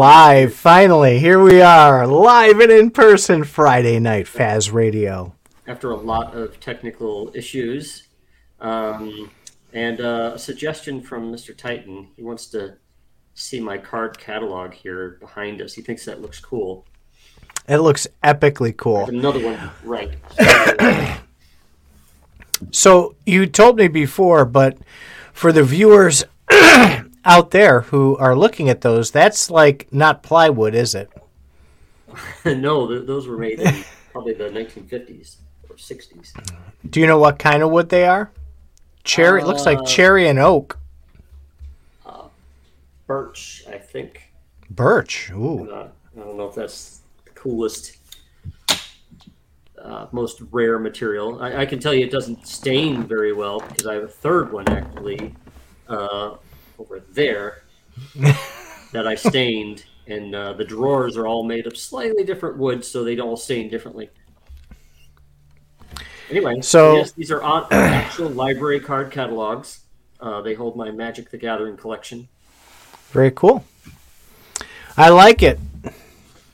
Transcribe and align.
live. 0.00 0.54
Finally. 0.54 1.18
Here 1.18 1.38
we 1.38 1.60
are, 1.60 2.06
live 2.06 2.58
and 2.58 2.72
in 2.72 2.90
person 2.90 3.44
Friday 3.44 4.00
night, 4.00 4.24
Faz 4.24 4.72
Radio. 4.72 5.34
After 5.66 5.90
a 5.90 5.96
lot 5.96 6.34
of 6.34 6.58
technical 6.58 7.30
issues, 7.34 8.04
um, 8.62 9.30
and 9.74 10.00
uh, 10.00 10.32
a 10.36 10.38
suggestion 10.38 11.02
from 11.02 11.30
Mr. 11.30 11.54
Titan. 11.54 12.08
He 12.16 12.22
wants 12.22 12.46
to 12.46 12.76
see 13.34 13.60
my 13.60 13.76
card 13.76 14.18
catalog 14.18 14.72
here 14.72 15.18
behind 15.20 15.60
us. 15.60 15.74
He 15.74 15.82
thinks 15.82 16.06
that 16.06 16.22
looks 16.22 16.40
cool. 16.40 16.86
It 17.68 17.76
looks 17.76 18.06
epically 18.24 18.74
cool. 18.74 19.04
Another 19.04 19.44
one, 19.44 19.70
right? 19.84 20.16
So 22.70 23.16
you 23.26 23.46
told 23.46 23.76
me 23.76 23.88
before, 23.88 24.46
but 24.46 24.78
for 25.34 25.52
the 25.52 25.62
viewers 25.62 26.24
out 27.24 27.50
there 27.50 27.82
who 27.82 28.16
are 28.18 28.34
looking 28.36 28.68
at 28.68 28.80
those, 28.80 29.10
that's 29.10 29.50
like 29.50 29.88
not 29.92 30.22
plywood, 30.22 30.74
is 30.74 30.94
it? 30.94 31.10
no, 32.44 32.88
th- 32.88 33.06
those 33.06 33.26
were 33.28 33.36
made 33.38 33.60
in 33.60 33.84
probably 34.12 34.34
the 34.34 34.44
1950s 34.44 35.36
or 35.68 35.76
60s. 35.76 36.32
Do 36.88 37.00
you 37.00 37.06
know 37.06 37.18
what 37.18 37.38
kind 37.38 37.62
of 37.62 37.70
wood 37.70 37.88
they 37.88 38.06
are? 38.06 38.30
Cherry. 39.04 39.40
it 39.42 39.46
looks 39.46 39.64
like 39.66 39.78
Uh, 39.78 39.84
cherry 39.84 40.28
and 40.28 40.38
oak. 40.38 40.76
Birch, 43.06 43.64
I 43.68 43.76
think. 43.76 44.30
Birch. 44.70 45.32
Ooh. 45.32 45.68
Uh, 45.68 45.88
I 46.16 46.20
don't 46.20 46.36
know 46.36 46.46
if 46.48 46.54
that's 46.54 47.00
the 47.24 47.30
coolest, 47.32 47.96
uh, 49.82 50.06
most 50.12 50.40
rare 50.52 50.78
material. 50.78 51.42
I, 51.42 51.62
I 51.62 51.66
can 51.66 51.80
tell 51.80 51.92
you 51.92 52.04
it 52.04 52.12
doesn't 52.12 52.46
stain 52.46 53.02
very 53.02 53.32
well 53.32 53.58
because 53.58 53.88
I 53.88 53.94
have 53.94 54.04
a 54.04 54.08
third 54.08 54.52
one 54.52 54.68
actually 54.68 55.34
uh, 55.88 56.36
over 56.80 57.00
there 57.12 57.62
that 58.92 59.06
I 59.06 59.14
stained, 59.14 59.84
and 60.06 60.34
uh, 60.34 60.54
the 60.54 60.64
drawers 60.64 61.16
are 61.16 61.26
all 61.26 61.44
made 61.44 61.66
of 61.66 61.76
slightly 61.76 62.24
different 62.24 62.56
wood, 62.56 62.84
so 62.84 63.04
they 63.04 63.18
all 63.18 63.36
stain 63.36 63.68
differently. 63.68 64.10
Anyway, 66.30 66.60
So- 66.62 66.96
yes, 66.96 67.12
these 67.12 67.30
are 67.30 67.42
on, 67.42 67.66
actual 67.70 68.30
library 68.30 68.80
card 68.80 69.10
catalogs. 69.10 69.80
Uh, 70.20 70.40
they 70.42 70.54
hold 70.54 70.76
my 70.76 70.90
Magic 70.90 71.30
the 71.30 71.38
Gathering 71.38 71.76
collection. 71.76 72.28
Very 73.10 73.30
cool. 73.30 73.64
I 74.96 75.08
like 75.08 75.42
it. 75.42 75.58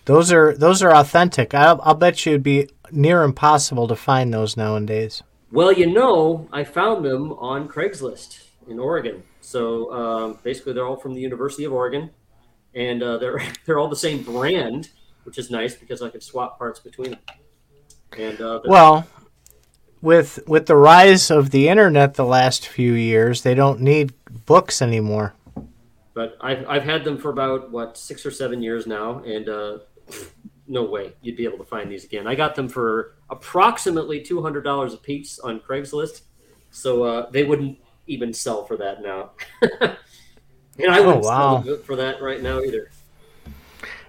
Those 0.04 0.30
are 0.32 0.54
those 0.56 0.82
are 0.82 0.94
authentic. 0.94 1.52
I'll, 1.52 1.80
I'll 1.82 1.94
bet 1.94 2.24
you 2.24 2.32
it'd 2.32 2.44
be 2.44 2.68
near 2.92 3.24
impossible 3.24 3.88
to 3.88 3.96
find 3.96 4.32
those 4.32 4.56
nowadays. 4.56 5.24
Well, 5.50 5.72
you 5.72 5.86
know, 5.92 6.48
I 6.52 6.62
found 6.62 7.04
them 7.04 7.32
on 7.32 7.68
Craigslist 7.68 8.44
in 8.68 8.78
Oregon. 8.78 9.22
So 9.40 9.92
um, 9.92 10.38
basically, 10.42 10.72
they're 10.72 10.86
all 10.86 10.96
from 10.96 11.14
the 11.14 11.20
University 11.20 11.64
of 11.64 11.72
Oregon, 11.72 12.10
and 12.74 13.02
uh, 13.02 13.18
they're 13.18 13.42
they're 13.64 13.78
all 13.78 13.88
the 13.88 13.96
same 13.96 14.22
brand, 14.22 14.90
which 15.24 15.38
is 15.38 15.50
nice 15.50 15.74
because 15.74 16.02
I 16.02 16.10
can 16.10 16.20
swap 16.20 16.58
parts 16.58 16.80
between 16.80 17.10
them. 17.12 17.20
And 18.18 18.40
uh, 18.40 18.60
Well, 18.64 19.06
with 20.00 20.38
with 20.46 20.66
the 20.66 20.76
rise 20.76 21.30
of 21.30 21.50
the 21.50 21.68
internet 21.68 22.14
the 22.14 22.24
last 22.24 22.66
few 22.68 22.92
years, 22.92 23.42
they 23.42 23.54
don't 23.54 23.80
need 23.80 24.12
books 24.46 24.80
anymore. 24.82 25.34
but 26.14 26.36
I've 26.40 26.66
I've 26.68 26.84
had 26.84 27.04
them 27.04 27.18
for 27.18 27.30
about 27.30 27.70
what 27.70 27.96
six 27.98 28.24
or 28.24 28.30
seven 28.30 28.62
years 28.62 28.86
now, 28.86 29.18
and 29.20 29.48
uh, 29.48 29.78
no 30.68 30.84
way 30.84 31.12
you'd 31.22 31.36
be 31.36 31.44
able 31.44 31.58
to 31.58 31.64
find 31.64 31.90
these 31.90 32.04
again. 32.04 32.26
I 32.26 32.34
got 32.34 32.54
them 32.54 32.68
for 32.68 33.14
approximately 33.30 34.20
two 34.22 34.42
hundred 34.42 34.62
dollars 34.62 34.94
a 34.94 34.98
piece 34.98 35.38
on 35.38 35.60
Craigslist, 35.60 36.22
so 36.70 37.02
uh, 37.02 37.30
they 37.30 37.44
wouldn't 37.44 37.78
even 38.06 38.32
sell 38.32 38.64
for 38.64 38.76
that 38.76 39.02
now. 39.02 39.30
and 39.80 40.90
I 40.90 41.00
wouldn't 41.00 41.24
Oh, 41.24 41.28
wow. 41.28 41.62
sell 41.62 41.76
for 41.78 41.96
that 41.96 42.22
right 42.22 42.42
now 42.42 42.60
either. 42.60 42.90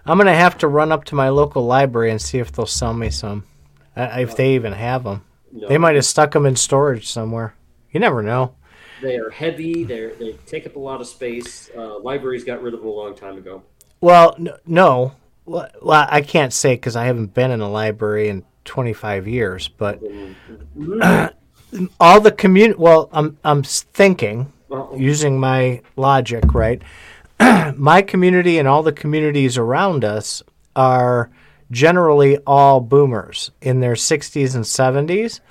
I'm 0.05 0.17
gonna 0.17 0.33
have 0.35 0.57
to 0.59 0.67
run 0.67 0.91
up 0.91 1.03
to 1.05 1.15
my 1.15 1.29
local 1.29 1.65
library 1.65 2.11
and 2.11 2.21
see 2.21 2.39
if 2.39 2.51
they'll 2.51 2.65
sell 2.65 2.93
me 2.93 3.09
some, 3.09 3.43
uh, 3.95 4.09
if 4.19 4.35
they 4.37 4.55
even 4.55 4.73
have 4.73 5.03
them. 5.03 5.23
No, 5.51 5.67
They 5.67 5.77
might 5.77 5.95
have 5.95 6.05
stuck 6.05 6.31
them 6.31 6.45
in 6.45 6.55
storage 6.55 7.07
somewhere. 7.09 7.55
You 7.91 7.99
never 7.99 8.21
know. 8.23 8.53
They 9.01 9.17
are 9.17 9.29
heavy. 9.29 9.83
They 9.83 10.07
they 10.19 10.33
take 10.45 10.65
up 10.65 10.75
a 10.75 10.79
lot 10.79 11.01
of 11.01 11.07
space. 11.07 11.69
Uh, 11.75 11.99
libraries 11.99 12.43
got 12.43 12.61
rid 12.61 12.73
of 12.73 12.79
them 12.79 12.89
a 12.89 12.93
long 12.93 13.15
time 13.15 13.37
ago. 13.37 13.63
Well, 14.01 14.35
no. 14.65 15.13
Well, 15.45 15.69
well, 15.81 16.07
I 16.09 16.21
can't 16.21 16.53
say 16.53 16.75
because 16.75 16.95
I 16.95 17.05
haven't 17.05 17.33
been 17.33 17.51
in 17.51 17.61
a 17.61 17.69
library 17.69 18.29
in 18.29 18.43
25 18.65 19.27
years. 19.27 19.67
But 19.67 20.01
all 21.99 22.19
the 22.21 22.31
community. 22.31 22.79
Well, 22.79 23.09
I'm 23.11 23.37
I'm 23.43 23.63
thinking 23.63 24.51
Well, 24.69 24.93
using 24.95 25.39
my 25.39 25.81
logic, 25.95 26.53
right? 26.53 26.81
my 27.75 28.01
community 28.01 28.57
and 28.57 28.67
all 28.67 28.83
the 28.83 28.91
communities 28.91 29.57
around 29.57 30.03
us 30.03 30.41
are 30.75 31.29
generally 31.69 32.37
all 32.47 32.79
boomers 32.79 33.51
in 33.61 33.81
their 33.81 33.93
60s 33.93 34.55
and 34.55 34.63
70s, 34.63 35.41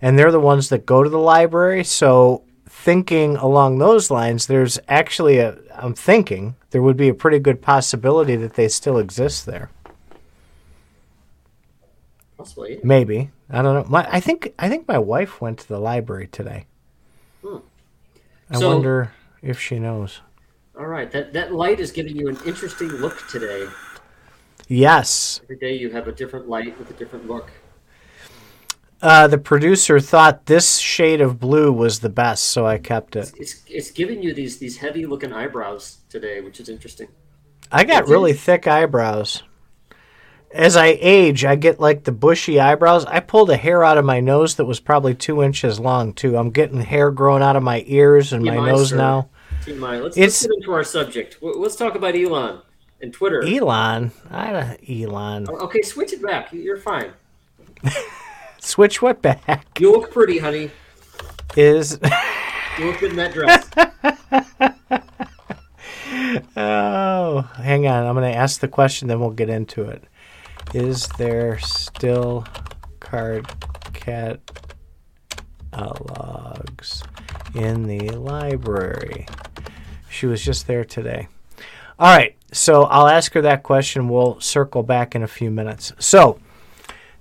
and 0.00 0.18
they're 0.18 0.30
the 0.30 0.40
ones 0.40 0.68
that 0.68 0.86
go 0.86 1.02
to 1.02 1.10
the 1.10 1.18
library. 1.18 1.82
So, 1.84 2.42
thinking 2.68 3.36
along 3.36 3.78
those 3.78 4.10
lines, 4.10 4.46
there's 4.46 4.78
actually 4.88 5.38
a, 5.38 5.58
I'm 5.74 5.94
thinking 5.94 6.54
there 6.70 6.82
would 6.82 6.96
be 6.96 7.08
a 7.08 7.14
pretty 7.14 7.38
good 7.40 7.60
possibility 7.60 8.36
that 8.36 8.54
they 8.54 8.68
still 8.68 8.98
exist 8.98 9.46
there. 9.46 9.70
possibly. 12.36 12.78
Maybe. 12.84 13.30
I 13.50 13.62
don't 13.62 13.74
know. 13.74 13.84
My, 13.88 14.08
I 14.10 14.20
think 14.20 14.52
I 14.58 14.68
think 14.68 14.88
my 14.88 14.98
wife 14.98 15.40
went 15.40 15.58
to 15.60 15.68
the 15.68 15.78
library 15.78 16.26
today. 16.26 16.66
Hmm. 17.42 17.58
I 18.50 18.58
So- 18.58 18.68
wonder 18.74 19.12
if 19.42 19.60
she 19.60 19.78
knows. 19.78 20.20
All 20.78 20.86
right. 20.86 21.10
That 21.10 21.32
that 21.32 21.52
light 21.54 21.80
is 21.80 21.90
giving 21.90 22.16
you 22.16 22.28
an 22.28 22.38
interesting 22.44 22.88
look 22.88 23.26
today. 23.28 23.66
Yes. 24.68 25.40
Every 25.44 25.56
day 25.56 25.74
you 25.74 25.90
have 25.90 26.08
a 26.08 26.12
different 26.12 26.48
light 26.48 26.78
with 26.78 26.90
a 26.90 26.94
different 26.94 27.28
look. 27.28 27.50
Uh, 29.00 29.28
the 29.28 29.38
producer 29.38 30.00
thought 30.00 30.46
this 30.46 30.78
shade 30.78 31.20
of 31.20 31.38
blue 31.38 31.70
was 31.70 32.00
the 32.00 32.08
best, 32.08 32.44
so 32.44 32.66
I 32.66 32.78
kept 32.78 33.14
it. 33.14 33.32
It's 33.36 33.62
it's 33.68 33.90
giving 33.90 34.22
you 34.22 34.34
these 34.34 34.58
these 34.58 34.78
heavy 34.78 35.06
looking 35.06 35.32
eyebrows 35.32 35.98
today, 36.08 36.40
which 36.40 36.58
is 36.60 36.68
interesting. 36.68 37.08
I 37.70 37.84
got 37.84 38.06
you? 38.06 38.12
really 38.12 38.32
thick 38.32 38.66
eyebrows. 38.66 39.42
As 40.56 40.76
I 40.76 40.96
age, 41.00 41.44
I 41.44 41.54
get 41.54 41.78
like 41.80 42.04
the 42.04 42.12
bushy 42.12 42.58
eyebrows. 42.58 43.04
I 43.04 43.20
pulled 43.20 43.50
a 43.50 43.56
hair 43.56 43.84
out 43.84 43.98
of 43.98 44.04
my 44.04 44.20
nose 44.20 44.54
that 44.56 44.64
was 44.64 44.80
probably 44.80 45.14
two 45.14 45.42
inches 45.42 45.78
long, 45.78 46.12
too. 46.14 46.36
I'm 46.36 46.50
getting 46.50 46.80
hair 46.80 47.10
growing 47.10 47.42
out 47.42 47.56
of 47.56 47.62
my 47.62 47.84
ears 47.86 48.32
and 48.32 48.42
my 48.44 48.54
nose 48.56 48.90
sir. 48.90 48.96
now. 48.96 49.28
TMI. 49.64 50.02
Let's, 50.02 50.16
It's- 50.16 50.42
let's 50.42 50.46
get 50.46 50.56
into 50.56 50.72
our 50.72 50.84
subject. 50.84 51.38
Let's 51.42 51.76
talk 51.76 51.94
about 51.94 52.14
Elon 52.16 52.60
and 53.02 53.12
Twitter. 53.12 53.42
Elon. 53.44 54.12
I 54.30 54.52
don't, 54.52 54.90
Elon. 54.90 55.48
okay, 55.48 55.82
switch 55.82 56.12
it 56.12 56.22
back. 56.22 56.52
You- 56.52 56.62
You're 56.62 56.78
fine. 56.78 57.10
Switch 58.58 59.00
what 59.02 59.22
back 59.22 59.78
You 59.78 59.92
look 59.92 60.10
pretty, 60.10 60.38
honey. 60.38 60.70
is. 61.56 62.00
You 62.78 62.86
look 62.86 62.98
good 62.98 63.10
in 63.10 63.16
that 63.16 63.32
dress. 63.32 63.68
Oh, 66.56 67.42
hang 67.56 67.86
on. 67.86 68.06
I'm 68.06 68.14
going 68.14 68.30
to 68.30 68.36
ask 68.36 68.60
the 68.60 68.68
question, 68.68 69.08
then 69.08 69.20
we'll 69.20 69.30
get 69.30 69.48
into 69.48 69.82
it. 69.84 70.02
Is 70.74 71.06
there 71.18 71.58
still 71.58 72.46
card 73.00 73.46
catalogs 73.92 74.22
uh, 75.72 77.58
in 77.58 77.84
the 77.84 78.10
library? 78.10 79.26
She 80.10 80.26
was 80.26 80.44
just 80.44 80.66
there 80.66 80.84
today. 80.84 81.28
All 81.98 82.14
right. 82.14 82.36
So 82.52 82.84
I'll 82.84 83.08
ask 83.08 83.32
her 83.34 83.42
that 83.42 83.62
question. 83.62 84.08
We'll 84.08 84.40
circle 84.40 84.82
back 84.82 85.14
in 85.14 85.22
a 85.22 85.28
few 85.28 85.50
minutes. 85.50 85.92
So 85.98 86.38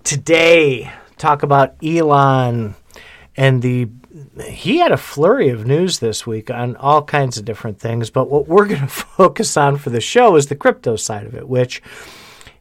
today, 0.04 0.92
talk 1.18 1.44
about 1.44 1.76
Elon 1.84 2.76
and 3.38 3.62
the 3.62 3.90
he 4.46 4.78
had 4.78 4.92
a 4.92 4.98
flurry 4.98 5.50
of 5.50 5.66
news 5.68 6.00
this 6.00 6.26
week 6.26 6.50
on 6.50 6.76
all 6.78 7.04
kinds 7.04 7.38
of 7.38 7.44
different 7.44 7.80
things 7.80 8.10
but 8.10 8.30
what 8.30 8.48
we're 8.48 8.66
going 8.66 8.80
to 8.82 8.88
focus 8.88 9.58
on 9.58 9.78
for 9.78 9.90
the 9.90 10.00
show 10.00 10.36
is 10.36 10.48
the 10.48 10.56
crypto 10.56 10.96
side 10.96 11.26
of 11.26 11.36
it 11.36 11.48
which 11.48 11.82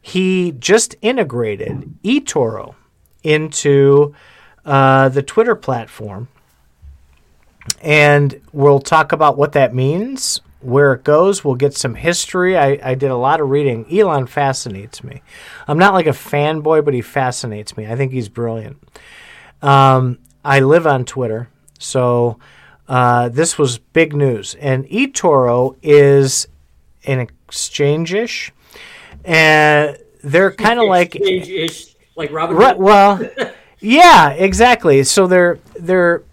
he 0.05 0.51
just 0.51 0.95
integrated 1.01 1.91
eToro 2.03 2.75
into 3.23 4.13
uh, 4.63 5.09
the 5.09 5.23
Twitter 5.23 5.55
platform. 5.55 6.27
And 7.81 8.39
we'll 8.53 8.81
talk 8.81 9.13
about 9.13 9.35
what 9.35 9.53
that 9.53 9.73
means 9.73 10.41
where 10.61 10.93
it 10.93 11.03
goes. 11.03 11.43
We'll 11.43 11.55
get 11.55 11.73
some 11.73 11.95
history. 11.95 12.55
I, 12.55 12.79
I 12.83 12.93
did 12.93 13.09
a 13.09 13.15
lot 13.15 13.41
of 13.41 13.49
reading. 13.49 13.87
Elon 13.91 14.27
fascinates 14.27 15.03
me. 15.03 15.23
I'm 15.67 15.79
not 15.79 15.95
like 15.95 16.05
a 16.05 16.11
fanboy 16.11 16.85
but 16.85 16.93
he 16.93 17.01
fascinates 17.01 17.75
me. 17.75 17.87
I 17.87 17.95
think 17.95 18.11
he's 18.11 18.29
brilliant. 18.29 18.77
Um, 19.63 20.19
I 20.43 20.59
live 20.59 20.85
on 20.85 21.05
Twitter, 21.05 21.49
so 21.79 22.37
uh, 22.87 23.29
this 23.29 23.57
was 23.57 23.79
big 23.79 24.15
news. 24.15 24.53
And 24.61 24.85
eToro 24.85 25.77
is 25.81 26.47
an 27.05 27.21
exchange-ish, 27.21 28.51
and 29.25 29.97
they're 30.23 30.51
kind 30.51 30.79
of 30.79 30.87
like 30.87 31.15
Exchange-ish, 31.15 31.95
like 32.15 32.31
Robin. 32.31 32.55
Right, 32.55 32.77
well, 32.77 33.19
yeah, 33.79 34.29
exactly. 34.31 35.03
So 35.03 35.27
they're 35.27 35.59
they're 35.79 36.23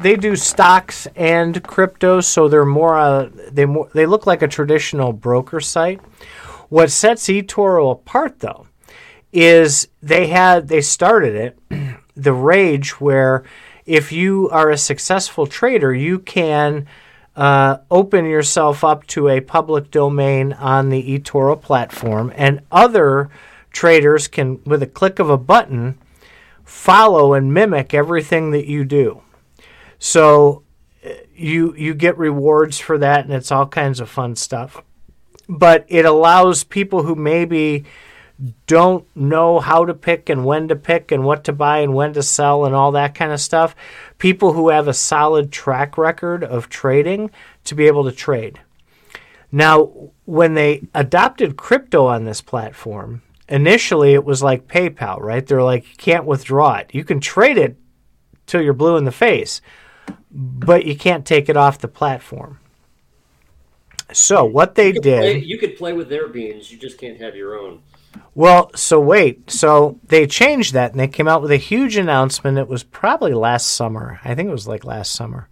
they 0.00 0.16
do 0.16 0.36
stocks 0.36 1.06
and 1.16 1.62
crypto, 1.62 2.20
so 2.20 2.48
they're 2.48 2.64
more 2.64 2.98
uh, 2.98 3.30
they 3.50 3.66
more 3.66 3.88
they 3.94 4.06
look 4.06 4.26
like 4.26 4.42
a 4.42 4.48
traditional 4.48 5.12
broker 5.12 5.60
site. 5.60 6.00
What 6.68 6.90
sets 6.90 7.26
eToro 7.28 7.92
apart 7.92 8.40
though 8.40 8.66
is 9.32 9.88
they 10.02 10.28
had 10.28 10.68
they 10.68 10.80
started 10.80 11.34
it 11.34 11.98
the 12.16 12.32
rage 12.32 13.00
where 13.00 13.44
if 13.86 14.12
you 14.12 14.48
are 14.50 14.70
a 14.70 14.76
successful 14.76 15.46
trader, 15.46 15.94
you 15.94 16.18
can 16.18 16.86
uh, 17.38 17.78
open 17.88 18.24
yourself 18.24 18.82
up 18.82 19.06
to 19.06 19.28
a 19.28 19.40
public 19.40 19.92
domain 19.92 20.52
on 20.54 20.88
the 20.88 21.18
eToro 21.20 21.60
platform, 21.60 22.32
and 22.34 22.60
other 22.72 23.30
traders 23.70 24.26
can, 24.26 24.60
with 24.64 24.82
a 24.82 24.88
click 24.88 25.20
of 25.20 25.30
a 25.30 25.38
button, 25.38 25.96
follow 26.64 27.34
and 27.34 27.54
mimic 27.54 27.94
everything 27.94 28.50
that 28.50 28.66
you 28.66 28.84
do. 28.84 29.22
So 30.00 30.64
uh, 31.06 31.10
you 31.32 31.76
you 31.76 31.94
get 31.94 32.18
rewards 32.18 32.80
for 32.80 32.98
that, 32.98 33.24
and 33.24 33.32
it's 33.32 33.52
all 33.52 33.68
kinds 33.68 34.00
of 34.00 34.10
fun 34.10 34.34
stuff. 34.34 34.82
But 35.48 35.86
it 35.86 36.04
allows 36.04 36.64
people 36.64 37.04
who 37.04 37.14
maybe 37.14 37.84
don't 38.66 39.04
know 39.16 39.60
how 39.60 39.84
to 39.84 39.94
pick 39.94 40.28
and 40.28 40.44
when 40.44 40.68
to 40.68 40.76
pick 40.76 41.12
and 41.12 41.24
what 41.24 41.44
to 41.44 41.52
buy 41.52 41.78
and 41.78 41.94
when 41.94 42.14
to 42.14 42.22
sell 42.22 42.64
and 42.64 42.74
all 42.74 42.92
that 42.92 43.14
kind 43.14 43.30
of 43.30 43.40
stuff. 43.40 43.76
People 44.18 44.52
who 44.52 44.68
have 44.68 44.88
a 44.88 44.94
solid 44.94 45.52
track 45.52 45.96
record 45.96 46.44
of 46.44 46.68
trading 46.68 47.30
to 47.64 47.74
be 47.74 47.86
able 47.86 48.04
to 48.04 48.12
trade. 48.12 48.60
Now, 49.50 50.10
when 50.24 50.54
they 50.54 50.82
adopted 50.94 51.56
crypto 51.56 52.06
on 52.06 52.24
this 52.24 52.40
platform, 52.40 53.22
initially 53.48 54.12
it 54.12 54.24
was 54.24 54.42
like 54.42 54.68
PayPal, 54.68 55.20
right? 55.20 55.46
They're 55.46 55.62
like, 55.62 55.88
you 55.88 55.96
can't 55.96 56.26
withdraw 56.26 56.74
it. 56.76 56.90
You 56.92 57.04
can 57.04 57.20
trade 57.20 57.56
it 57.56 57.76
till 58.46 58.60
you're 58.60 58.74
blue 58.74 58.96
in 58.96 59.04
the 59.04 59.12
face, 59.12 59.60
but 60.30 60.84
you 60.84 60.96
can't 60.96 61.24
take 61.24 61.48
it 61.48 61.56
off 61.56 61.78
the 61.78 61.88
platform. 61.88 62.58
So 64.12 64.44
what 64.44 64.74
they 64.74 64.88
you 64.88 65.00
did, 65.00 65.20
play, 65.20 65.38
you 65.38 65.58
could 65.58 65.76
play 65.76 65.92
with 65.92 66.08
their 66.08 66.28
beans, 66.28 66.72
you 66.72 66.78
just 66.78 66.98
can't 66.98 67.20
have 67.20 67.36
your 67.36 67.58
own. 67.58 67.82
Well, 68.34 68.70
so 68.74 69.00
wait. 69.00 69.50
So 69.50 69.98
they 70.04 70.26
changed 70.26 70.74
that 70.74 70.92
and 70.92 71.00
they 71.00 71.08
came 71.08 71.28
out 71.28 71.42
with 71.42 71.50
a 71.50 71.56
huge 71.56 71.96
announcement. 71.96 72.58
It 72.58 72.68
was 72.68 72.84
probably 72.84 73.34
last 73.34 73.68
summer. 73.68 74.20
I 74.24 74.34
think 74.34 74.48
it 74.48 74.52
was 74.52 74.68
like 74.68 74.84
last 74.84 75.12
summer. 75.12 75.48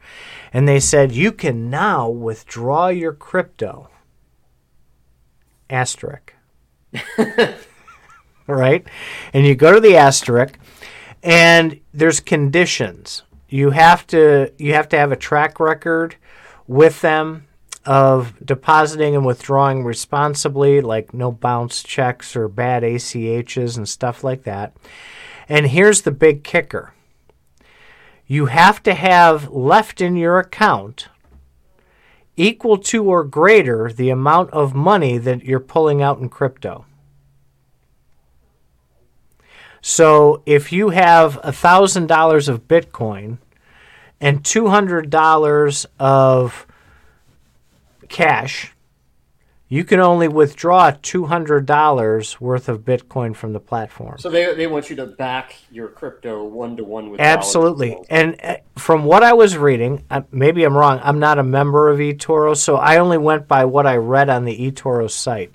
And 0.52 0.68
they 0.68 0.80
said 0.80 1.12
you 1.12 1.32
can 1.32 1.70
now 1.70 2.08
withdraw 2.08 2.88
your 2.88 3.12
crypto. 3.12 3.90
Asterisk. 5.68 6.34
right? 8.46 8.86
And 9.32 9.46
you 9.46 9.54
go 9.54 9.72
to 9.72 9.80
the 9.80 9.96
asterisk 9.96 10.58
and 11.22 11.80
there's 11.92 12.20
conditions. 12.20 13.22
You 13.48 13.70
have 13.70 14.06
to 14.08 14.52
you 14.58 14.74
have 14.74 14.88
to 14.90 14.98
have 14.98 15.12
a 15.12 15.16
track 15.16 15.60
record 15.60 16.16
with 16.66 17.00
them 17.00 17.45
of 17.86 18.34
depositing 18.44 19.14
and 19.14 19.24
withdrawing 19.24 19.84
responsibly, 19.84 20.80
like 20.80 21.14
no 21.14 21.32
bounce 21.32 21.82
checks 21.82 22.36
or 22.36 22.48
bad 22.48 22.82
ACHs 22.82 23.76
and 23.76 23.88
stuff 23.88 24.24
like 24.24 24.42
that. 24.42 24.76
And 25.48 25.68
here's 25.68 26.02
the 26.02 26.10
big 26.10 26.44
kicker 26.44 26.92
you 28.26 28.46
have 28.46 28.82
to 28.82 28.92
have 28.92 29.48
left 29.50 30.00
in 30.00 30.16
your 30.16 30.38
account 30.38 31.08
equal 32.36 32.76
to 32.76 33.04
or 33.04 33.24
greater 33.24 33.92
the 33.92 34.10
amount 34.10 34.50
of 34.50 34.74
money 34.74 35.16
that 35.16 35.44
you're 35.44 35.60
pulling 35.60 36.02
out 36.02 36.18
in 36.18 36.28
crypto. 36.28 36.84
So 39.80 40.42
if 40.44 40.72
you 40.72 40.90
have 40.90 41.40
$1,000 41.42 42.48
of 42.48 42.66
Bitcoin 42.66 43.38
and 44.20 44.42
$200 44.42 45.86
of 46.00 46.66
cash, 48.08 48.72
you 49.68 49.82
can 49.82 49.98
only 49.98 50.28
withdraw 50.28 50.92
$200 50.92 52.40
worth 52.40 52.68
of 52.68 52.84
Bitcoin 52.84 53.34
from 53.34 53.52
the 53.52 53.58
platform. 53.58 54.16
So 54.18 54.30
they, 54.30 54.54
they 54.54 54.68
want 54.68 54.90
you 54.90 54.96
to 54.96 55.06
back 55.06 55.56
your 55.72 55.88
crypto 55.88 56.44
one 56.44 56.76
to 56.76 56.84
one 56.84 57.10
with 57.10 57.20
Absolutely. 57.20 57.96
And 58.08 58.36
uh, 58.42 58.56
from 58.76 59.04
what 59.04 59.24
I 59.24 59.32
was 59.32 59.56
reading, 59.56 60.04
uh, 60.08 60.22
maybe 60.30 60.62
I'm 60.62 60.76
wrong, 60.76 61.00
I'm 61.02 61.18
not 61.18 61.40
a 61.40 61.42
member 61.42 61.88
of 61.88 61.98
eToro, 61.98 62.56
so 62.56 62.76
I 62.76 62.98
only 62.98 63.18
went 63.18 63.48
by 63.48 63.64
what 63.64 63.88
I 63.88 63.96
read 63.96 64.28
on 64.28 64.44
the 64.44 64.70
eToro 64.70 65.10
site. 65.10 65.52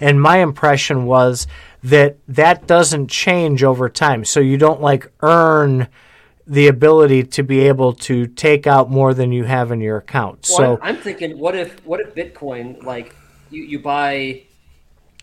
And 0.00 0.22
my 0.22 0.38
impression 0.38 1.04
was 1.04 1.46
that 1.82 2.16
that 2.28 2.66
doesn't 2.66 3.08
change 3.08 3.62
over 3.62 3.90
time. 3.90 4.24
So 4.24 4.40
you 4.40 4.56
don't 4.56 4.80
like 4.80 5.12
earn 5.20 5.88
the 6.50 6.66
ability 6.66 7.22
to 7.22 7.44
be 7.44 7.60
able 7.60 7.92
to 7.92 8.26
take 8.26 8.66
out 8.66 8.90
more 8.90 9.14
than 9.14 9.30
you 9.30 9.44
have 9.44 9.70
in 9.70 9.80
your 9.80 9.98
account. 9.98 10.48
Well, 10.50 10.76
so 10.76 10.78
I'm 10.82 10.96
thinking, 10.96 11.38
what 11.38 11.54
if 11.54 11.78
what 11.86 12.00
if 12.00 12.12
Bitcoin 12.12 12.82
like 12.82 13.14
you, 13.50 13.62
you 13.62 13.78
buy, 13.78 14.42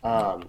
um, 0.06 0.48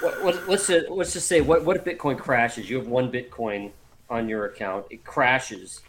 what, 0.00 0.24
what 0.24 0.48
let's 0.48 0.66
just, 0.66 0.90
let's 0.90 1.12
just 1.12 1.28
say 1.28 1.40
what 1.42 1.64
what 1.64 1.76
if 1.76 1.84
Bitcoin 1.84 2.18
crashes? 2.18 2.68
You 2.68 2.76
have 2.78 2.88
one 2.88 3.10
Bitcoin 3.10 3.70
on 4.10 4.28
your 4.28 4.46
account, 4.46 4.86
it 4.90 5.04
crashes. 5.04 5.80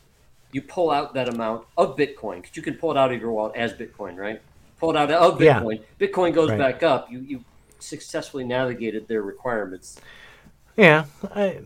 You 0.51 0.62
pull 0.62 0.92
out 0.92 1.15
that 1.15 1.27
amount 1.27 1.65
of 1.77 1.98
Bitcoin 1.98 2.42
because 2.42 2.56
you 2.56 2.62
can 2.62 2.75
pull 2.75 2.92
it 2.92 2.98
out 2.98 3.12
of 3.12 3.19
your 3.19 3.31
wallet 3.31 3.56
as 3.56 3.74
Bitcoin, 3.74 4.18
right? 4.18 4.39
Pull 4.80 4.92
it 4.92 4.95
out 4.95 5.09
of 5.09 5.39
Bitcoin. 5.39 5.80
Yeah. 5.80 6.07
Bitcoin 6.07 6.31
goes 6.31 6.51
right. 6.51 6.59
back 6.59 6.83
up. 6.83 7.12
You 7.12 7.21
you 7.21 7.44
successfully 7.80 8.44
navigated 8.44 9.07
their 9.07 9.24
requirements. 9.24 10.00
Yeah, 10.75 11.06
I, 11.33 11.59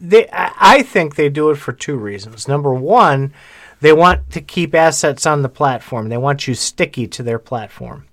they, 0.00 0.28
I 0.32 0.82
think 0.82 1.14
they 1.14 1.28
do 1.28 1.50
it 1.50 1.56
for 1.56 1.72
two 1.72 1.96
reasons. 1.96 2.46
Number 2.46 2.72
one, 2.72 3.32
they 3.80 3.92
want 3.92 4.30
to 4.30 4.40
keep 4.40 4.74
assets 4.74 5.26
on 5.26 5.42
the 5.42 5.48
platform. 5.48 6.08
They 6.08 6.16
want 6.16 6.48
you 6.48 6.54
sticky 6.54 7.06
to 7.08 7.22
their 7.22 7.38
platform. 7.38 8.06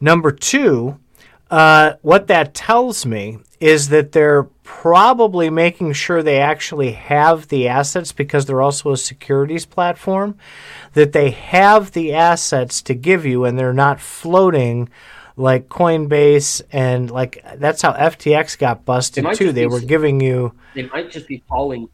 Number 0.00 0.30
two, 0.32 0.98
uh, 1.50 1.94
what 2.02 2.26
that 2.26 2.54
tells 2.54 3.06
me 3.06 3.38
is 3.60 3.88
that 3.88 4.12
they're 4.12 4.44
probably 4.62 5.50
making 5.50 5.92
sure 5.92 6.22
they 6.22 6.40
actually 6.40 6.92
have 6.92 7.48
the 7.48 7.68
assets 7.68 8.12
because 8.12 8.46
they're 8.46 8.62
also 8.62 8.92
a 8.92 8.96
securities 8.96 9.66
platform, 9.66 10.36
that 10.94 11.12
they 11.12 11.30
have 11.30 11.92
the 11.92 12.12
assets 12.12 12.82
to 12.82 12.94
give 12.94 13.24
you 13.24 13.44
and 13.44 13.58
they're 13.58 13.72
not 13.72 14.00
floating 14.00 14.88
like 15.36 15.68
Coinbase 15.68 16.62
and 16.70 17.10
like 17.10 17.44
that's 17.56 17.82
how 17.82 17.92
FTX 17.92 18.58
got 18.58 18.84
busted 18.84 19.26
too. 19.34 19.52
They 19.52 19.66
were 19.66 19.80
giving 19.80 20.20
you 20.20 20.54
they 20.74 20.86
might 20.86 21.10
just 21.10 21.26
be 21.26 21.42
following 21.48 21.88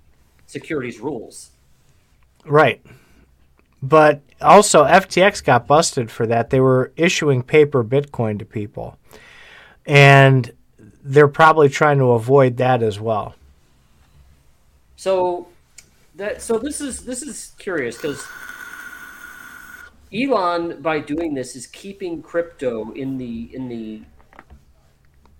securities 0.46 1.00
rules. 1.00 1.50
Right. 2.44 2.82
But 3.82 4.20
also 4.40 4.84
FTX 4.84 5.44
got 5.44 5.66
busted 5.66 6.10
for 6.10 6.26
that. 6.26 6.50
They 6.50 6.60
were 6.60 6.92
issuing 6.96 7.42
paper 7.42 7.84
Bitcoin 7.84 8.38
to 8.38 8.44
people. 8.44 8.98
And 9.86 10.52
they're 11.02 11.28
probably 11.28 11.68
trying 11.68 11.98
to 11.98 12.12
avoid 12.12 12.58
that 12.58 12.82
as 12.82 13.00
well. 13.00 13.34
So 14.96 15.48
that 16.16 16.42
so 16.42 16.58
this 16.58 16.80
is 16.80 17.04
this 17.04 17.22
is 17.22 17.54
curious 17.58 17.96
because 17.96 18.26
Elon, 20.12 20.82
by 20.82 20.98
doing 20.98 21.34
this, 21.34 21.54
is 21.54 21.66
keeping 21.66 22.22
crypto 22.22 22.92
in 22.92 23.18
the 23.18 23.54
in 23.54 23.68
the 23.68 24.02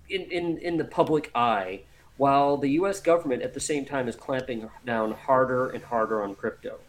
in, 0.09 0.21
in, 0.31 0.57
in 0.57 0.77
the 0.77 0.85
public 0.85 1.31
eye, 1.33 1.81
while 2.17 2.57
the 2.57 2.69
U.S. 2.71 3.01
government 3.01 3.41
at 3.41 3.53
the 3.53 3.59
same 3.59 3.85
time 3.85 4.07
is 4.07 4.15
clamping 4.15 4.69
down 4.85 5.11
harder 5.11 5.69
and 5.69 5.83
harder 5.83 6.21
on 6.21 6.35
crypto. 6.35 6.79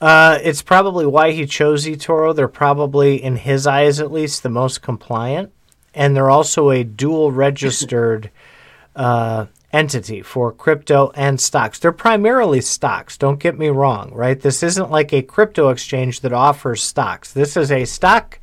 Uh, 0.00 0.38
it's 0.42 0.62
probably 0.62 1.06
why 1.06 1.30
he 1.32 1.46
chose 1.46 1.86
eToro. 1.86 2.34
They're 2.34 2.48
probably, 2.48 3.22
in 3.22 3.36
his 3.36 3.66
eyes 3.66 4.00
at 4.00 4.12
least, 4.12 4.42
the 4.42 4.50
most 4.50 4.82
compliant, 4.82 5.52
and 5.94 6.16
they're 6.16 6.30
also 6.30 6.70
a 6.70 6.84
dual 6.84 7.32
registered 7.32 8.30
uh, 8.96 9.46
entity 9.74 10.22
for 10.22 10.52
crypto 10.52 11.10
and 11.16 11.40
stocks. 11.40 11.78
They're 11.80 11.92
primarily 11.92 12.60
stocks, 12.60 13.18
don't 13.18 13.40
get 13.40 13.58
me 13.58 13.68
wrong, 13.68 14.12
right? 14.14 14.40
This 14.40 14.62
isn't 14.62 14.90
like 14.90 15.12
a 15.12 15.22
crypto 15.22 15.70
exchange 15.70 16.20
that 16.20 16.32
offers 16.32 16.82
stocks. 16.82 17.32
This 17.32 17.56
is 17.56 17.72
a 17.72 17.84
stock 17.84 18.38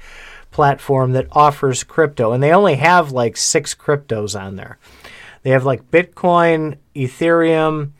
platform 0.52 1.14
that 1.14 1.28
offers 1.32 1.86
crypto, 1.86 2.34
and 2.34 2.44
they 2.44 2.52
only 2.52 2.76
have 2.76 3.14
like 3.14 3.38
six 3.38 3.74
cryptos 3.74 4.40
on 4.40 4.58
there. 4.58 4.78
They 5.44 5.52
have 5.52 5.64
like 5.64 5.90
Bitcoin, 5.90 6.78
Ethereum, 6.94 7.92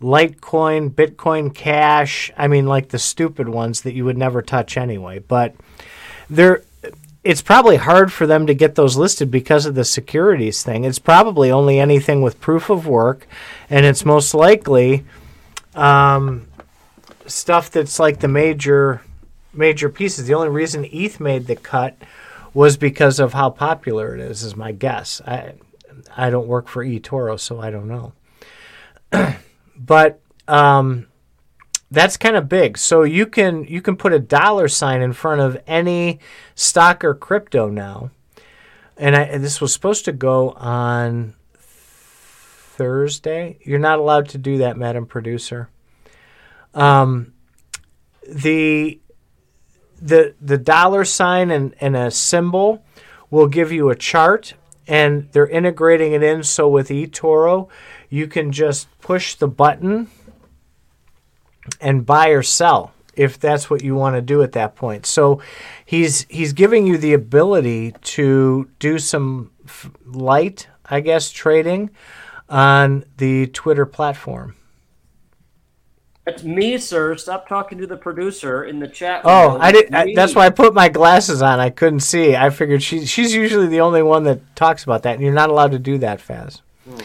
Litecoin, 0.00 0.90
Bitcoin 0.90 1.54
Cash. 1.54 2.32
I 2.36 2.48
mean, 2.48 2.66
like 2.66 2.88
the 2.88 2.98
stupid 2.98 3.48
ones 3.48 3.82
that 3.82 3.94
you 3.94 4.06
would 4.06 4.16
never 4.16 4.40
touch 4.40 4.76
anyway. 4.76 5.18
But 5.18 5.54
they're 6.30 6.62
it's 7.28 7.42
probably 7.42 7.76
hard 7.76 8.10
for 8.10 8.26
them 8.26 8.46
to 8.46 8.54
get 8.54 8.74
those 8.74 8.96
listed 8.96 9.30
because 9.30 9.66
of 9.66 9.74
the 9.74 9.84
securities 9.84 10.62
thing. 10.62 10.84
It's 10.84 10.98
probably 10.98 11.50
only 11.50 11.78
anything 11.78 12.22
with 12.22 12.40
proof 12.40 12.70
of 12.70 12.86
work, 12.86 13.26
and 13.68 13.84
it's 13.84 14.02
most 14.02 14.32
likely 14.32 15.04
um, 15.74 16.48
stuff 17.26 17.70
that's 17.70 17.98
like 17.98 18.20
the 18.20 18.28
major 18.28 19.02
major 19.52 19.90
pieces. 19.90 20.26
The 20.26 20.32
only 20.32 20.48
reason 20.48 20.88
ETH 20.90 21.20
made 21.20 21.46
the 21.46 21.56
cut 21.56 21.98
was 22.54 22.78
because 22.78 23.20
of 23.20 23.34
how 23.34 23.50
popular 23.50 24.14
it 24.14 24.22
is. 24.22 24.42
Is 24.42 24.56
my 24.56 24.72
guess. 24.72 25.20
I 25.26 25.52
I 26.16 26.30
don't 26.30 26.48
work 26.48 26.66
for 26.66 26.82
eToro, 26.82 27.38
so 27.38 27.60
I 27.60 27.68
don't 27.68 27.88
know. 27.88 28.14
but 29.76 30.22
um, 30.48 31.08
that's 31.90 32.16
kind 32.16 32.36
of 32.36 32.48
big. 32.48 32.78
So 32.78 33.02
you 33.02 33.26
can 33.26 33.64
you 33.64 33.80
can 33.80 33.96
put 33.96 34.12
a 34.12 34.18
dollar 34.18 34.68
sign 34.68 35.02
in 35.02 35.12
front 35.12 35.40
of 35.40 35.60
any 35.66 36.20
stock 36.54 37.04
or 37.04 37.14
crypto 37.14 37.68
now. 37.68 38.10
And, 38.96 39.14
I, 39.14 39.38
this 39.38 39.60
was 39.60 39.72
supposed 39.72 40.04
to 40.06 40.12
go 40.12 40.50
on 40.50 41.34
Thursday. 41.54 43.58
You're 43.62 43.78
not 43.78 44.00
allowed 44.00 44.30
to 44.30 44.38
do 44.38 44.58
that, 44.58 44.76
Madam 44.76 45.06
Producer. 45.06 45.68
Um, 46.74 47.32
the 48.28 49.00
the 50.00 50.34
the 50.40 50.58
dollar 50.58 51.04
sign 51.04 51.50
and, 51.50 51.74
and 51.80 51.96
a 51.96 52.10
symbol 52.10 52.84
will 53.30 53.48
give 53.48 53.72
you 53.72 53.90
a 53.90 53.96
chart 53.96 54.54
and 54.86 55.28
they're 55.32 55.48
integrating 55.48 56.12
it 56.12 56.22
in 56.22 56.42
so 56.42 56.68
with 56.68 56.88
eToro 56.88 57.68
you 58.08 58.26
can 58.26 58.52
just 58.52 58.86
push 59.00 59.34
the 59.34 59.48
button 59.48 60.08
and 61.80 62.04
buy 62.04 62.28
or 62.28 62.42
sell 62.42 62.92
if 63.18 63.38
that's 63.38 63.68
what 63.68 63.82
you 63.82 63.96
want 63.96 64.14
to 64.14 64.22
do 64.22 64.42
at 64.42 64.52
that 64.52 64.76
point. 64.76 65.04
So 65.04 65.42
he's 65.84 66.24
he's 66.28 66.52
giving 66.52 66.86
you 66.86 66.96
the 66.96 67.14
ability 67.14 67.94
to 68.02 68.70
do 68.78 68.98
some 68.98 69.50
f- 69.64 69.90
light, 70.06 70.68
I 70.84 71.00
guess, 71.00 71.30
trading 71.30 71.90
on 72.48 73.04
the 73.16 73.48
Twitter 73.48 73.84
platform. 73.84 74.54
That's 76.24 76.44
me, 76.44 76.76
sir. 76.76 77.16
Stop 77.16 77.48
talking 77.48 77.78
to 77.78 77.86
the 77.86 77.96
producer 77.96 78.64
in 78.64 78.80
the 78.80 78.86
chat. 78.86 79.22
Oh, 79.24 79.56
I 79.58 79.72
did. 79.72 79.94
I, 79.94 80.12
that's 80.14 80.34
why 80.34 80.44
I 80.44 80.50
put 80.50 80.74
my 80.74 80.88
glasses 80.88 81.40
on. 81.40 81.58
I 81.58 81.70
couldn't 81.70 82.00
see. 82.00 82.36
I 82.36 82.50
figured 82.50 82.82
she 82.82 83.06
she's 83.06 83.34
usually 83.34 83.66
the 83.66 83.80
only 83.80 84.02
one 84.02 84.24
that 84.24 84.54
talks 84.54 84.84
about 84.84 85.02
that, 85.04 85.14
and 85.14 85.22
you're 85.22 85.32
not 85.32 85.48
allowed 85.48 85.72
to 85.72 85.78
do 85.78 85.98
that, 85.98 86.20
Faz, 86.20 86.60
hmm. 86.84 87.00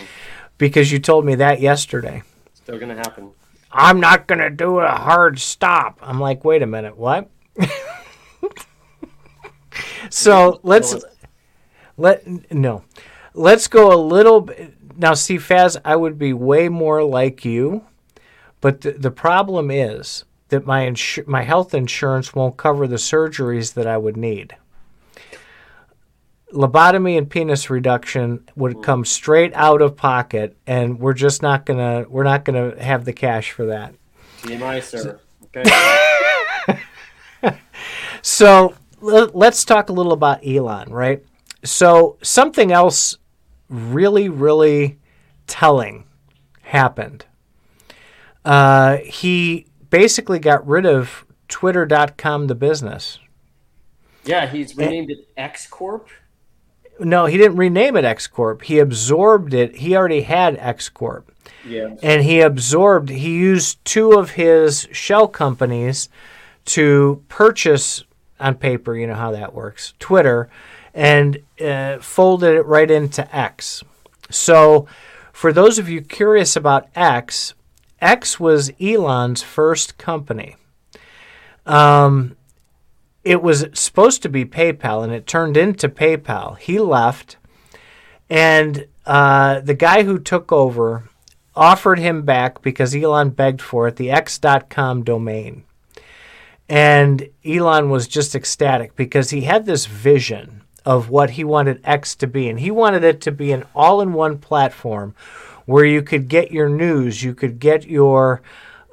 because 0.58 0.92
you 0.92 1.00
told 1.00 1.26
me 1.26 1.36
that 1.36 1.62
yesterday. 1.62 2.22
Still 2.54 2.78
gonna 2.78 2.96
happen. 2.96 3.32
I'm 3.74 4.00
not 4.00 4.28
gonna 4.28 4.50
do 4.50 4.80
a 4.80 4.90
hard 4.90 5.40
stop. 5.40 6.00
I'm 6.02 6.20
like, 6.20 6.46
wait 6.46 6.62
a 6.62 6.68
minute, 6.68 6.96
what? 6.98 7.30
so 10.10 10.60
let's 10.64 10.96
let 11.98 12.52
no, 12.52 12.84
let's 13.34 13.68
go 13.68 13.94
a 13.94 14.00
little 14.00 14.42
bit 14.42 14.76
now. 14.98 15.14
See, 15.16 15.38
Faz, 15.38 15.78
I 15.84 15.96
would 15.96 16.18
be 16.18 16.34
way 16.34 16.70
more 16.70 17.04
like 17.04 17.44
you 17.44 17.84
but 18.64 18.80
the, 18.80 18.92
the 18.92 19.12
problem 19.12 19.70
is 19.70 20.24
that 20.48 20.66
my 20.66 20.86
insu- 20.86 21.28
my 21.28 21.42
health 21.42 21.74
insurance 21.74 22.34
won't 22.34 22.56
cover 22.56 22.88
the 22.88 22.96
surgeries 22.96 23.74
that 23.74 23.86
I 23.86 23.98
would 23.98 24.16
need. 24.16 24.56
Lobotomy 26.54 27.18
and 27.18 27.30
penis 27.30 27.70
reduction 27.70 28.48
would 28.56 28.84
come 28.84 29.06
straight 29.06 29.52
out 29.56 29.82
of 29.82 29.98
pocket, 29.98 30.56
and 30.68 31.00
we're 31.00 31.14
just 31.14 31.42
not 31.42 31.66
gonna 31.66 32.06
we're 32.08 32.24
not 32.24 32.46
gonna 32.46 32.82
have 32.82 33.06
the 33.06 33.14
cash 33.14 33.52
for 33.52 33.66
that. 33.68 33.94
TMI, 34.42 34.82
sir. 34.82 35.20
Okay. 35.56 36.80
so 38.22 38.76
let's 39.02 39.66
talk 39.66 39.90
a 39.90 39.94
little 39.94 40.14
about 40.14 40.46
Elon, 40.46 40.92
right? 40.92 41.24
So 41.64 42.18
something 42.22 42.72
else 42.72 43.18
really, 43.70 44.30
really 44.30 45.00
telling 45.48 46.06
happened 46.62 47.26
uh, 48.46 48.98
he 48.98 49.68
basically 49.90 50.40
got 50.40 50.66
rid 50.68 50.86
of 50.86 51.26
Twitter.com, 51.48 52.48
the 52.48 52.56
business. 52.56 53.20
Yeah, 54.26 54.48
he's 54.48 54.76
renamed 54.76 55.12
and, 55.12 55.20
it 55.20 55.28
X 55.36 55.68
Corp. 55.68 56.10
No, 57.04 57.26
he 57.26 57.38
didn't 57.38 57.58
rename 57.58 57.96
it 57.96 58.06
X 58.06 58.28
Corp. 58.28 58.64
He 58.64 58.80
absorbed 58.80 59.54
it. 59.54 59.78
He 59.78 59.96
already 59.96 60.22
had 60.22 60.58
X 60.58 60.90
Corp. 60.90 61.32
Yeah. 61.66 61.96
And 62.02 62.24
he 62.24 62.42
absorbed, 62.42 63.10
he 63.10 63.36
used 63.38 63.84
two 63.86 64.14
of 64.14 64.32
his 64.32 64.88
shell 64.92 65.28
companies 65.28 66.10
to 66.66 67.24
purchase 67.30 68.04
on 68.40 68.56
paper, 68.56 68.96
you 68.96 69.08
know 69.08 69.16
how 69.16 69.32
that 69.32 69.54
works, 69.54 69.94
Twitter, 70.00 70.50
and 70.94 71.38
uh, 71.64 72.00
folded 72.00 72.56
it 72.56 72.66
right 72.66 72.90
into 72.92 73.34
X. 73.36 73.84
So, 74.30 74.88
for 75.32 75.54
those 75.54 75.80
of 75.80 75.90
you 75.90 76.02
curious 76.02 76.56
about 76.56 76.90
X, 76.96 77.54
X 78.02 78.40
was 78.40 78.72
Elon's 78.82 79.42
first 79.42 79.98
company. 79.98 80.58
Um, 81.66 82.36
it 83.24 83.42
was 83.42 83.66
supposed 83.74 84.22
to 84.24 84.30
be 84.30 84.46
PayPal, 84.46 85.04
and 85.04 85.14
it 85.14 85.26
turned 85.26 85.56
into 85.56 85.88
PayPal. 85.88 86.58
He 86.58 86.80
left, 86.80 87.38
and 88.30 88.88
uh, 89.06 89.62
the 89.62 89.74
guy 89.74 90.04
who 90.04 90.20
took 90.20 90.52
over 90.52 91.10
offered 91.56 92.00
him 92.00 92.24
back 92.24 92.62
because 92.62 92.96
Elon 92.96 93.30
begged 93.30 93.62
for 93.62 93.88
it 93.88 93.96
the 93.96 94.12
X.com 94.12 95.04
domain. 95.04 95.64
And 96.68 97.30
Elon 97.46 97.90
was 97.90 98.08
just 98.08 98.36
ecstatic 98.36 98.96
because 98.96 99.30
he 99.30 99.42
had 99.42 99.66
this 99.66 99.86
vision 99.86 100.64
of 100.86 101.10
what 101.10 101.32
he 101.32 101.44
wanted 101.44 101.80
X 101.84 102.16
to 102.16 102.28
be, 102.28 102.50
and 102.50 102.60
he 102.60 102.72
wanted 102.72 103.04
it 103.04 103.22
to 103.22 103.32
be 103.32 103.52
an 103.52 103.66
all 103.76 104.02
in 104.02 104.14
one 104.14 104.38
platform 104.38 105.16
where 105.66 105.86
you 105.86 106.02
could 106.02 106.28
get 106.28 106.52
your 106.52 106.68
news, 106.68 107.24
you 107.24 107.34
could 107.34 107.60
get 107.60 107.86
your 107.86 108.42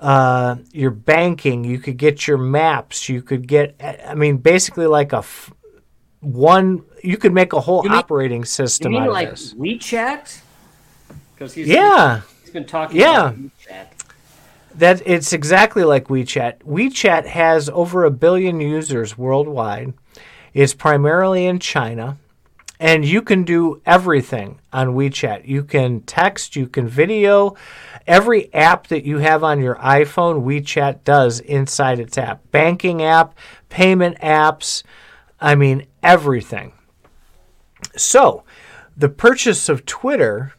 uh, 0.00 0.57
your 0.73 0.90
banking, 0.90 1.62
you 1.62 1.78
could 1.78 1.99
get 1.99 2.26
your 2.26 2.38
maps, 2.38 3.09
you 3.09 3.23
could 3.23 3.47
get, 3.47 3.76
I 4.07 4.14
mean, 4.14 4.38
basically 4.38 4.87
like 4.87 5.12
a 5.12 5.19
f- 5.19 5.52
one. 6.21 6.85
You 7.02 7.16
could 7.16 7.33
make 7.33 7.52
a 7.52 7.61
whole 7.61 7.83
mean, 7.83 7.92
operating 7.92 8.45
system 8.45 8.97
out 8.97 9.09
of 9.09 9.12
like 9.12 9.30
this. 9.30 9.54
WeChat? 9.54 10.40
Because 11.35 11.54
he's 11.54 11.69
yeah, 11.69 12.23
he's 12.42 12.50
been 12.50 12.66
talking 12.66 12.99
yeah. 12.99 13.33
WeChat. 13.33 13.87
That 14.75 15.02
it's 15.04 15.33
exactly 15.33 15.85
like 15.85 16.09
WeChat. 16.09 16.61
WeChat 16.61 17.26
has 17.26 17.69
over 17.69 18.04
a 18.04 18.11
billion 18.11 18.61
users 18.61 19.19
worldwide. 19.19 19.92
It's 20.54 20.75
primarily 20.75 21.47
in 21.47 21.59
China. 21.59 22.19
And 22.80 23.04
you 23.04 23.20
can 23.20 23.44
do 23.44 23.82
everything 23.84 24.58
on 24.72 24.94
WeChat. 24.94 25.46
You 25.46 25.62
can 25.62 26.00
text, 26.00 26.56
you 26.56 26.66
can 26.66 26.88
video. 26.88 27.54
Every 28.06 28.52
app 28.54 28.87
that 28.87 29.04
you 29.04 29.18
have 29.18 29.44
on 29.44 29.60
your 29.60 29.75
iPhone, 29.76 30.44
WeChat 30.44 31.04
does 31.04 31.40
inside 31.40 32.00
its 32.00 32.16
app. 32.16 32.50
Banking 32.50 33.02
app, 33.02 33.34
payment 33.68 34.18
apps, 34.20 34.82
I 35.38 35.56
mean, 35.56 35.87
everything. 36.02 36.72
So, 37.96 38.44
the 38.96 39.10
purchase 39.10 39.68
of 39.68 39.84
Twitter, 39.84 40.54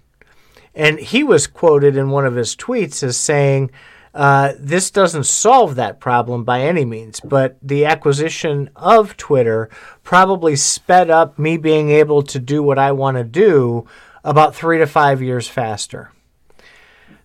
and 0.76 1.00
he 1.00 1.24
was 1.24 1.48
quoted 1.48 1.98
in 1.98 2.12
one 2.12 2.28
of 2.28 2.36
his 2.36 2.56
tweets 2.56 3.02
as 3.02 3.18
saying, 3.18 3.72
uh, 4.14 4.54
this 4.60 4.92
doesn't 4.92 5.24
solve 5.24 5.76
that 5.76 6.00
problem 6.00 6.44
by 6.44 6.62
any 6.62 6.84
means, 6.84 7.22
but 7.22 7.58
the 7.62 7.86
acquisition 7.86 8.70
of 8.76 9.16
Twitter 9.16 9.70
probably 10.04 10.56
sped 10.56 11.10
up 11.10 11.40
me 11.40 11.56
being 11.58 11.90
able 11.90 12.22
to 12.24 12.40
do 12.40 12.62
what 12.62 12.78
I 12.78 12.92
want 12.92 13.18
to 13.18 13.24
do 13.24 13.88
about 14.24 14.54
three 14.54 14.78
to 14.80 14.86
five 14.86 15.22
years 15.22 15.48
faster. 15.48 16.12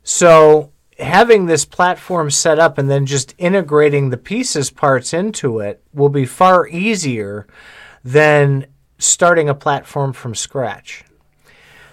So, 0.05 0.71
having 0.99 1.47
this 1.47 1.65
platform 1.65 2.31
set 2.31 2.59
up 2.59 2.79
and 2.79 2.89
then 2.89 3.05
just 3.05 3.35
integrating 3.37 4.09
the 4.09 4.17
pieces 4.17 4.71
parts 4.71 5.13
into 5.13 5.59
it 5.59 5.83
will 5.93 6.09
be 6.09 6.25
far 6.25 6.69
easier 6.69 7.47
than 8.05 8.67
starting 8.99 9.49
a 9.49 9.55
platform 9.55 10.13
from 10.13 10.37
scratch. 10.37 11.05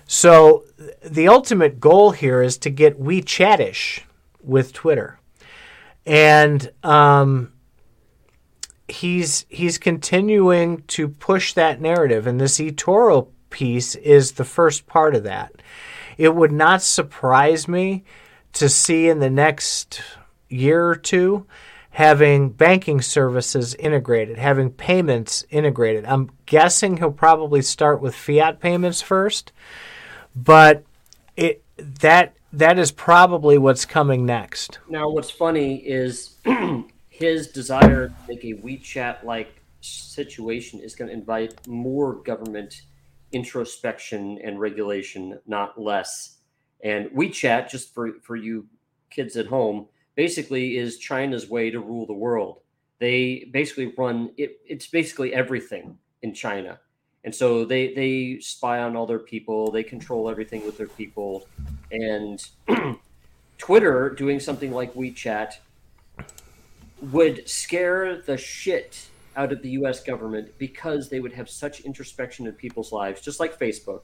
So, 0.05 0.65
the 1.03 1.27
ultimate 1.27 1.79
goal 1.79 2.11
here 2.11 2.43
is 2.43 2.59
to 2.59 2.69
get 2.69 3.01
WeChatish 3.01 4.03
with 4.43 4.73
Twitter, 4.73 5.19
and 6.05 6.71
um, 6.83 7.53
he's 8.87 9.45
he's 9.49 9.77
continuing 9.77 10.83
to 10.83 11.07
push 11.07 11.53
that 11.53 11.81
narrative, 11.81 12.27
and 12.27 12.39
this 12.39 12.59
eToro 12.59 13.27
piece 13.49 13.95
is 13.95 14.33
the 14.33 14.45
first 14.45 14.87
part 14.87 15.15
of 15.15 15.23
that. 15.23 15.53
It 16.17 16.35
would 16.35 16.51
not 16.51 16.81
surprise 16.81 17.67
me 17.67 18.03
to 18.53 18.69
see 18.69 19.09
in 19.09 19.19
the 19.19 19.29
next 19.29 20.01
year 20.49 20.87
or 20.87 20.95
two 20.95 21.47
having 21.93 22.49
banking 22.49 22.99
services 23.01 23.75
integrated, 23.75 24.37
having 24.37 24.71
payments 24.71 25.45
integrated. 25.51 26.05
I'm 26.05 26.31
guessing 26.47 26.97
he'll 26.97 27.11
probably 27.11 27.61
start 27.61 28.01
with 28.01 28.15
fiat 28.15 28.59
payments 28.59 29.01
first, 29.01 29.51
but 30.35 30.83
it 31.37 31.63
that 31.77 32.35
that 32.53 32.77
is 32.77 32.91
probably 32.91 33.57
what's 33.57 33.85
coming 33.85 34.25
next. 34.25 34.79
Now, 34.87 35.09
what's 35.09 35.31
funny 35.31 35.77
is 35.77 36.37
his 37.09 37.47
desire 37.47 38.09
to 38.09 38.13
make 38.27 38.43
a 38.43 38.53
WeChat 38.53 39.23
like 39.23 39.61
situation 39.81 40.79
is 40.79 40.95
going 40.95 41.09
to 41.09 41.13
invite 41.13 41.67
more 41.67 42.21
government 42.23 42.83
introspection 43.31 44.39
and 44.43 44.59
regulation, 44.59 45.39
not 45.47 45.81
less. 45.81 46.37
And 46.83 47.07
WeChat, 47.07 47.69
just 47.69 47.93
for, 47.93 48.11
for 48.21 48.35
you 48.35 48.67
kids 49.09 49.35
at 49.35 49.47
home, 49.47 49.87
basically 50.15 50.77
is 50.77 50.99
China's 50.99 51.49
way 51.49 51.71
to 51.71 51.79
rule 51.79 52.05
the 52.05 52.13
world. 52.13 52.59
They 52.99 53.49
basically 53.51 53.93
run 53.97 54.31
it, 54.37 54.59
it's 54.65 54.87
basically 54.87 55.33
everything 55.33 55.97
in 56.21 56.33
China. 56.33 56.79
And 57.23 57.33
so 57.33 57.63
they, 57.63 57.93
they 57.93 58.39
spy 58.39 58.79
on 58.79 58.95
all 58.95 59.05
their 59.05 59.19
people, 59.19 59.71
they 59.71 59.83
control 59.83 60.29
everything 60.29 60.65
with 60.65 60.77
their 60.77 60.87
people 60.87 61.47
and 61.91 62.45
Twitter 63.57 64.09
doing 64.09 64.39
something 64.39 64.71
like 64.73 64.93
WeChat 64.93 65.53
would 67.01 67.47
scare 67.47 68.21
the 68.21 68.37
shit 68.37 69.07
out 69.35 69.51
of 69.51 69.61
the 69.61 69.69
US 69.71 70.03
government 70.03 70.51
because 70.57 71.09
they 71.09 71.19
would 71.19 71.33
have 71.33 71.49
such 71.49 71.81
introspection 71.81 72.47
in 72.47 72.53
people's 72.53 72.91
lives, 72.91 73.21
just 73.21 73.39
like 73.39 73.57
Facebook, 73.57 74.01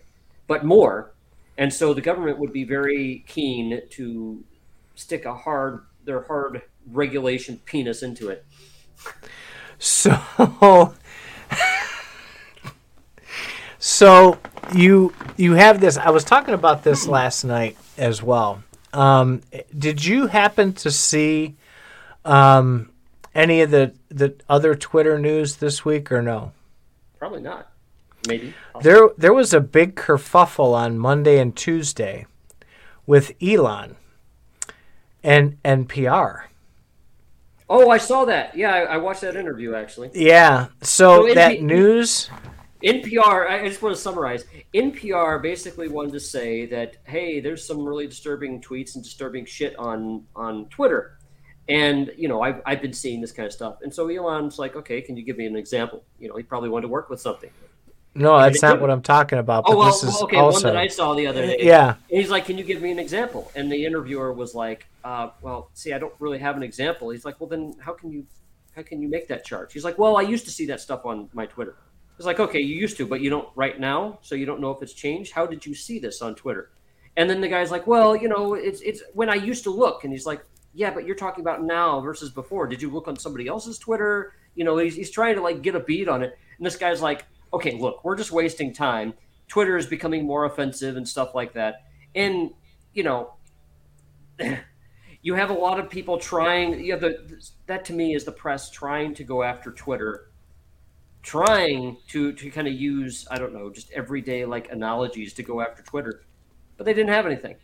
but 0.47 0.65
more. 0.65 1.11
And 1.57 1.73
so 1.73 1.93
the 1.93 2.01
government 2.01 2.39
would 2.39 2.53
be 2.53 2.63
very 2.63 3.23
keen 3.27 3.81
to 3.91 4.43
stick 4.95 5.25
a 5.25 5.33
hard, 5.33 5.85
their 6.05 6.23
hard 6.23 6.61
regulation 6.91 7.59
penis 7.65 8.03
into 8.03 8.29
it. 8.29 8.45
So, 9.81 10.93
so 13.79 14.37
you 14.73 15.13
you 15.37 15.53
have 15.53 15.79
this. 15.79 15.97
I 15.97 16.09
was 16.09 16.23
talking 16.23 16.53
about 16.53 16.83
this 16.83 17.07
last 17.07 17.43
night 17.43 17.77
as 17.97 18.21
well. 18.21 18.63
Um, 18.93 19.41
did 19.77 20.03
you 20.03 20.27
happen 20.27 20.73
to 20.73 20.91
see 20.91 21.55
um, 22.25 22.91
any 23.33 23.61
of 23.61 23.71
the 23.71 23.93
the 24.09 24.35
other 24.49 24.75
Twitter 24.75 25.17
news 25.17 25.55
this 25.55 25.85
week 25.85 26.11
or 26.11 26.21
no? 26.21 26.51
Probably 27.17 27.41
not. 27.41 27.71
Maybe. 28.27 28.53
There 28.81 29.09
there 29.17 29.33
was 29.33 29.53
a 29.53 29.61
big 29.61 29.95
kerfuffle 29.95 30.73
on 30.73 30.99
Monday 30.99 31.39
and 31.39 31.55
Tuesday 31.55 32.25
with 33.05 33.31
Elon 33.41 33.95
and 35.23 35.61
NPR. 35.63 36.43
Oh, 37.69 37.89
I 37.89 37.97
saw 37.97 38.25
that. 38.25 38.57
Yeah, 38.57 38.73
I, 38.73 38.81
I 38.81 38.97
watched 38.97 39.21
that 39.21 39.35
interview 39.35 39.75
actually. 39.75 40.09
Yeah. 40.13 40.67
So, 40.81 41.27
So 41.27 41.33
that 41.33 41.59
NP 41.59 41.61
news. 41.61 42.29
NPR, 42.83 43.49
I 43.49 43.61
I 43.61 43.67
just 43.67 43.81
want 43.81 43.95
to 43.95 44.01
summarize. 44.01 44.45
NPR 44.73 45.41
basically 45.41 45.87
wanted 45.87 46.13
to 46.13 46.19
say 46.19 46.65
that, 46.67 46.97
hey, 47.03 47.39
there's 47.39 47.65
some 47.65 47.83
really 47.83 48.07
disturbing 48.07 48.61
tweets 48.61 48.95
and 48.95 49.03
disturbing 49.03 49.45
shit 49.45 49.77
on 49.77 50.25
on 50.35 50.65
Twitter, 50.69 51.17
and 51.67 52.11
you 52.17 52.27
know, 52.27 52.41
I've 52.41 52.61
I've 52.65 52.81
been 52.81 52.93
seeing 52.93 53.21
this 53.21 53.31
kind 53.31 53.45
of 53.45 53.53
stuff, 53.53 53.77
and 53.81 53.93
so 53.93 54.07
Elon's 54.07 54.57
like, 54.59 54.75
okay, 54.75 55.01
can 55.01 55.17
you 55.17 55.23
give 55.23 55.37
me 55.37 55.45
an 55.45 55.55
example? 55.55 56.03
You 56.19 56.29
know, 56.29 56.35
he 56.35 56.43
probably 56.43 56.69
wanted 56.69 56.83
to 56.83 56.87
work 56.87 57.09
with 57.09 57.19
something. 57.19 57.49
No, 58.15 58.37
that's 58.39 58.61
not 58.61 58.81
what 58.81 58.89
I'm 58.89 59.01
talking 59.01 59.39
about. 59.39 59.65
But 59.65 59.73
Oh 59.73 59.77
well, 59.77 59.87
this 59.87 60.03
is 60.03 60.13
well, 60.13 60.23
okay, 60.23 60.37
also 60.37 60.67
one 60.67 60.73
that 60.73 60.81
I 60.81 60.87
saw 60.87 61.13
the 61.13 61.27
other 61.27 61.45
day. 61.45 61.57
yeah. 61.59 61.95
And 62.09 62.19
he's 62.19 62.29
like, 62.29 62.45
"Can 62.45 62.57
you 62.57 62.63
give 62.63 62.81
me 62.81 62.91
an 62.91 62.99
example?" 62.99 63.51
And 63.55 63.71
the 63.71 63.85
interviewer 63.85 64.33
was 64.33 64.55
like, 64.55 64.87
uh, 65.03 65.29
"Well, 65.41 65.69
see, 65.73 65.93
I 65.93 65.99
don't 65.99 66.13
really 66.19 66.39
have 66.39 66.57
an 66.57 66.63
example." 66.63 67.11
He's 67.11 67.23
like, 67.23 67.39
"Well, 67.39 67.49
then 67.49 67.75
how 67.79 67.93
can 67.93 68.11
you 68.11 68.25
how 68.75 68.81
can 68.81 69.01
you 69.01 69.09
make 69.09 69.27
that 69.27 69.45
charge?" 69.45 69.73
He's 69.73 69.83
like, 69.83 69.97
"Well, 69.99 70.17
I 70.17 70.21
used 70.21 70.45
to 70.45 70.51
see 70.51 70.65
that 70.67 70.81
stuff 70.81 71.05
on 71.05 71.29
my 71.33 71.45
Twitter." 71.45 71.75
It's 72.19 72.25
like, 72.25 72.41
"Okay, 72.41 72.59
you 72.59 72.75
used 72.75 72.97
to, 72.97 73.05
but 73.05 73.21
you 73.21 73.29
don't 73.29 73.47
right 73.55 73.79
now, 73.79 74.19
so 74.21 74.35
you 74.35 74.45
don't 74.45 74.59
know 74.59 74.71
if 74.71 74.83
it's 74.83 74.91
changed. 74.91 75.31
How 75.31 75.45
did 75.45 75.65
you 75.65 75.73
see 75.73 75.99
this 75.99 76.21
on 76.21 76.35
Twitter?" 76.35 76.69
And 77.15 77.29
then 77.29 77.39
the 77.39 77.47
guy's 77.47 77.71
like, 77.71 77.87
"Well, 77.87 78.13
you 78.13 78.27
know, 78.27 78.55
it's 78.55 78.81
it's 78.81 79.01
when 79.13 79.29
I 79.29 79.35
used 79.35 79.63
to 79.63 79.69
look." 79.69 80.03
And 80.03 80.11
he's 80.11 80.25
like, 80.25 80.43
"Yeah, 80.73 80.91
but 80.93 81.05
you're 81.05 81.15
talking 81.15 81.41
about 81.41 81.63
now 81.63 82.01
versus 82.01 82.29
before. 82.29 82.67
Did 82.67 82.81
you 82.81 82.89
look 82.89 83.07
on 83.07 83.15
somebody 83.15 83.47
else's 83.47 83.79
Twitter?" 83.79 84.33
You 84.55 84.65
know, 84.65 84.77
he's 84.77 84.95
he's 84.95 85.11
trying 85.11 85.35
to 85.35 85.41
like 85.41 85.61
get 85.61 85.75
a 85.75 85.79
beat 85.79 86.09
on 86.09 86.21
it. 86.21 86.37
And 86.57 86.65
this 86.65 86.75
guy's 86.75 87.01
like, 87.01 87.25
"Okay, 87.53 87.79
look, 87.79 88.03
we're 88.03 88.17
just 88.17 88.33
wasting 88.33 88.73
time. 88.73 89.13
Twitter 89.47 89.77
is 89.77 89.85
becoming 89.85 90.25
more 90.25 90.43
offensive 90.43 90.97
and 90.97 91.07
stuff 91.07 91.33
like 91.33 91.53
that." 91.53 91.85
And 92.15 92.51
you 92.93 93.03
know, 93.03 93.35
you 95.21 95.35
have 95.35 95.51
a 95.51 95.53
lot 95.53 95.79
of 95.79 95.89
people 95.89 96.17
trying. 96.17 96.83
You 96.83 96.91
have 96.91 97.01
the 97.01 97.41
that 97.67 97.85
to 97.85 97.93
me 97.93 98.13
is 98.13 98.25
the 98.25 98.33
press 98.33 98.69
trying 98.69 99.13
to 99.15 99.23
go 99.23 99.41
after 99.41 99.71
Twitter, 99.71 100.28
trying 101.21 101.97
to 102.07 102.33
to 102.33 102.49
kind 102.49 102.67
of 102.67 102.73
use 102.73 103.27
I 103.29 103.37
don't 103.37 103.53
know 103.53 103.69
just 103.69 103.91
everyday 103.91 104.45
like 104.45 104.71
analogies 104.71 105.33
to 105.33 105.43
go 105.43 105.61
after 105.61 105.83
Twitter, 105.83 106.23
but 106.77 106.85
they 106.85 106.93
didn't 106.93 107.11
have 107.11 107.25
anything. 107.25 107.55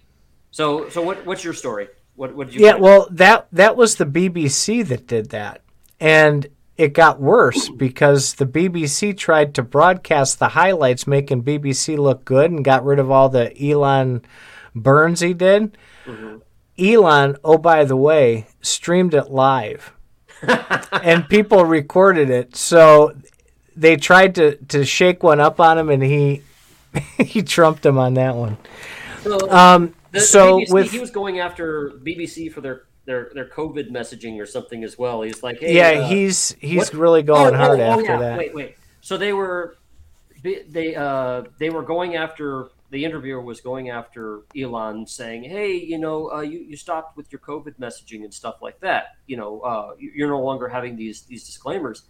So 0.51 0.89
so 0.89 1.01
what 1.01 1.25
what's 1.25 1.43
your 1.43 1.53
story? 1.53 1.87
What 2.15 2.35
what 2.35 2.47
did 2.47 2.55
you? 2.55 2.65
Yeah, 2.65 2.73
find? 2.73 2.83
well, 2.83 3.07
that 3.11 3.47
that 3.51 3.75
was 3.75 3.95
the 3.95 4.05
BBC 4.05 4.85
that 4.87 5.07
did 5.07 5.29
that, 5.29 5.61
and 5.99 6.47
it 6.77 6.93
got 6.93 7.21
worse 7.21 7.69
because 7.69 8.35
the 8.35 8.45
BBC 8.45 9.17
tried 9.17 9.55
to 9.55 9.63
broadcast 9.63 10.39
the 10.39 10.49
highlights, 10.49 11.07
making 11.07 11.43
BBC 11.43 11.97
look 11.97 12.25
good, 12.25 12.51
and 12.51 12.65
got 12.65 12.83
rid 12.83 12.99
of 12.99 13.09
all 13.09 13.29
the 13.29 13.53
Elon 13.61 14.21
burns 14.73 15.21
he 15.21 15.33
did. 15.33 15.77
Mm-hmm. 16.05 16.37
Elon, 16.77 17.37
oh 17.43 17.57
by 17.57 17.85
the 17.85 17.95
way, 17.95 18.47
streamed 18.61 19.13
it 19.13 19.31
live, 19.31 19.93
and 20.91 21.29
people 21.29 21.63
recorded 21.63 22.29
it. 22.29 22.55
So 22.55 23.15
they 23.75 23.97
tried 23.97 24.35
to 24.35 24.55
to 24.67 24.85
shake 24.85 25.23
one 25.23 25.39
up 25.39 25.59
on 25.59 25.77
him, 25.77 25.89
and 25.89 26.01
he 26.03 26.41
he 27.17 27.41
trumped 27.43 27.85
him 27.85 27.97
on 27.97 28.13
that 28.15 28.35
one. 28.35 28.57
So, 29.23 29.49
Um, 29.49 29.93
the- 30.11 30.19
the 30.19 30.25
BBC, 30.65 30.71
with 30.73 30.91
he 30.91 30.99
was 30.99 31.11
going 31.11 31.39
after 31.39 31.91
BBC 32.03 32.51
for 32.51 32.61
their 32.61 32.83
their 33.05 33.31
their 33.33 33.47
COVID 33.49 33.91
messaging 33.91 34.39
or 34.41 34.45
something 34.45 34.83
as 34.83 34.97
well. 34.97 35.21
He's 35.21 35.43
like, 35.43 35.59
hey, 35.59 35.75
yeah, 35.75 36.01
uh, 36.03 36.07
he's 36.07 36.55
he's 36.59 36.91
what- 36.91 36.93
really 36.93 37.23
going 37.23 37.53
Oh, 37.53 37.57
hard 37.57 37.79
oh, 37.79 37.83
oh, 37.83 37.91
after 37.91 38.03
yeah. 38.03 38.17
that. 38.19 38.37
Wait, 38.37 38.53
wait. 38.55 38.75
So 39.01 39.17
they 39.17 39.33
were, 39.33 39.75
they 40.43 40.95
uh, 40.95 41.43
they 41.59 41.69
were 41.69 41.83
going 41.83 42.15
after 42.15 42.69
the 42.91 43.03
interviewer 43.03 43.41
was 43.41 43.61
going 43.61 43.89
after 43.89 44.41
Elon, 44.57 45.05
saying, 45.07 45.43
"Hey, 45.43 45.73
you 45.73 45.97
know, 45.97 46.31
uh, 46.31 46.41
you 46.41 46.59
you 46.59 46.77
stopped 46.77 47.17
with 47.17 47.31
your 47.31 47.39
COVID 47.39 47.77
messaging 47.79 48.23
and 48.23 48.33
stuff 48.33 48.61
like 48.61 48.79
that. 48.81 49.15
You 49.27 49.37
know, 49.37 49.59
uh, 49.61 49.91
you're 49.99 50.29
no 50.29 50.41
longer 50.41 50.67
having 50.67 50.95
these 50.95 51.23
these 51.23 51.43
disclaimers." 51.45 52.03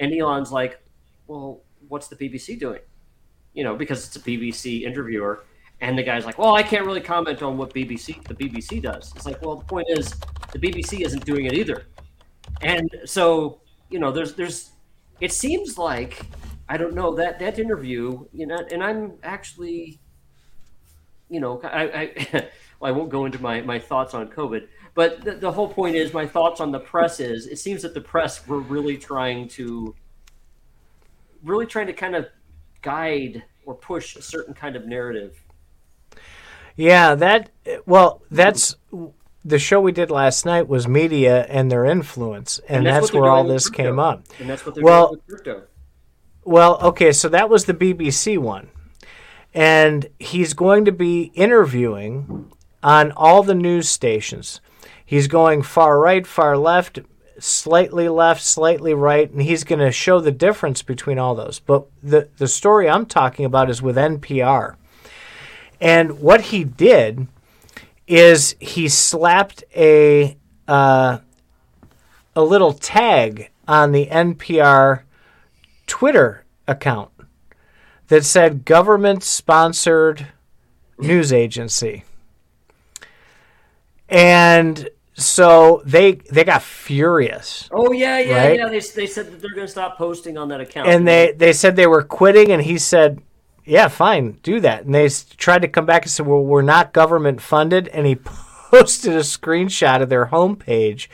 And 0.00 0.12
Elon's 0.12 0.50
like, 0.50 0.81
"Well, 1.26 1.62
what's 1.88 2.08
the 2.08 2.16
BBC 2.16 2.58
doing?" 2.58 2.80
You 3.54 3.64
know, 3.64 3.76
because 3.76 4.06
it's 4.06 4.16
a 4.16 4.20
BBC 4.20 4.82
interviewer. 4.82 5.44
And 5.80 5.98
the 5.98 6.02
guy's 6.02 6.24
like, 6.24 6.38
"Well, 6.38 6.54
I 6.54 6.62
can't 6.62 6.86
really 6.86 7.00
comment 7.00 7.42
on 7.42 7.58
what 7.58 7.74
BBC 7.74 8.22
the 8.28 8.34
BBC 8.34 8.80
does." 8.80 9.12
It's 9.16 9.26
like, 9.26 9.42
well, 9.42 9.56
the 9.56 9.64
point 9.64 9.88
is, 9.90 10.14
the 10.52 10.58
BBC 10.58 11.04
isn't 11.04 11.24
doing 11.24 11.46
it 11.46 11.54
either. 11.54 11.86
And 12.60 12.88
so, 13.04 13.60
you 13.90 13.98
know, 13.98 14.12
there's 14.12 14.34
there's 14.34 14.70
it 15.20 15.32
seems 15.32 15.78
like 15.78 16.26
I 16.68 16.76
don't 16.76 16.94
know 16.94 17.14
that 17.16 17.38
that 17.40 17.58
interview, 17.58 18.26
you 18.32 18.46
know, 18.46 18.58
and 18.70 18.82
I'm 18.82 19.14
actually, 19.22 20.00
you 21.28 21.40
know, 21.40 21.60
I, 21.64 21.82
I 21.82 22.48
well, 22.80 22.92
I 22.92 22.96
won't 22.96 23.10
go 23.10 23.24
into 23.24 23.40
my 23.40 23.60
my 23.60 23.78
thoughts 23.78 24.14
on 24.14 24.28
COVID, 24.28 24.68
but 24.94 25.24
the, 25.24 25.32
the 25.32 25.52
whole 25.52 25.68
point 25.68 25.96
is 25.96 26.12
my 26.12 26.26
thoughts 26.26 26.60
on 26.60 26.70
the 26.70 26.80
press 26.80 27.20
is 27.20 27.46
it 27.46 27.58
seems 27.58 27.82
that 27.82 27.94
the 27.94 28.00
press 28.00 28.46
were 28.46 28.60
really 28.60 28.96
trying 28.96 29.48
to, 29.48 29.94
really 31.44 31.66
trying 31.66 31.86
to 31.86 31.92
kind 31.92 32.14
of 32.14 32.26
guide 32.82 33.42
or 33.64 33.74
push 33.74 34.16
a 34.16 34.22
certain 34.22 34.54
kind 34.54 34.76
of 34.76 34.86
narrative. 34.86 35.36
Yeah, 36.76 37.14
that 37.16 37.50
well, 37.86 38.22
that's 38.30 38.76
the 39.44 39.58
show 39.58 39.80
we 39.80 39.92
did 39.92 40.10
last 40.10 40.46
night 40.46 40.68
was 40.68 40.86
media 40.88 41.44
and 41.48 41.70
their 41.70 41.84
influence, 41.84 42.60
and, 42.68 42.86
that's, 42.86 43.04
what 43.04 43.12
they're 43.12 43.22
where 43.22 43.30
all 43.30 43.44
this 43.44 43.68
came 43.68 43.98
up. 43.98 44.24
and 44.38 44.48
that's 44.48 44.64
what 44.64 44.74
they're 44.74 44.84
Well- 44.84 45.08
doing 45.08 45.20
with 45.26 45.44
crypto. 45.44 45.62
Well, 46.44 46.78
okay, 46.80 47.12
so 47.12 47.28
that 47.28 47.48
was 47.48 47.66
the 47.66 47.74
BBC 47.74 48.36
one. 48.36 48.68
And 49.54 50.08
he's 50.18 50.54
going 50.54 50.84
to 50.86 50.92
be 50.92 51.30
interviewing 51.34 52.50
on 52.82 53.12
all 53.12 53.44
the 53.44 53.54
news 53.54 53.88
stations. 53.88 54.60
He's 55.04 55.28
going 55.28 55.62
far 55.62 56.00
right, 56.00 56.26
far 56.26 56.56
left, 56.56 56.98
slightly 57.42 58.08
left, 58.08 58.42
slightly 58.42 58.94
right, 58.94 59.30
and 59.30 59.42
he's 59.42 59.64
going 59.64 59.80
to 59.80 59.90
show 59.90 60.20
the 60.20 60.30
difference 60.30 60.82
between 60.82 61.18
all 61.18 61.34
those. 61.34 61.58
But 61.58 61.86
the, 62.02 62.28
the 62.38 62.46
story 62.46 62.88
I'm 62.88 63.06
talking 63.06 63.44
about 63.44 63.68
is 63.68 63.82
with 63.82 63.96
NPR. 63.96 64.76
And 65.80 66.20
what 66.20 66.40
he 66.42 66.62
did 66.62 67.26
is 68.06 68.54
he 68.60 68.88
slapped 68.88 69.64
a 69.74 70.36
uh, 70.68 71.18
a 72.36 72.42
little 72.42 72.72
tag 72.72 73.50
on 73.66 73.90
the 73.90 74.06
NPR 74.06 75.02
Twitter 75.86 76.44
account 76.68 77.10
that 78.06 78.24
said 78.24 78.64
government 78.64 79.24
sponsored 79.24 80.28
news 80.98 81.32
agency. 81.32 82.04
And 84.08 84.88
so 85.14 85.82
they 85.84 86.12
they 86.12 86.44
got 86.44 86.62
furious. 86.62 87.68
Oh 87.72 87.92
yeah, 87.92 88.18
yeah, 88.18 88.36
Right? 88.46 88.58
yeah. 88.58 88.68
They, 88.68 88.80
they 88.80 89.06
said 89.06 89.26
that 89.30 89.40
they're 89.40 89.54
going 89.54 89.66
to 89.66 89.70
stop 89.70 89.98
posting 89.98 90.38
on 90.38 90.48
that 90.48 90.60
account. 90.60 90.88
And 90.88 91.06
they, 91.06 91.32
they 91.32 91.52
said 91.52 91.76
they 91.76 91.86
were 91.86 92.02
quitting 92.02 92.50
and 92.50 92.62
he 92.62 92.78
said, 92.78 93.20
"Yeah, 93.64 93.88
fine, 93.88 94.38
do 94.42 94.60
that." 94.60 94.84
And 94.84 94.94
they 94.94 95.08
tried 95.36 95.62
to 95.62 95.68
come 95.68 95.84
back 95.86 96.02
and 96.02 96.10
said, 96.10 96.26
"Well, 96.26 96.42
we're 96.42 96.62
not 96.62 96.92
government 96.94 97.40
funded." 97.42 97.88
And 97.88 98.06
he 98.06 98.14
posted 98.70 99.12
a 99.12 99.20
screenshot 99.20 100.00
of 100.00 100.08
their 100.08 100.26
homepage 100.26 101.08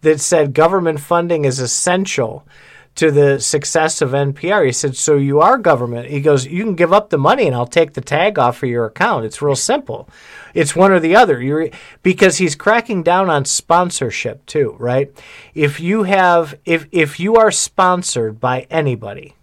that 0.00 0.18
said 0.20 0.54
government 0.54 1.00
funding 1.00 1.44
is 1.44 1.58
essential 1.60 2.46
to 2.94 3.10
the 3.10 3.38
success 3.40 4.00
of 4.02 4.10
NPR. 4.10 4.64
He 4.64 4.72
said, 4.72 4.96
"So 4.96 5.16
you 5.16 5.40
are 5.40 5.58
government." 5.58 6.08
He 6.08 6.20
goes, 6.20 6.46
"You 6.46 6.64
can 6.64 6.74
give 6.74 6.92
up 6.92 7.10
the 7.10 7.18
money 7.18 7.46
and 7.46 7.54
I'll 7.54 7.66
take 7.66 7.92
the 7.92 8.00
tag 8.00 8.38
off 8.38 8.62
of 8.62 8.68
your 8.70 8.86
account. 8.86 9.26
It's 9.26 9.42
real 9.42 9.56
simple. 9.56 10.08
It's 10.54 10.76
one 10.76 10.92
or 10.92 11.00
the 11.00 11.16
other." 11.16 11.40
You're 11.40 11.68
because 12.02 12.38
he's 12.38 12.54
cracking 12.54 13.02
down 13.02 13.30
on 13.30 13.44
sponsorship 13.44 14.44
too, 14.46 14.76
right? 14.78 15.10
If 15.54 15.80
you 15.80 16.04
have 16.04 16.54
if 16.64 16.86
if 16.92 17.18
you 17.18 17.36
are 17.36 17.50
sponsored 17.50 18.40
by 18.40 18.66
anybody, 18.70 19.34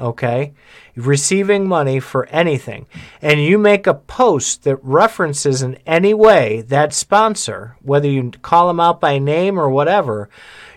okay, 0.00 0.52
receiving 0.96 1.66
money 1.66 2.00
for 2.00 2.26
anything, 2.26 2.86
and 3.20 3.42
you 3.42 3.58
make 3.58 3.86
a 3.86 3.94
post 3.94 4.64
that 4.64 4.78
references 4.82 5.62
in 5.62 5.78
any 5.86 6.12
way 6.14 6.62
that 6.68 6.92
sponsor, 6.92 7.76
whether 7.82 8.08
you 8.08 8.30
call 8.42 8.68
them 8.68 8.80
out 8.80 9.00
by 9.00 9.18
name 9.18 9.58
or 9.58 9.70
whatever, 9.70 10.28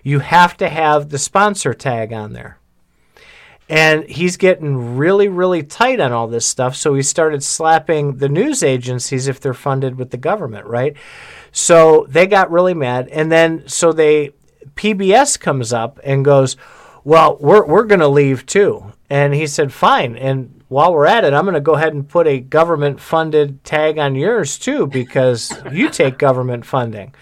you 0.03 0.19
have 0.19 0.55
to 0.57 0.69
have 0.69 1.09
the 1.09 1.17
sponsor 1.17 1.73
tag 1.73 2.13
on 2.13 2.33
there. 2.33 2.59
And 3.67 4.07
he's 4.07 4.37
getting 4.37 4.95
really, 4.95 5.27
really 5.27 5.63
tight 5.63 5.99
on 5.99 6.11
all 6.11 6.27
this 6.27 6.45
stuff. 6.45 6.75
So 6.75 6.93
he 6.93 7.01
started 7.01 7.43
slapping 7.43 8.17
the 8.17 8.29
news 8.29 8.61
agencies 8.61 9.27
if 9.27 9.39
they're 9.39 9.55
funded 9.55 9.97
with 9.97 10.11
the 10.11 10.17
government, 10.17 10.67
right? 10.67 10.95
So 11.51 12.05
they 12.07 12.27
got 12.27 12.51
really 12.51 12.75
mad. 12.75 13.07
And 13.09 13.31
then, 13.31 13.67
so 13.67 13.91
they, 13.91 14.31
PBS 14.75 15.39
comes 15.39 15.73
up 15.73 15.99
and 16.03 16.23
goes, 16.23 16.57
Well, 17.03 17.37
we're, 17.39 17.65
we're 17.65 17.85
going 17.85 18.01
to 18.01 18.07
leave 18.07 18.45
too. 18.45 18.93
And 19.09 19.33
he 19.33 19.47
said, 19.47 19.73
Fine. 19.73 20.17
And 20.17 20.63
while 20.67 20.93
we're 20.93 21.05
at 21.07 21.23
it, 21.23 21.33
I'm 21.33 21.45
going 21.45 21.53
to 21.55 21.61
go 21.61 21.75
ahead 21.75 21.93
and 21.93 22.07
put 22.07 22.27
a 22.27 22.39
government 22.39 22.99
funded 22.99 23.63
tag 23.63 23.97
on 23.97 24.15
yours 24.15 24.59
too, 24.59 24.85
because 24.85 25.53
you 25.71 25.89
take 25.89 26.17
government 26.17 26.65
funding. 26.65 27.15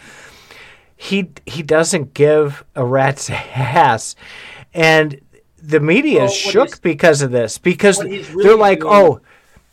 He, 0.95 1.31
he 1.45 1.63
doesn't 1.63 2.13
give 2.13 2.63
a 2.75 2.85
rat's 2.85 3.29
ass. 3.29 4.15
And 4.73 5.21
the 5.63 5.79
media 5.79 6.19
Well, 6.19 6.27
is 6.27 6.35
shook 6.35 6.81
because 6.81 7.21
of 7.21 7.31
this 7.31 7.57
because 7.57 8.01
he's 8.01 8.33
they're 8.33 8.57
like, 8.57 8.81
doing- 8.81 8.93
oh, 8.93 9.21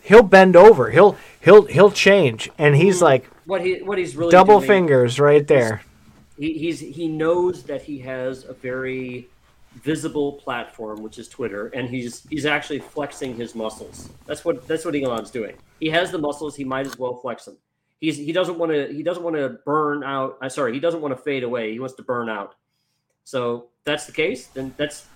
he'll 0.02 0.22
bend 0.22 0.56
over, 0.56 0.90
he'll 0.90 1.16
he'll 1.40 1.66
he'll 1.66 1.90
change, 1.90 2.50
and 2.58 2.76
he's 2.76 2.96
mm-hmm. 2.96 3.04
like 3.04 3.30
What 3.46 3.62
he 3.62 3.82
what 3.82 3.98
he's 3.98 4.16
really 4.16 4.30
double 4.30 4.58
doing, 4.58 4.68
fingers 4.68 5.18
right 5.18 5.46
there. 5.46 5.82
He, 6.38 6.54
he's 6.54 6.80
he 6.80 7.08
knows 7.08 7.64
that 7.64 7.82
he 7.82 7.98
has 8.00 8.44
a 8.44 8.52
very 8.52 9.28
visible 9.82 10.32
platform, 10.34 11.02
which 11.02 11.18
is 11.18 11.28
Twitter, 11.28 11.68
and 11.68 11.88
he's 11.88 12.26
he's 12.30 12.46
actually 12.46 12.78
flexing 12.78 13.34
his 13.34 13.54
muscles. 13.54 14.08
That's 14.26 14.44
what 14.44 14.66
that's 14.68 14.84
what 14.84 14.94
Elon's 14.94 15.30
doing. 15.30 15.56
He 15.80 15.88
has 15.90 16.10
the 16.10 16.18
muscles. 16.18 16.54
He 16.54 16.64
might 16.64 16.86
as 16.86 16.98
well 16.98 17.16
flex 17.16 17.46
them. 17.46 17.56
He's 18.00 18.16
he 18.16 18.32
doesn't 18.32 18.58
want 18.58 18.72
to 18.72 18.92
he 18.92 19.02
doesn't 19.02 19.22
want 19.22 19.36
to 19.36 19.58
burn 19.66 20.04
out. 20.04 20.38
I'm 20.40 20.50
sorry, 20.50 20.72
he 20.72 20.80
doesn't 20.80 21.00
want 21.00 21.16
to 21.16 21.22
fade 21.22 21.42
away. 21.42 21.72
He 21.72 21.80
wants 21.80 21.96
to 21.96 22.02
burn 22.02 22.28
out. 22.28 22.54
So 23.24 23.68
that's 23.84 24.06
the 24.06 24.12
case, 24.12 24.46
then 24.46 24.74
that's 24.76 25.06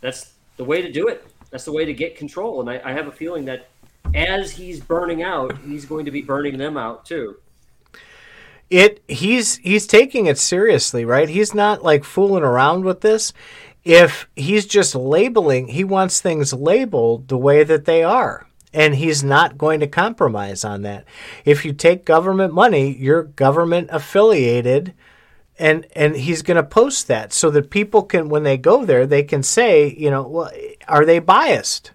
that's 0.00 0.32
the 0.56 0.64
way 0.64 0.82
to 0.82 0.90
do 0.90 1.08
it. 1.08 1.26
That's 1.50 1.64
the 1.64 1.72
way 1.72 1.84
to 1.84 1.94
get 1.94 2.16
control. 2.16 2.60
And 2.60 2.70
I, 2.70 2.80
I 2.84 2.92
have 2.92 3.06
a 3.06 3.12
feeling 3.12 3.44
that 3.46 3.68
as 4.14 4.52
he's 4.52 4.80
burning 4.80 5.22
out, 5.22 5.56
he's 5.58 5.84
going 5.84 6.04
to 6.04 6.10
be 6.10 6.22
burning 6.22 6.58
them 6.58 6.76
out 6.76 7.06
too. 7.06 7.36
It 8.70 9.02
he's 9.06 9.56
he's 9.58 9.86
taking 9.86 10.26
it 10.26 10.38
seriously, 10.38 11.04
right? 11.04 11.28
He's 11.28 11.54
not 11.54 11.82
like 11.82 12.04
fooling 12.04 12.42
around 12.42 12.84
with 12.84 13.02
this. 13.02 13.32
If 13.84 14.26
he's 14.34 14.66
just 14.66 14.94
labeling, 14.94 15.68
he 15.68 15.84
wants 15.84 16.20
things 16.20 16.52
labeled 16.52 17.28
the 17.28 17.36
way 17.36 17.64
that 17.64 17.84
they 17.84 18.02
are. 18.02 18.46
And 18.72 18.96
he's 18.96 19.22
not 19.22 19.58
going 19.58 19.78
to 19.80 19.86
compromise 19.86 20.64
on 20.64 20.82
that. 20.82 21.04
If 21.44 21.64
you 21.64 21.72
take 21.72 22.04
government 22.04 22.52
money, 22.52 22.96
you're 22.96 23.22
government 23.22 23.90
affiliated 23.92 24.94
and 25.58 25.86
and 25.94 26.16
he's 26.16 26.42
going 26.42 26.56
to 26.56 26.62
post 26.62 27.08
that 27.08 27.32
so 27.32 27.50
that 27.50 27.70
people 27.70 28.02
can 28.02 28.28
when 28.28 28.42
they 28.42 28.56
go 28.56 28.84
there 28.84 29.06
they 29.06 29.22
can 29.22 29.42
say 29.42 29.94
you 29.96 30.10
know 30.10 30.26
well 30.26 30.50
are 30.88 31.04
they 31.04 31.18
biased 31.18 31.92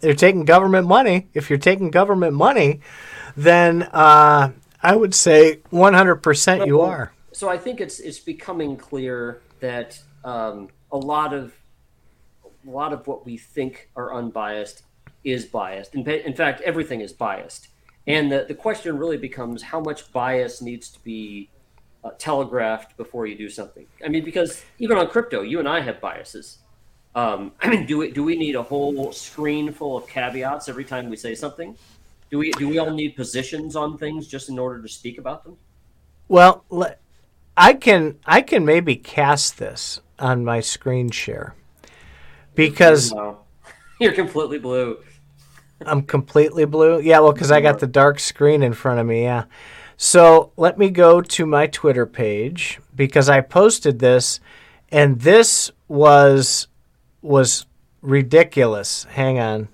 they're 0.00 0.14
taking 0.14 0.44
government 0.44 0.86
money 0.86 1.28
if 1.34 1.50
you're 1.50 1.58
taking 1.58 1.90
government 1.90 2.34
money 2.34 2.80
then 3.36 3.82
uh, 3.92 4.50
i 4.82 4.94
would 4.94 5.14
say 5.14 5.58
100% 5.72 6.66
you 6.66 6.80
are 6.80 7.12
So 7.32 7.48
I 7.48 7.58
think 7.58 7.80
it's 7.80 8.00
it's 8.00 8.18
becoming 8.18 8.76
clear 8.76 9.40
that 9.60 9.98
um, 10.24 10.68
a 10.92 10.98
lot 10.98 11.32
of 11.32 11.54
a 12.42 12.70
lot 12.70 12.92
of 12.92 13.06
what 13.06 13.24
we 13.24 13.38
think 13.38 13.88
are 13.96 14.12
unbiased 14.14 14.82
is 15.24 15.46
biased. 15.46 15.94
In, 15.94 16.06
in 16.06 16.34
fact, 16.34 16.60
everything 16.60 17.00
is 17.00 17.12
biased. 17.14 17.68
And 18.06 18.30
the, 18.30 18.44
the 18.46 18.54
question 18.54 18.98
really 18.98 19.16
becomes 19.16 19.62
how 19.62 19.80
much 19.80 20.12
bias 20.12 20.60
needs 20.60 20.90
to 20.90 20.98
be 21.02 21.48
uh, 22.04 22.10
telegraphed 22.18 22.96
before 22.96 23.26
you 23.26 23.36
do 23.36 23.48
something. 23.48 23.86
I 24.04 24.08
mean, 24.08 24.24
because 24.24 24.64
even 24.78 24.96
on 24.96 25.08
crypto, 25.08 25.42
you 25.42 25.58
and 25.58 25.68
I 25.68 25.80
have 25.80 26.00
biases. 26.00 26.58
Um, 27.14 27.52
I 27.60 27.68
mean, 27.68 27.86
do 27.86 27.98
we 27.98 28.10
do 28.10 28.24
we 28.24 28.36
need 28.36 28.56
a 28.56 28.62
whole 28.62 29.12
screen 29.12 29.72
full 29.72 29.96
of 29.96 30.06
caveats 30.08 30.68
every 30.68 30.84
time 30.84 31.10
we 31.10 31.16
say 31.16 31.34
something? 31.34 31.76
Do 32.30 32.38
we 32.38 32.52
do 32.52 32.68
we 32.68 32.78
all 32.78 32.90
need 32.90 33.16
positions 33.16 33.76
on 33.76 33.98
things 33.98 34.28
just 34.28 34.48
in 34.48 34.58
order 34.58 34.80
to 34.80 34.88
speak 34.88 35.18
about 35.18 35.44
them? 35.44 35.56
well 36.30 36.64
i 37.56 37.74
can 37.74 38.16
i 38.24 38.40
can 38.40 38.64
maybe 38.64 38.96
cast 38.96 39.58
this 39.58 40.00
on 40.18 40.44
my 40.44 40.60
screen 40.60 41.10
share 41.10 41.54
because 42.54 43.12
No. 43.12 43.40
You're 44.00 44.12
completely 44.12 44.58
blue. 44.58 44.96
I'm 45.84 46.02
completely 46.02 46.64
blue. 46.64 47.00
Yeah, 47.00 47.20
well, 47.20 47.32
because 47.32 47.50
I 47.50 47.60
got 47.60 47.80
the 47.80 47.86
dark 47.86 48.18
screen 48.18 48.62
in 48.62 48.72
front 48.72 48.98
of 48.98 49.06
me. 49.06 49.24
Yeah. 49.24 49.44
So 50.02 50.52
let 50.56 50.78
me 50.78 50.88
go 50.88 51.20
to 51.20 51.44
my 51.44 51.66
Twitter 51.66 52.06
page 52.06 52.80
because 52.96 53.28
I 53.28 53.42
posted 53.42 53.98
this, 53.98 54.40
and 54.90 55.20
this 55.20 55.70
was 55.88 56.68
was 57.20 57.66
ridiculous. 58.00 59.04
Hang 59.04 59.38
on. 59.38 59.68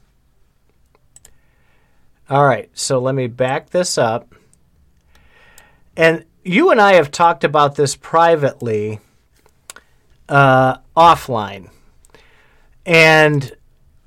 All 2.29 2.45
right, 2.45 2.69
so 2.75 2.99
let 2.99 3.15
me 3.15 3.29
back 3.29 3.71
this 3.71 3.97
up. 3.97 4.35
And 5.97 6.25
you 6.43 6.73
and 6.73 6.81
I 6.81 6.95
have 6.95 7.12
talked 7.12 7.45
about 7.45 7.77
this 7.77 7.95
privately 7.95 8.99
uh, 10.29 10.79
offline. 10.97 11.71
And 12.85 13.57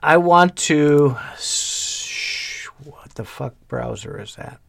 I 0.04 0.18
want 0.18 0.58
to. 0.68 1.12
What 2.84 3.16
the 3.16 3.24
fuck 3.24 3.56
browser 3.70 4.20
is 4.20 4.36
that? 4.36 4.60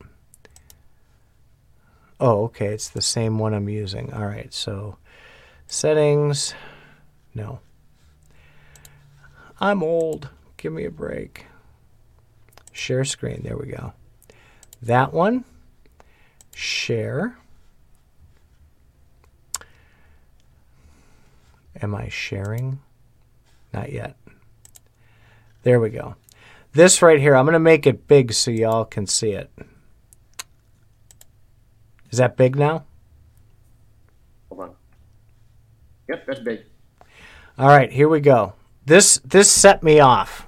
Oh, 2.20 2.44
okay. 2.44 2.66
It's 2.66 2.90
the 2.90 3.00
same 3.00 3.38
one 3.38 3.54
I'm 3.54 3.68
using. 3.68 4.12
All 4.12 4.26
right. 4.26 4.52
So 4.52 4.98
settings. 5.66 6.54
No. 7.34 7.60
I'm 9.58 9.82
old. 9.82 10.28
Give 10.58 10.72
me 10.72 10.84
a 10.84 10.90
break. 10.90 11.46
Share 12.72 13.04
screen. 13.04 13.40
There 13.42 13.56
we 13.56 13.66
go. 13.66 13.94
That 14.82 15.14
one. 15.14 15.44
Share. 16.54 17.36
Am 21.80 21.94
I 21.94 22.08
sharing? 22.08 22.80
Not 23.72 23.92
yet. 23.92 24.16
There 25.62 25.80
we 25.80 25.90
go. 25.90 26.16
This 26.72 27.02
right 27.02 27.20
here, 27.20 27.34
I'm 27.34 27.44
going 27.44 27.54
to 27.54 27.58
make 27.58 27.86
it 27.86 28.06
big 28.06 28.32
so 28.32 28.50
y'all 28.50 28.84
can 28.84 29.06
see 29.06 29.32
it. 29.32 29.50
Is 32.10 32.18
that 32.18 32.36
big 32.36 32.56
now? 32.56 32.84
Hold 34.48 34.60
on. 34.62 34.74
Yep, 36.08 36.26
that's 36.26 36.40
big. 36.40 36.60
All 37.56 37.68
right, 37.68 37.90
here 37.90 38.08
we 38.08 38.20
go. 38.20 38.54
This 38.84 39.20
this 39.24 39.50
set 39.50 39.82
me 39.82 40.00
off. 40.00 40.46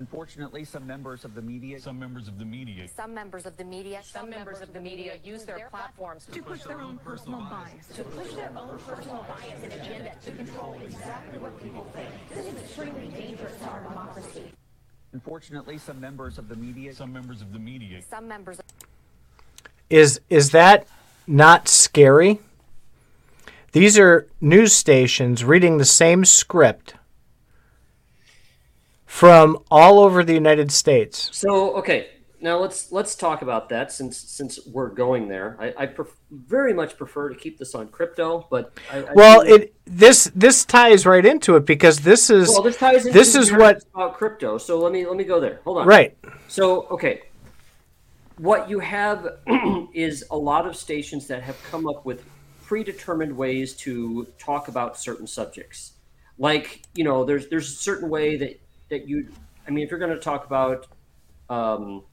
Unfortunately, 0.00 0.64
some 0.64 0.86
members 0.86 1.26
of 1.26 1.34
the 1.34 1.42
media 1.42 1.78
Some 1.78 1.98
members 1.98 2.26
of 2.26 2.38
the 2.38 2.44
media 2.46 2.88
Some 2.88 3.12
members 3.12 3.44
of 3.44 3.58
the 3.58 3.64
media, 3.64 4.00
some 4.02 4.30
members 4.30 4.62
of 4.62 4.72
the 4.72 4.80
media 4.80 5.16
use 5.22 5.44
their 5.44 5.68
platforms 5.68 6.26
to 6.32 6.42
push 6.42 6.62
their 6.62 6.80
own 6.80 6.96
personal 7.04 7.40
bias. 7.40 7.86
To 7.96 8.04
push 8.04 8.32
their 8.32 8.50
own 8.56 8.78
personal 8.78 9.26
bias 9.28 9.62
and 9.62 9.72
agenda 9.74 10.12
to 10.24 10.30
control 10.32 10.80
exactly 10.82 11.38
what 11.38 11.62
people 11.62 11.84
think. 11.94 12.08
This 12.34 12.46
is 12.46 12.60
extremely 12.62 13.08
dangerous 13.08 13.54
to 13.58 13.64
our 13.68 13.82
democracy. 13.82 14.52
Unfortunately, 15.12 15.76
some 15.76 16.00
members 16.00 16.38
of 16.38 16.48
the 16.48 16.56
media 16.56 16.94
some 16.94 17.12
members 17.12 17.42
of 17.42 17.52
the 17.52 17.58
media 17.58 18.00
some 18.08 18.26
members 18.26 18.58
of 18.58 18.64
Is 19.90 20.20
is 20.30 20.50
that 20.50 20.86
not 21.26 21.68
scary? 21.68 22.38
These 23.72 23.98
are 23.98 24.26
news 24.40 24.72
stations 24.72 25.44
reading 25.44 25.78
the 25.78 25.84
same 25.84 26.24
script 26.24 26.94
from 29.04 29.58
all 29.70 29.98
over 29.98 30.24
the 30.24 30.32
United 30.32 30.70
States. 30.70 31.28
So 31.32 31.76
okay, 31.76 32.08
now 32.40 32.58
let's 32.58 32.90
let's 32.92 33.14
talk 33.14 33.42
about 33.42 33.68
that 33.68 33.92
since 33.92 34.16
since 34.16 34.64
we're 34.66 34.88
going 34.88 35.28
there. 35.28 35.56
I, 35.60 35.74
I 35.76 35.86
pref- 35.86 36.16
very 36.30 36.72
much 36.72 36.96
prefer 36.96 37.28
to 37.28 37.34
keep 37.34 37.58
this 37.58 37.74
on 37.74 37.88
crypto, 37.88 38.46
but 38.50 38.72
I, 38.90 38.98
I 38.98 39.12
Well, 39.12 39.40
it 39.42 39.74
this 39.84 40.30
this 40.34 40.64
ties 40.64 41.04
right 41.04 41.26
into 41.26 41.56
it 41.56 41.66
because 41.66 42.00
this 42.00 42.30
is 42.30 42.48
well 42.48 42.62
this 42.62 42.76
ties 42.76 43.06
into 43.06 43.18
this 43.18 43.34
is 43.34 43.52
what 43.52 43.82
about 43.94 44.14
crypto. 44.16 44.56
So 44.58 44.78
let 44.78 44.92
me 44.92 45.06
let 45.06 45.16
me 45.16 45.24
go 45.24 45.40
there. 45.40 45.60
Hold 45.64 45.78
on. 45.78 45.86
right. 45.86 46.16
So, 46.48 46.86
okay. 46.88 47.22
What 48.40 48.70
you 48.70 48.78
have 48.78 49.28
is 49.92 50.24
a 50.30 50.36
lot 50.36 50.66
of 50.66 50.74
stations 50.74 51.26
that 51.26 51.42
have 51.42 51.62
come 51.70 51.86
up 51.86 52.06
with 52.06 52.24
predetermined 52.62 53.36
ways 53.36 53.74
to 53.74 54.26
talk 54.38 54.68
about 54.68 54.96
certain 54.98 55.26
subjects. 55.26 55.92
Like, 56.38 56.80
you 56.94 57.04
know, 57.04 57.22
there's 57.22 57.48
there's 57.48 57.70
a 57.70 57.76
certain 57.76 58.08
way 58.08 58.38
that 58.38 58.58
that 58.88 59.06
you 59.06 59.28
I 59.68 59.70
mean, 59.70 59.84
if 59.84 59.90
you're 59.90 60.00
going 60.00 60.14
to 60.14 60.18
talk 60.18 60.46
about 60.46 60.86
um 61.50 62.04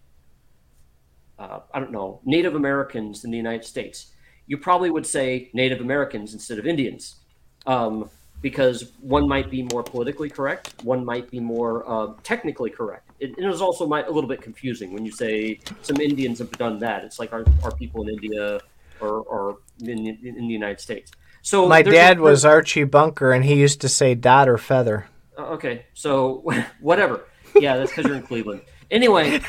uh, 1.40 1.60
I 1.74 1.80
don't 1.80 1.94
know, 1.94 2.20
Native 2.26 2.56
Americans 2.56 3.24
in 3.24 3.32
the 3.32 3.38
United 3.38 3.64
States, 3.64 4.08
you 4.48 4.58
probably 4.58 4.90
would 4.90 5.08
say 5.08 5.50
Native 5.54 5.80
Americans 5.80 6.34
instead 6.34 6.60
of 6.60 6.68
Indians. 6.68 7.22
Um, 7.66 8.10
because 8.42 8.92
one 9.00 9.30
might 9.30 9.50
be 9.50 9.64
more 9.64 9.82
politically 9.82 10.30
correct, 10.30 10.74
one 10.84 11.06
might 11.06 11.32
be 11.32 11.40
more 11.40 11.90
uh, 11.90 12.14
technically 12.24 12.70
correct. 12.70 13.07
It, 13.20 13.32
it 13.38 13.46
is 13.46 13.62
also 13.62 13.88
might, 13.88 14.08
a 14.08 14.12
little 14.12 14.28
bit 14.30 14.42
confusing 14.42 14.94
when 14.94 15.06
you 15.06 15.12
say 15.12 15.60
some 15.82 15.98
Indians 16.00 16.40
have 16.40 16.52
done 16.52 16.80
that. 16.80 17.04
It's 17.04 17.18
like 17.20 17.34
our, 17.34 17.44
our 17.64 17.72
people 17.72 18.04
in 18.04 18.10
India 18.10 18.60
or, 19.00 19.10
or 19.22 19.58
in, 19.82 20.08
in 20.08 20.36
the 20.48 20.54
United 20.54 20.80
States. 20.80 21.12
So 21.42 21.68
My 21.68 21.82
there's 21.82 21.96
a- 21.96 21.98
dad 21.98 22.20
was 22.20 22.46
Archie 22.46 22.84
Bunker, 22.84 23.32
and 23.32 23.44
he 23.46 23.56
used 23.56 23.82
to 23.82 23.90
say 23.90 24.14
dot 24.16 24.48
or 24.50 24.58
feather. 24.58 25.08
Uh, 25.38 25.54
okay, 25.54 25.86
so 25.94 26.44
whatever. 26.82 27.26
Yeah, 27.56 27.78
that's 27.78 27.92
because 27.92 28.06
you're 28.06 28.18
in 28.18 28.24
Cleveland. 28.24 28.62
Anyway, 28.92 29.42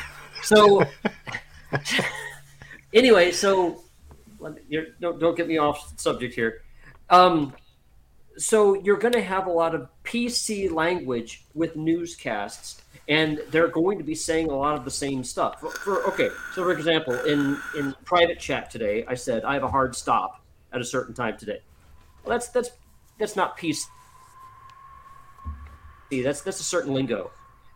so 0.43 0.83
anyway, 2.93 3.31
so 3.31 3.83
let 4.39 4.55
me- 4.55 4.61
you're, 4.69 4.85
don't 4.99 5.19
don't 5.19 5.35
get 5.35 5.47
me 5.47 5.57
off 5.57 5.93
subject 5.99 6.33
here. 6.33 6.61
Um, 7.09 7.53
so 8.37 8.75
you're 8.75 8.97
going 8.97 9.13
to 9.13 9.21
have 9.21 9.47
a 9.47 9.51
lot 9.51 9.75
of 9.75 9.89
PC 10.03 10.71
language 10.71 11.45
with 11.53 11.75
newscasts, 11.75 12.81
and 13.09 13.41
they're 13.49 13.67
going 13.67 13.97
to 13.97 14.03
be 14.03 14.13
saying 14.13 14.49
a 14.49 14.55
lot 14.55 14.75
of 14.75 14.85
the 14.85 14.91
same 14.91 15.23
stuff. 15.23 15.59
For, 15.59 15.71
for 15.71 16.03
okay, 16.05 16.29
so 16.53 16.63
for 16.63 16.71
example, 16.71 17.13
in 17.25 17.59
in 17.77 17.93
private 18.05 18.39
chat 18.39 18.69
today, 18.69 19.03
I 19.07 19.15
said 19.15 19.43
I 19.43 19.55
have 19.55 19.63
a 19.63 19.67
hard 19.67 19.95
stop 19.95 20.45
at 20.71 20.79
a 20.79 20.85
certain 20.85 21.15
time 21.15 21.35
today. 21.37 21.61
Well, 22.23 22.37
that's 22.37 22.49
that's 22.49 22.69
that's 23.17 23.35
not 23.35 23.57
PC. 23.57 23.85
That's 26.23 26.41
that's 26.41 26.59
a 26.59 26.63
certain 26.63 26.93
lingo. 26.93 27.31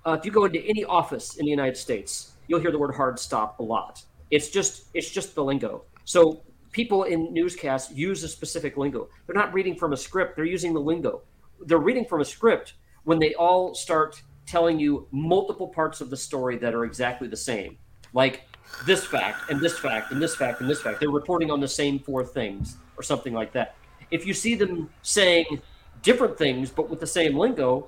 Uh, 0.06 0.18
if 0.20 0.26
you 0.26 0.32
go 0.32 0.46
into 0.46 0.62
any 0.62 0.84
office 0.86 1.38
in 1.38 1.46
the 1.46 1.52
United 1.52 1.78
States, 1.78 2.34
you'll 2.48 2.60
hear 2.60 2.72
the 2.72 2.80
word 2.80 2.94
hard 2.94 3.18
stop 3.18 3.60
a 3.60 3.64
lot. 3.64 4.04
It's 4.30 4.50
just 4.50 4.86
it's 4.94 5.10
just 5.10 5.34
the 5.34 5.44
lingo. 5.44 5.84
So 6.06 6.42
people 6.72 7.04
in 7.04 7.34
newscasts 7.34 7.92
use 7.92 8.24
a 8.24 8.28
specific 8.28 8.78
lingo. 8.78 9.10
They're 9.26 9.36
not 9.36 9.54
reading 9.54 9.76
from 9.76 9.94
a 9.94 9.98
script. 9.98 10.36
They're 10.36 10.46
using 10.46 10.74
the 10.74 10.82
lingo. 10.82 11.22
They're 11.66 11.78
reading 11.80 12.06
from 12.06 12.22
a 12.22 12.26
script 12.26 12.74
when 13.04 13.20
they 13.20 13.34
all 13.36 13.74
start 13.74 14.22
telling 14.46 14.80
you 14.80 15.08
multiple 15.12 15.68
parts 15.68 16.02
of 16.02 16.10
the 16.10 16.18
story 16.18 16.58
that 16.58 16.74
are 16.74 16.86
exactly 16.86 17.28
the 17.28 17.38
same. 17.38 17.78
Like 18.14 18.44
this 18.86 19.06
fact 19.06 19.50
and 19.50 19.60
this 19.60 19.78
fact 19.78 20.12
and 20.12 20.22
this 20.22 20.36
fact 20.36 20.62
and 20.62 20.70
this 20.70 20.82
fact. 20.82 21.00
They're 21.00 21.10
reporting 21.10 21.52
on 21.52 21.60
the 21.60 21.68
same 21.68 22.00
four 22.00 22.24
things 22.26 22.78
or 22.98 23.04
something 23.04 23.34
like 23.34 23.54
that. 23.54 23.76
If 24.12 24.26
you 24.28 24.34
see 24.34 24.56
them 24.56 24.90
saying 25.02 25.62
different 26.02 26.38
things 26.38 26.70
but 26.70 26.90
with 26.90 27.00
the 27.00 27.08
same 27.08 27.38
lingo, 27.38 27.88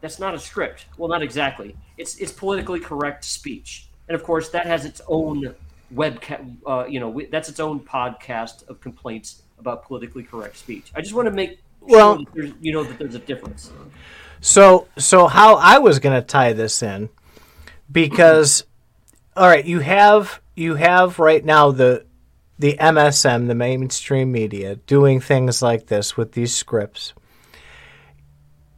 that's 0.00 0.18
not 0.18 0.34
a 0.34 0.38
script. 0.38 0.86
Well, 0.98 1.08
not 1.08 1.22
exactly. 1.22 1.76
It's 1.96 2.16
it's 2.16 2.32
politically 2.32 2.80
correct 2.80 3.24
speech, 3.24 3.88
and 4.08 4.14
of 4.14 4.22
course 4.22 4.50
that 4.50 4.66
has 4.66 4.84
its 4.84 5.00
own 5.08 5.54
webcast. 5.94 6.56
Uh, 6.66 6.84
you 6.86 7.00
know, 7.00 7.08
we- 7.08 7.26
that's 7.26 7.48
its 7.48 7.60
own 7.60 7.80
podcast 7.80 8.68
of 8.68 8.80
complaints 8.80 9.42
about 9.58 9.84
politically 9.86 10.22
correct 10.22 10.56
speech. 10.58 10.92
I 10.94 11.00
just 11.00 11.14
want 11.14 11.26
to 11.26 11.32
make 11.32 11.60
Well- 11.80 12.18
sure 12.34 12.46
that 12.48 12.54
you 12.60 12.72
know 12.72 12.84
that 12.84 12.98
there's 12.98 13.14
a 13.14 13.20
difference. 13.20 13.70
So, 14.46 14.86
so 14.96 15.26
how 15.26 15.56
I 15.56 15.78
was 15.78 15.98
going 15.98 16.14
to 16.14 16.24
tie 16.24 16.52
this 16.52 16.80
in, 16.80 17.08
because, 17.90 18.62
all 19.36 19.48
right, 19.48 19.64
you 19.64 19.80
have 19.80 20.40
you 20.54 20.76
have 20.76 21.18
right 21.18 21.44
now 21.44 21.72
the 21.72 22.06
the 22.56 22.76
MSM, 22.78 23.48
the 23.48 23.56
mainstream 23.56 24.30
media, 24.30 24.76
doing 24.76 25.18
things 25.18 25.62
like 25.62 25.88
this 25.88 26.16
with 26.16 26.30
these 26.30 26.54
scripts. 26.54 27.12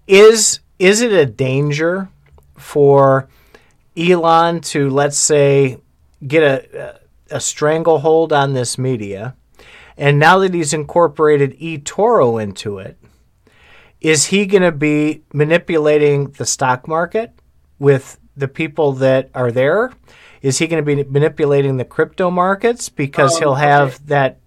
Is 0.07 0.61
is 0.79 1.03
it 1.03 1.13
a 1.13 1.27
danger 1.27 2.09
for 2.57 3.29
Elon 3.95 4.63
to 4.63 4.89
let's 4.89 5.19
say 5.19 5.77
get 6.27 6.43
a 6.43 7.01
a 7.31 7.41
stranglehold 7.41 8.33
on 8.33 8.55
this 8.55 8.79
media, 8.79 9.37
and 9.99 10.19
now 10.19 10.39
that 10.39 10.55
he's 10.55 10.73
incorporated 10.73 11.61
eToro 11.61 12.43
into 12.43 12.79
it? 12.79 12.98
Is 14.01 14.27
he 14.27 14.47
going 14.47 14.63
to 14.63 14.73
be 14.73 15.23
manipulating 15.33 16.31
the 16.33 16.47
stock 16.47 16.87
market 16.87 17.33
with 17.79 18.19
the 18.37 18.49
people 18.49 18.93
that 18.95 19.31
are 19.35 19.51
there? 19.51 19.93
Is 20.41 20.59
he 20.59 20.67
going 20.69 20.85
to 20.85 20.97
be 20.97 21.03
manipulating 21.05 21.77
the 21.77 21.85
crypto 21.85 22.31
markets 22.31 22.89
because 22.89 23.35
Um, 23.35 23.41
he'll 23.41 23.55
have 23.55 24.07
that? 24.07 24.39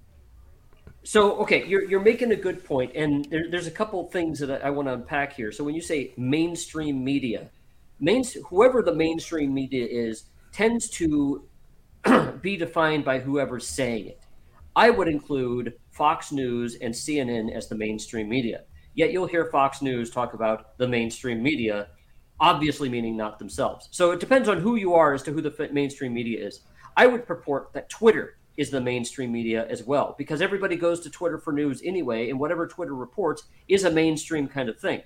So, 1.04 1.38
okay, 1.40 1.66
you're, 1.66 1.84
you're 1.84 2.00
making 2.00 2.32
a 2.32 2.36
good 2.36 2.64
point, 2.64 2.92
and 2.96 3.26
there, 3.26 3.50
there's 3.50 3.68
a 3.68 3.72
couple 3.72 4.04
things 4.06 4.40
that 4.40 4.64
I, 4.64 4.68
I 4.68 4.70
want 4.70 4.88
to 4.88 4.94
unpack 4.94 5.34
here. 5.34 5.52
So, 5.52 5.64
when 5.64 5.74
you 5.74 5.82
say 5.82 6.14
mainstream 6.16 7.04
media, 7.04 7.50
main, 8.00 8.24
whoever 8.50 8.82
the 8.84 8.94
mainstream 8.94 9.54
media 9.54 9.86
is 9.90 10.26
tends 10.54 10.90
to 10.92 11.44
be 12.42 12.56
defined 12.56 13.04
by 13.04 13.20
whoever's 13.20 13.68
saying 13.68 14.08
it. 14.08 14.22
I 14.76 14.92
would 14.92 15.08
include 15.08 15.74
Fox 15.90 16.32
News 16.32 16.76
and 16.76 16.94
CNN 16.94 17.52
as 17.54 17.68
the 17.68 17.76
mainstream 17.76 18.30
media. 18.30 18.62
Yet 18.94 19.12
you'll 19.12 19.28
hear 19.28 19.46
Fox 19.46 19.82
News 19.82 20.10
talk 20.10 20.34
about 20.34 20.78
the 20.78 20.88
mainstream 20.88 21.42
media, 21.42 21.88
obviously 22.40 22.90
meaning 22.90 23.16
not 23.16 23.40
themselves. 23.40 23.88
So 23.92 24.12
it 24.12 24.20
depends 24.20 24.50
on 24.50 24.60
who 24.60 24.76
you 24.76 24.94
are 24.94 25.14
as 25.14 25.24
to 25.24 25.32
who 25.32 25.42
the 25.42 25.70
mainstream 25.72 26.14
media 26.14 26.46
is. 26.46 26.62
I 26.98 27.08
would 27.08 27.26
purport 27.26 27.72
that 27.74 27.90
Twitter 27.90 28.38
is 28.58 28.70
the 28.70 28.82
mainstream 28.82 29.32
media 29.32 29.66
as 29.70 29.84
well, 29.84 30.14
because 30.18 30.42
everybody 30.42 30.76
goes 30.76 31.00
to 31.02 31.10
Twitter 31.10 31.38
for 31.38 31.54
news 31.54 31.82
anyway, 31.86 32.30
and 32.30 32.40
whatever 32.40 32.68
Twitter 32.68 32.94
reports 32.94 33.44
is 33.70 33.86
a 33.86 33.92
mainstream 33.92 34.48
kind 34.48 34.68
of 34.68 34.80
thing. 34.80 35.02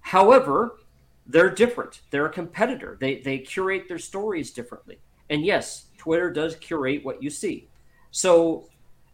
However, 0.00 0.78
they're 1.26 1.50
different. 1.50 2.00
They're 2.10 2.26
a 2.26 2.32
competitor. 2.32 2.98
They 3.00 3.20
they 3.20 3.38
curate 3.38 3.86
their 3.86 3.98
stories 3.98 4.50
differently. 4.50 4.98
And 5.30 5.44
yes, 5.44 5.86
Twitter 5.96 6.30
does 6.30 6.56
curate 6.56 7.04
what 7.04 7.22
you 7.22 7.30
see. 7.30 7.68
So 8.10 8.68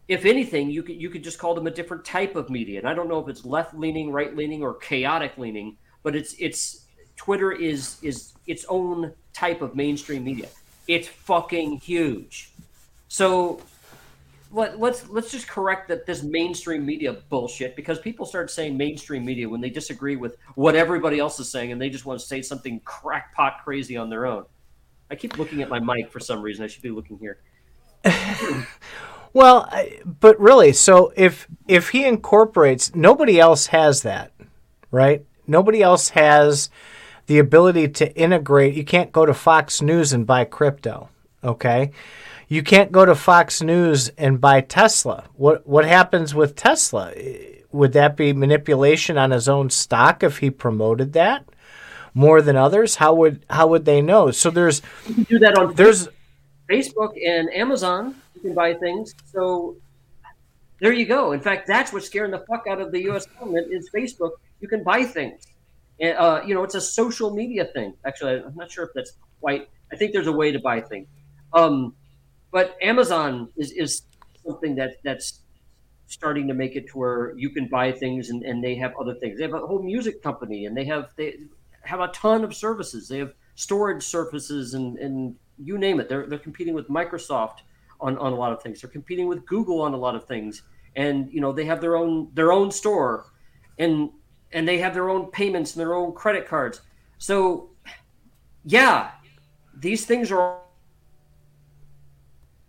if 0.09 0.25
anything, 0.25 0.71
you 0.71 0.81
could 0.81 0.99
you 0.99 1.09
could 1.09 1.23
just 1.23 1.37
call 1.37 1.53
them 1.53 1.67
a 1.67 1.71
different 1.71 2.03
type 2.03 2.35
of 2.35 2.49
media. 2.49 2.79
And 2.79 2.89
I 2.89 2.95
don't 2.95 3.07
know 3.07 3.19
if 3.19 3.29
it's 3.29 3.45
left 3.45 3.75
leaning, 3.75 4.11
right 4.11 4.35
leaning, 4.35 4.63
or 4.63 4.73
chaotic 4.73 5.37
leaning, 5.37 5.77
but 6.01 6.15
it's 6.15 6.33
it's 6.39 6.87
Twitter 7.15 7.51
is 7.51 7.99
is 8.01 8.33
its 8.47 8.65
own 8.67 9.13
type 9.33 9.61
of 9.61 9.75
mainstream 9.75 10.23
media. 10.23 10.47
It's 10.87 11.07
fucking 11.07 11.77
huge. 11.77 12.49
So 13.07 13.61
let, 14.51 14.79
let's 14.79 15.07
let's 15.09 15.31
just 15.31 15.47
correct 15.47 15.87
that 15.89 16.07
this 16.07 16.23
mainstream 16.23 16.87
media 16.87 17.13
bullshit 17.29 17.75
because 17.75 17.99
people 17.99 18.25
start 18.25 18.49
saying 18.49 18.75
mainstream 18.75 19.23
media 19.23 19.47
when 19.47 19.61
they 19.61 19.69
disagree 19.69 20.15
with 20.15 20.37
what 20.55 20.75
everybody 20.75 21.19
else 21.19 21.39
is 21.39 21.51
saying 21.51 21.71
and 21.71 21.79
they 21.79 21.89
just 21.89 22.07
want 22.07 22.19
to 22.19 22.25
say 22.25 22.41
something 22.41 22.79
crackpot 22.79 23.63
crazy 23.63 23.95
on 23.95 24.09
their 24.09 24.25
own. 24.25 24.45
I 25.11 25.15
keep 25.15 25.37
looking 25.37 25.61
at 25.61 25.69
my 25.69 25.79
mic 25.79 26.11
for 26.11 26.19
some 26.19 26.41
reason. 26.41 26.65
I 26.65 26.67
should 26.67 26.81
be 26.81 26.89
looking 26.89 27.19
here. 27.19 27.37
Well, 29.33 29.69
but 30.05 30.39
really, 30.39 30.73
so 30.73 31.13
if 31.15 31.47
if 31.67 31.89
he 31.89 32.05
incorporates, 32.05 32.95
nobody 32.95 33.39
else 33.39 33.67
has 33.67 34.01
that, 34.01 34.31
right? 34.91 35.25
Nobody 35.45 35.81
else 35.81 36.09
has 36.09 36.69
the 37.27 37.39
ability 37.39 37.87
to 37.89 38.15
integrate. 38.15 38.73
You 38.73 38.83
can't 38.83 39.11
go 39.11 39.25
to 39.25 39.33
Fox 39.33 39.81
News 39.81 40.13
and 40.13 40.25
buy 40.25 40.45
crypto, 40.45 41.09
okay? 41.43 41.91
You 42.47 42.63
can't 42.63 42.91
go 42.91 43.05
to 43.05 43.13
Fox 43.13 43.61
News 43.61 44.09
and 44.17 44.41
buy 44.41 44.61
Tesla. 44.61 45.25
What 45.35 45.67
what 45.67 45.85
happens 45.85 46.33
with 46.33 46.55
Tesla? 46.55 47.13
Would 47.71 47.93
that 47.93 48.17
be 48.17 48.33
manipulation 48.33 49.19
on 49.19 49.29
his 49.29 49.47
own 49.47 49.69
stock 49.69 50.23
if 50.23 50.39
he 50.39 50.49
promoted 50.49 51.13
that 51.13 51.45
more 52.15 52.41
than 52.41 52.55
others? 52.55 52.95
How 52.95 53.13
would 53.13 53.45
how 53.51 53.67
would 53.67 53.85
they 53.85 54.01
know? 54.01 54.31
So 54.31 54.49
there's 54.49 54.81
You 55.07 55.13
can 55.13 55.23
do 55.25 55.39
that 55.39 55.57
on 55.59 55.75
there's 55.75 56.07
Facebook 56.67 57.13
and 57.23 57.53
Amazon. 57.53 58.15
You 58.39 58.49
can 58.49 58.55
buy 58.55 58.73
things. 58.73 59.13
So 59.25 59.75
there 60.79 60.93
you 60.93 61.05
go. 61.05 61.33
In 61.33 61.41
fact, 61.41 61.67
that's 61.67 61.91
what's 61.91 62.05
scaring 62.05 62.31
the 62.31 62.45
fuck 62.49 62.65
out 62.67 62.79
of 62.79 62.91
the 62.91 63.01
U.S. 63.03 63.25
government 63.25 63.67
is 63.71 63.89
Facebook. 63.93 64.31
You 64.61 64.67
can 64.69 64.83
buy 64.83 65.03
things. 65.03 65.45
And, 65.99 66.17
uh, 66.17 66.41
you 66.45 66.53
know, 66.53 66.63
it's 66.63 66.75
a 66.75 66.81
social 66.81 67.31
media 67.35 67.65
thing. 67.65 67.93
Actually, 68.05 68.41
I'm 68.41 68.55
not 68.55 68.71
sure 68.71 68.85
if 68.85 68.91
that's 68.95 69.13
quite. 69.41 69.67
I 69.91 69.97
think 69.97 70.13
there's 70.13 70.27
a 70.27 70.31
way 70.31 70.51
to 70.53 70.59
buy 70.59 70.79
things. 70.79 71.07
Um, 71.51 71.93
but 72.51 72.77
Amazon 72.81 73.49
is, 73.57 73.71
is 73.71 74.03
something 74.45 74.75
that 74.75 74.97
that's 75.03 75.41
starting 76.07 76.47
to 76.47 76.53
make 76.53 76.75
it 76.75 76.87
to 76.87 76.97
where 76.97 77.33
you 77.37 77.49
can 77.49 77.67
buy 77.67 77.91
things 77.91 78.29
and, 78.29 78.43
and 78.43 78.63
they 78.63 78.75
have 78.75 78.93
other 78.99 79.15
things. 79.15 79.37
They 79.37 79.43
have 79.43 79.53
a 79.53 79.59
whole 79.59 79.81
music 79.81 80.23
company 80.23 80.65
and 80.65 80.75
they 80.75 80.85
have 80.85 81.09
they 81.17 81.39
have 81.81 81.99
a 81.99 82.07
ton 82.09 82.43
of 82.43 82.55
services. 82.55 83.09
They 83.09 83.19
have 83.19 83.33
storage 83.55 84.03
services 84.03 84.75
and, 84.75 84.97
and 84.97 85.35
you 85.57 85.77
name 85.77 85.99
it. 85.99 86.07
They're 86.07 86.25
they're 86.25 86.39
competing 86.39 86.73
with 86.73 86.87
Microsoft 86.87 87.57
on, 88.01 88.17
on 88.17 88.33
a 88.33 88.35
lot 88.35 88.51
of 88.51 88.61
things. 88.61 88.81
They're 88.81 88.89
competing 88.89 89.27
with 89.27 89.45
Google 89.45 89.81
on 89.81 89.93
a 89.93 89.97
lot 89.97 90.15
of 90.15 90.25
things. 90.25 90.63
And 90.95 91.31
you 91.31 91.41
know, 91.41 91.51
they 91.51 91.65
have 91.65 91.81
their 91.81 91.95
own 91.95 92.29
their 92.33 92.51
own 92.51 92.71
store 92.71 93.25
and 93.77 94.09
and 94.51 94.67
they 94.67 94.79
have 94.79 94.93
their 94.93 95.09
own 95.09 95.31
payments 95.31 95.75
and 95.75 95.81
their 95.81 95.93
own 95.93 96.13
credit 96.13 96.47
cards. 96.47 96.81
So 97.17 97.69
yeah, 98.65 99.11
these 99.79 100.05
things 100.05 100.31
are 100.31 100.59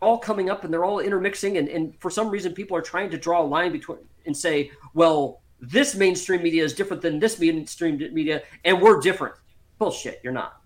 all 0.01 0.19
coming 0.19 0.49
up 0.49 0.65
and 0.65 0.73
they're 0.73 0.85
all 0.85 1.01
intermixing 1.01 1.59
and, 1.59 1.69
and 1.69 1.95
for 2.01 2.11
some 2.11 2.31
reason 2.31 2.55
people 2.55 2.77
are 2.77 2.83
trying 2.83 3.11
to 3.11 3.19
draw 3.19 3.43
a 3.43 3.45
line 3.45 3.71
between 3.73 3.99
and 4.27 4.35
say 4.35 4.71
well 4.95 5.43
this 5.61 5.95
mainstream 5.95 6.43
media 6.43 6.65
is 6.65 6.73
different 6.73 7.03
than 7.03 7.19
this 7.19 7.39
mainstream 7.39 7.99
media 8.15 8.43
and 8.65 8.81
we're 8.81 8.99
different 9.01 9.35
bullshit 9.79 10.19
you're 10.25 10.33
not 10.33 10.60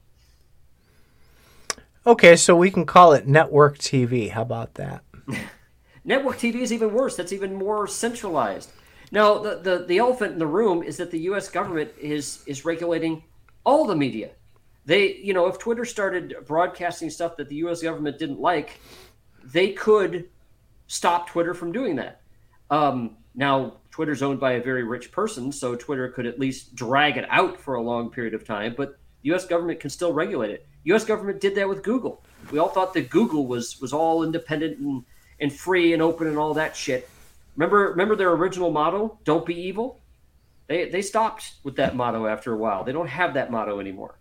okay. 2.07 2.37
So 2.37 2.57
we 2.57 2.71
can 2.71 2.87
call 2.87 3.13
it 3.13 3.27
network 3.27 3.79
TV. 3.79 4.31
How 4.31 4.43
about 4.43 4.75
that? 4.75 5.03
network 6.05 6.37
tv 6.37 6.57
is 6.57 6.71
even 6.71 6.93
worse 6.93 7.17
that's 7.17 7.33
even 7.33 7.55
more 7.55 7.87
centralized 7.87 8.71
Now, 9.11 9.39
the, 9.39 9.57
the, 9.57 9.85
the 9.87 9.99
elephant 9.99 10.35
in 10.35 10.39
the 10.39 10.47
room 10.47 10.83
is 10.83 10.99
that 10.99 11.11
the 11.11 11.21
U.S. 11.21 11.49
government 11.49 11.93
is 11.99 12.43
is 12.47 12.65
regulating 12.65 13.23
all 13.65 13.87
the 13.87 13.97
media. 13.97 14.31
They, 14.87 15.15
you 15.17 15.33
know, 15.33 15.47
if 15.47 15.59
Twitter 15.59 15.85
started 15.85 16.35
broadcasting 16.47 17.09
stuff 17.11 17.37
that 17.37 17.49
the 17.49 17.57
U.S. 17.57 17.83
government 17.83 18.19
didn't 18.19 18.41
like, 18.41 18.81
they 19.43 19.73
could 19.73 20.29
stop 20.87 21.29
Twitter 21.29 21.55
from 21.55 21.73
doing 21.73 21.97
that. 21.97 22.21
Um, 22.71 23.17
now, 23.35 23.79
Twitter's 23.91 24.23
owned 24.23 24.41
by 24.41 24.53
a 24.53 24.63
very 24.63 24.85
rich 24.85 25.11
person, 25.11 25.53
so 25.53 25.75
Twitter 25.75 26.09
could 26.09 26.27
at 26.27 26.39
least 26.39 26.75
drag 26.75 27.17
it 27.17 27.27
out 27.31 27.59
for 27.59 27.75
a 27.75 27.83
long 27.83 28.11
period 28.11 28.35
of 28.35 28.45
time, 28.45 28.75
but 28.77 28.99
the 29.23 29.31
U.S. 29.31 29.47
government 29.47 29.81
can 29.81 29.91
still 29.91 30.13
regulate 30.13 30.51
it. 30.51 30.67
U.S. 30.85 31.05
government 31.05 31.41
did 31.41 31.55
that 31.57 31.69
with 31.69 31.83
Google. 31.83 32.23
We 32.51 32.59
all 32.59 32.69
thought 32.69 32.95
that 32.95 33.11
Google 33.11 33.47
was 33.47 33.81
was 33.81 33.93
all 33.93 34.23
independent 34.23 34.79
and, 34.79 35.05
and 35.41 35.53
free 35.53 35.93
and 35.93 36.03
open 36.03 36.27
and 36.27 36.39
all 36.39 36.55
that 36.55 36.77
shit. 36.77 37.09
Remember, 37.57 37.91
remember 37.91 38.17
their 38.17 38.33
original 38.33 38.71
motto, 38.71 39.19
"Don't 39.25 39.47
be 39.47 39.55
evil." 39.55 40.01
They 40.67 40.89
they 40.89 41.03
stopped 41.03 41.55
with 41.63 41.77
that 41.77 41.97
motto 41.97 42.27
after 42.27 42.53
a 42.53 42.57
while. 42.57 42.85
They 42.85 42.93
don't 42.93 43.09
have 43.09 43.35
that 43.35 43.51
motto 43.51 43.81
anymore. 43.81 44.17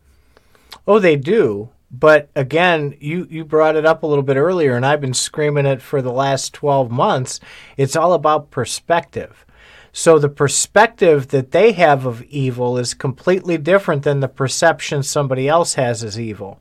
Oh, 0.88 1.00
they 1.00 1.16
do. 1.16 1.70
But 1.94 2.30
again, 2.36 2.98
you, 3.00 3.28
you 3.30 3.46
brought 3.46 3.76
it 3.76 3.86
up 3.86 4.02
a 4.02 4.08
little 4.08 4.24
bit 4.24 4.36
earlier, 4.36 4.76
and 4.76 4.84
I've 4.84 5.00
been 5.00 5.14
screaming 5.14 5.68
it 5.68 5.80
for 5.80 6.02
the 6.02 6.12
last 6.12 6.52
12 6.54 6.90
months. 6.90 7.40
It's 7.78 7.96
all 7.96 8.14
about 8.14 8.50
perspective. 8.50 9.46
So 9.96 10.18
the 10.18 10.28
perspective 10.30 11.28
that 11.30 11.52
they 11.52 11.72
have 11.74 12.06
of 12.08 12.24
evil 12.24 12.80
is 12.80 12.96
completely 12.96 13.60
different 13.60 14.02
than 14.04 14.22
the 14.22 14.28
perception 14.28 15.04
somebody 15.04 15.48
else 15.48 15.76
has 15.76 16.04
as 16.04 16.20
evil. 16.20 16.60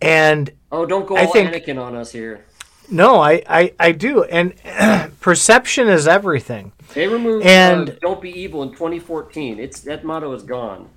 And 0.00 0.50
Oh, 0.72 0.86
don't 0.86 1.06
go 1.06 1.16
I 1.16 1.26
all 1.26 1.32
think- 1.32 1.50
Anakin 1.52 1.78
on 1.80 1.94
us 1.94 2.10
here. 2.12 2.44
no, 2.90 3.20
I, 3.20 3.42
I, 3.48 3.72
I 3.78 3.92
do. 3.92 4.24
And 4.24 4.54
perception 5.20 5.88
is 5.88 6.08
everything. 6.08 6.72
They 6.94 7.06
removed 7.06 7.44
And- 7.44 7.90
uh, 7.90 7.94
"Don't 8.00 8.22
be 8.22 8.30
evil" 8.30 8.62
in 8.62 8.70
2014. 8.72 9.58
It's 9.58 9.80
that 9.82 10.04
motto 10.04 10.32
is 10.32 10.42
gone. 10.42 10.88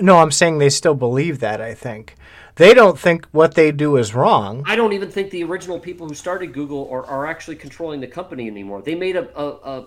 No, 0.00 0.18
I'm 0.20 0.30
saying 0.30 0.58
they 0.58 0.70
still 0.70 0.94
believe 0.94 1.40
that, 1.40 1.60
I 1.60 1.74
think. 1.74 2.14
They 2.56 2.72
don't 2.72 2.98
think 2.98 3.26
what 3.32 3.54
they 3.54 3.70
do 3.70 3.96
is 3.98 4.14
wrong. 4.14 4.62
I 4.64 4.76
don't 4.76 4.94
even 4.94 5.10
think 5.10 5.30
the 5.30 5.44
original 5.44 5.78
people 5.78 6.08
who 6.08 6.14
started 6.14 6.54
Google 6.54 6.88
are, 6.90 7.04
are 7.04 7.26
actually 7.26 7.56
controlling 7.56 8.00
the 8.00 8.06
company 8.06 8.46
anymore. 8.46 8.80
They 8.80 8.94
made 8.94 9.16
a 9.16 9.28
a, 9.38 9.46
a, 9.48 9.84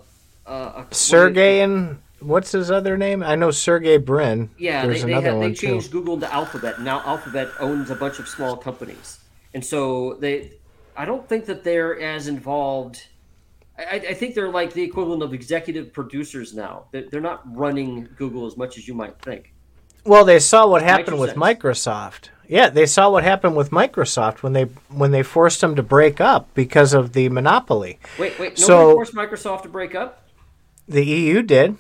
Uh, 0.47 0.71
a, 0.75 0.87
a 0.89 0.95
Sergey 0.95 1.61
and 1.61 1.99
what's 2.19 2.51
his 2.51 2.71
other 2.71 2.97
name? 2.97 3.21
I 3.21 3.35
know 3.35 3.51
Sergey 3.51 3.97
Brin. 3.97 4.49
Yeah, 4.57 4.81
they, 4.81 4.87
There's 4.87 5.03
they, 5.03 5.11
had, 5.11 5.23
they 5.25 5.33
one 5.33 5.49
too. 5.53 5.67
changed 5.67 5.91
Google 5.91 6.19
to 6.19 6.33
Alphabet. 6.33 6.81
Now 6.81 7.01
Alphabet 7.01 7.49
owns 7.59 7.89
a 7.89 7.95
bunch 7.95 8.19
of 8.19 8.27
small 8.27 8.55
companies, 8.57 9.19
and 9.53 9.63
so 9.63 10.15
they. 10.15 10.53
I 10.95 11.05
don't 11.05 11.27
think 11.29 11.45
that 11.45 11.63
they're 11.63 11.99
as 11.99 12.27
involved. 12.27 13.03
I, 13.77 13.97
I 14.09 14.13
think 14.15 14.33
they're 14.33 14.49
like 14.49 14.73
the 14.73 14.81
equivalent 14.81 15.21
of 15.21 15.33
executive 15.33 15.93
producers 15.93 16.55
now. 16.55 16.85
They're, 16.91 17.03
they're 17.09 17.21
not 17.21 17.41
running 17.55 18.09
Google 18.17 18.47
as 18.47 18.57
much 18.57 18.77
as 18.79 18.87
you 18.87 18.95
might 18.95 19.21
think. 19.21 19.53
Well, 20.03 20.25
they 20.25 20.39
saw 20.39 20.65
what 20.65 20.81
happened 20.81 21.19
with 21.19 21.35
Microsoft. 21.35 22.29
Yeah, 22.47 22.69
they 22.69 22.85
saw 22.85 23.09
what 23.11 23.23
happened 23.25 23.57
with 23.57 23.71
Microsoft 23.71 24.41
when 24.41 24.53
they 24.53 24.63
when 24.89 25.11
they 25.11 25.21
forced 25.21 25.59
them 25.61 25.75
to 25.75 25.83
break 25.83 26.21
up 26.21 26.47
because 26.53 26.93
of 26.93 27.11
the 27.11 27.27
monopoly. 27.29 27.99
Wait, 28.17 28.39
wait. 28.39 28.57
Nobody 28.57 28.61
So- 28.61 28.93
forced 28.93 29.13
Microsoft 29.13 29.63
to 29.63 29.69
break 29.69 29.93
up. 29.95 30.23
The 30.87 31.05
EU 31.05 31.41
did. 31.41 31.77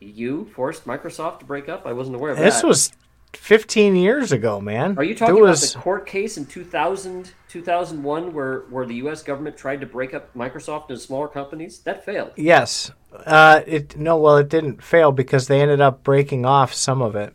EU 0.00 0.44
forced 0.46 0.86
Microsoft 0.86 1.40
to 1.40 1.44
break 1.44 1.68
up. 1.68 1.86
I 1.86 1.92
wasn't 1.92 2.16
aware 2.16 2.32
of 2.32 2.38
This 2.38 2.60
that. 2.60 2.60
This 2.60 2.64
was 2.64 2.92
15 3.34 3.96
years 3.96 4.32
ago, 4.32 4.60
man. 4.60 4.96
Are 4.98 5.04
you 5.04 5.14
talking 5.14 5.34
There 5.34 5.44
was, 5.44 5.62
about 5.62 5.78
the 5.78 5.82
court 5.82 6.06
case 6.06 6.36
in 6.36 6.46
2000, 6.46 7.32
2001 7.48 8.32
where, 8.32 8.60
where 8.70 8.84
the 8.84 8.96
U.S. 8.96 9.22
government 9.22 9.56
tried 9.56 9.80
to 9.80 9.86
break 9.86 10.12
up 10.12 10.34
Microsoft 10.34 10.90
into 10.90 11.00
smaller 11.00 11.28
companies? 11.28 11.78
That 11.80 12.04
failed. 12.04 12.32
Yes. 12.36 12.90
Uh, 13.12 13.62
it 13.66 13.96
no, 13.96 14.16
well, 14.16 14.36
it 14.38 14.48
didn't 14.48 14.82
fail 14.82 15.12
because 15.12 15.46
they 15.46 15.60
ended 15.60 15.80
up 15.80 16.02
breaking 16.02 16.46
off 16.46 16.72
some 16.72 17.02
of 17.02 17.14
it. 17.14 17.34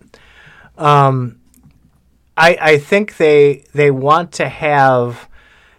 Um, 0.78 1.40
I 2.36 2.58
I 2.60 2.78
think 2.80 3.18
they 3.18 3.64
they 3.74 3.92
want 3.92 4.32
to 4.34 4.50
have 4.50 5.30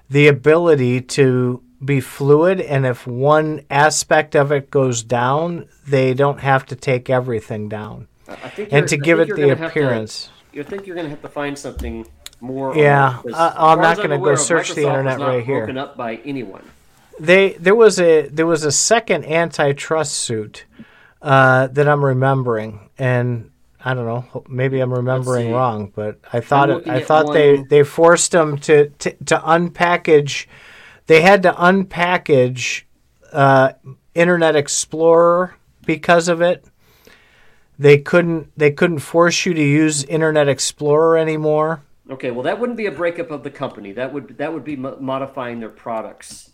the 0.08 0.28
ability 0.28 1.00
to 1.00 1.62
be 1.84 2.00
fluid, 2.00 2.60
and 2.60 2.84
if 2.86 3.06
one 3.06 3.62
aspect 3.70 4.34
of 4.34 4.50
it 4.52 4.70
goes 4.70 5.02
down, 5.02 5.68
they 5.86 6.14
don't 6.14 6.40
have 6.40 6.66
to 6.66 6.76
take 6.76 7.08
everything 7.08 7.68
down, 7.68 8.08
I 8.28 8.34
think 8.48 8.72
and 8.72 8.88
to 8.88 8.96
I 8.96 8.98
give 8.98 9.20
it 9.20 9.34
the 9.34 9.50
appearance. 9.50 10.30
you 10.52 10.62
think 10.64 10.86
you're 10.86 10.96
going 10.96 11.06
to 11.06 11.10
have 11.10 11.22
to 11.22 11.28
find 11.28 11.56
something 11.56 12.06
more. 12.40 12.76
Yeah, 12.76 13.18
I- 13.32 13.48
as 13.48 13.54
I'm 13.56 13.80
not 13.80 13.96
gonna 13.96 14.16
go 14.16 14.22
aware 14.22 14.32
of, 14.34 14.40
search 14.40 14.72
the 14.74 14.86
internet 14.86 15.18
right 15.20 15.44
here. 15.44 15.58
Broken 15.58 15.78
up 15.78 15.96
by 15.96 16.16
anyone. 16.24 16.62
They 17.20 17.54
there 17.54 17.74
was 17.74 17.98
a 17.98 18.28
there 18.28 18.46
was 18.46 18.64
a 18.64 18.70
second 18.72 19.24
antitrust 19.24 20.14
suit 20.14 20.64
uh, 21.20 21.66
that 21.68 21.88
I'm 21.88 22.04
remembering, 22.04 22.90
and 22.96 23.50
I 23.84 23.94
don't 23.94 24.06
know, 24.06 24.44
maybe 24.48 24.78
I'm 24.80 24.92
remembering 24.92 25.52
wrong, 25.52 25.92
but 25.94 26.20
I 26.32 26.40
thought 26.40 26.70
it, 26.70 26.88
I 26.88 27.02
thought 27.02 27.32
they 27.32 27.62
they 27.68 27.82
forced 27.82 28.30
them 28.32 28.58
to, 28.58 28.88
to 28.90 29.10
to 29.26 29.38
unpackage. 29.38 30.46
They 31.08 31.22
had 31.22 31.42
to 31.42 31.52
unpackage 31.52 32.82
uh, 33.32 33.72
Internet 34.14 34.56
Explorer 34.56 35.56
because 35.84 36.28
of 36.28 36.40
it. 36.42 36.64
They 37.78 37.98
couldn't 37.98 38.52
they 38.56 38.70
couldn't 38.72 38.98
force 39.00 39.46
you 39.46 39.54
to 39.54 39.62
use 39.62 40.04
Internet 40.04 40.48
Explorer 40.48 41.16
anymore. 41.16 41.82
Okay, 42.10 42.30
well, 42.30 42.42
that 42.42 42.60
wouldn't 42.60 42.76
be 42.76 42.86
a 42.86 42.92
breakup 42.92 43.30
of 43.30 43.42
the 43.42 43.50
company. 43.50 43.92
That 43.92 44.12
would 44.12 44.36
that 44.38 44.52
would 44.52 44.64
be 44.64 44.76
mo- 44.76 44.98
modifying 45.00 45.60
their 45.60 45.68
products. 45.70 46.50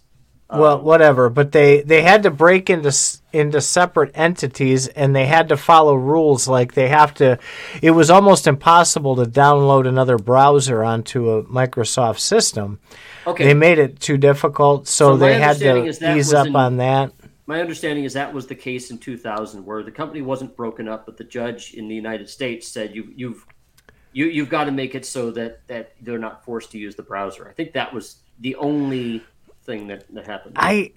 well, 0.50 0.80
whatever. 0.80 1.30
But 1.30 1.50
they 1.50 1.80
they 1.80 2.02
had 2.02 2.22
to 2.22 2.30
break 2.30 2.70
into 2.70 2.92
into 3.32 3.60
separate 3.60 4.12
entities, 4.14 4.86
and 4.86 5.16
they 5.16 5.26
had 5.26 5.48
to 5.48 5.56
follow 5.56 5.96
rules. 5.96 6.46
Like 6.46 6.74
they 6.74 6.88
have 6.88 7.12
to. 7.14 7.38
It 7.82 7.92
was 7.92 8.10
almost 8.10 8.46
impossible 8.46 9.16
to 9.16 9.24
download 9.24 9.88
another 9.88 10.18
browser 10.18 10.84
onto 10.84 11.30
a 11.30 11.42
Microsoft 11.44 12.20
system. 12.20 12.78
Okay, 13.26 13.44
They 13.44 13.54
made 13.54 13.78
it 13.78 14.00
too 14.00 14.16
difficult, 14.18 14.86
so, 14.86 15.12
So 15.12 15.16
they 15.16 15.38
had 15.38 15.58
to 15.58 15.86
ease 16.16 16.34
up 16.34 16.54
on 16.54 16.76
that. 16.78 17.12
my 17.46 17.60
understanding 17.60 18.04
is 18.04 18.12
that 18.14 18.32
was 18.34 18.46
the 18.46 18.54
case 18.54 18.90
in 18.90 18.98
2000, 18.98 19.64
where 19.64 19.82
the 19.82 19.90
company 19.90 20.22
wasn't 20.22 20.56
broken 20.56 20.88
up, 20.88 21.06
but 21.06 21.16
the 21.16 21.24
judge 21.24 21.74
in 21.74 21.88
the 21.88 21.94
United 21.94 22.28
States 22.28 22.68
said 22.68 22.94
you 22.94 23.12
you've 23.16 23.46
you 24.12 24.26
you've 24.26 24.48
got 24.48 24.64
to 24.64 24.70
make 24.72 24.94
it 24.94 25.04
so 25.06 25.30
that 25.32 25.66
that 25.68 25.94
they're 26.00 26.18
not 26.18 26.44
forced 26.44 26.70
to 26.72 26.78
use 26.78 26.94
the 26.94 27.02
browser. 27.02 27.48
I 27.48 27.52
think 27.52 27.72
that 27.74 27.92
was 27.92 28.16
the 28.40 28.54
only 28.56 29.22
thing 29.64 29.88
that 29.88 30.04
that 30.14 30.26
happened. 30.26 30.56
I 30.58 30.92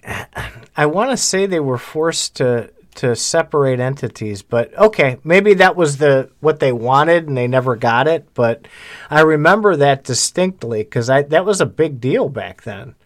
I 0.76 0.86
want 0.86 1.10
to 1.10 1.16
say 1.16 1.46
they 1.46 1.60
were 1.60 1.78
forced 1.78 2.36
to 2.36 2.70
to 2.98 3.14
separate 3.14 3.78
entities, 3.80 4.42
but 4.42 4.76
okay, 4.76 5.18
maybe 5.22 5.54
that 5.54 5.76
was 5.76 5.98
the 5.98 6.30
what 6.40 6.58
they 6.58 6.72
wanted 6.72 7.28
and 7.28 7.36
they 7.36 7.46
never 7.46 7.76
got 7.76 8.08
it. 8.08 8.28
But 8.34 8.66
I 9.08 9.20
remember 9.20 9.76
that 9.76 10.02
distinctly 10.02 10.82
because 10.82 11.08
I 11.08 11.22
that 11.22 11.44
was 11.44 11.60
a 11.60 11.66
big 11.66 12.00
deal 12.00 12.28
back 12.28 12.62
then. 12.62 12.96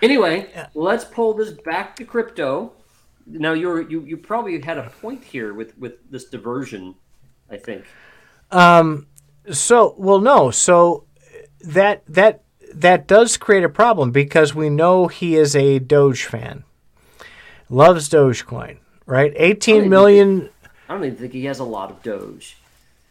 Anyway, 0.00 0.50
let's 0.74 1.04
pull 1.04 1.34
this 1.34 1.50
back 1.50 1.96
to 1.96 2.04
crypto. 2.04 2.72
Now 3.26 3.52
you're 3.52 3.82
you 3.82 4.00
you 4.02 4.16
probably 4.16 4.60
had 4.60 4.78
a 4.78 4.88
point 4.88 5.22
here 5.22 5.52
with 5.52 5.76
with 5.78 6.10
this 6.10 6.24
diversion. 6.24 6.94
I 7.50 7.58
think. 7.58 7.84
Um. 8.50 9.06
So 9.50 9.94
well, 9.98 10.20
no, 10.20 10.50
so 10.50 11.04
that 11.60 12.04
that 12.08 12.42
that 12.74 13.06
does 13.06 13.36
create 13.36 13.64
a 13.64 13.68
problem 13.68 14.12
because 14.12 14.54
we 14.54 14.70
know 14.70 15.08
he 15.08 15.36
is 15.36 15.54
a 15.54 15.78
Doge 15.78 16.24
fan, 16.24 16.64
loves 17.68 18.08
Dogecoin, 18.08 18.78
right? 19.12 19.32
Eighteen 19.36 19.90
million. 19.90 20.48
I 20.88 20.94
don't 20.94 21.04
even 21.04 21.16
think 21.16 21.32
he 21.32 21.44
has 21.44 21.58
a 21.58 21.64
lot 21.64 21.90
of 21.90 22.02
Doge. 22.02 22.56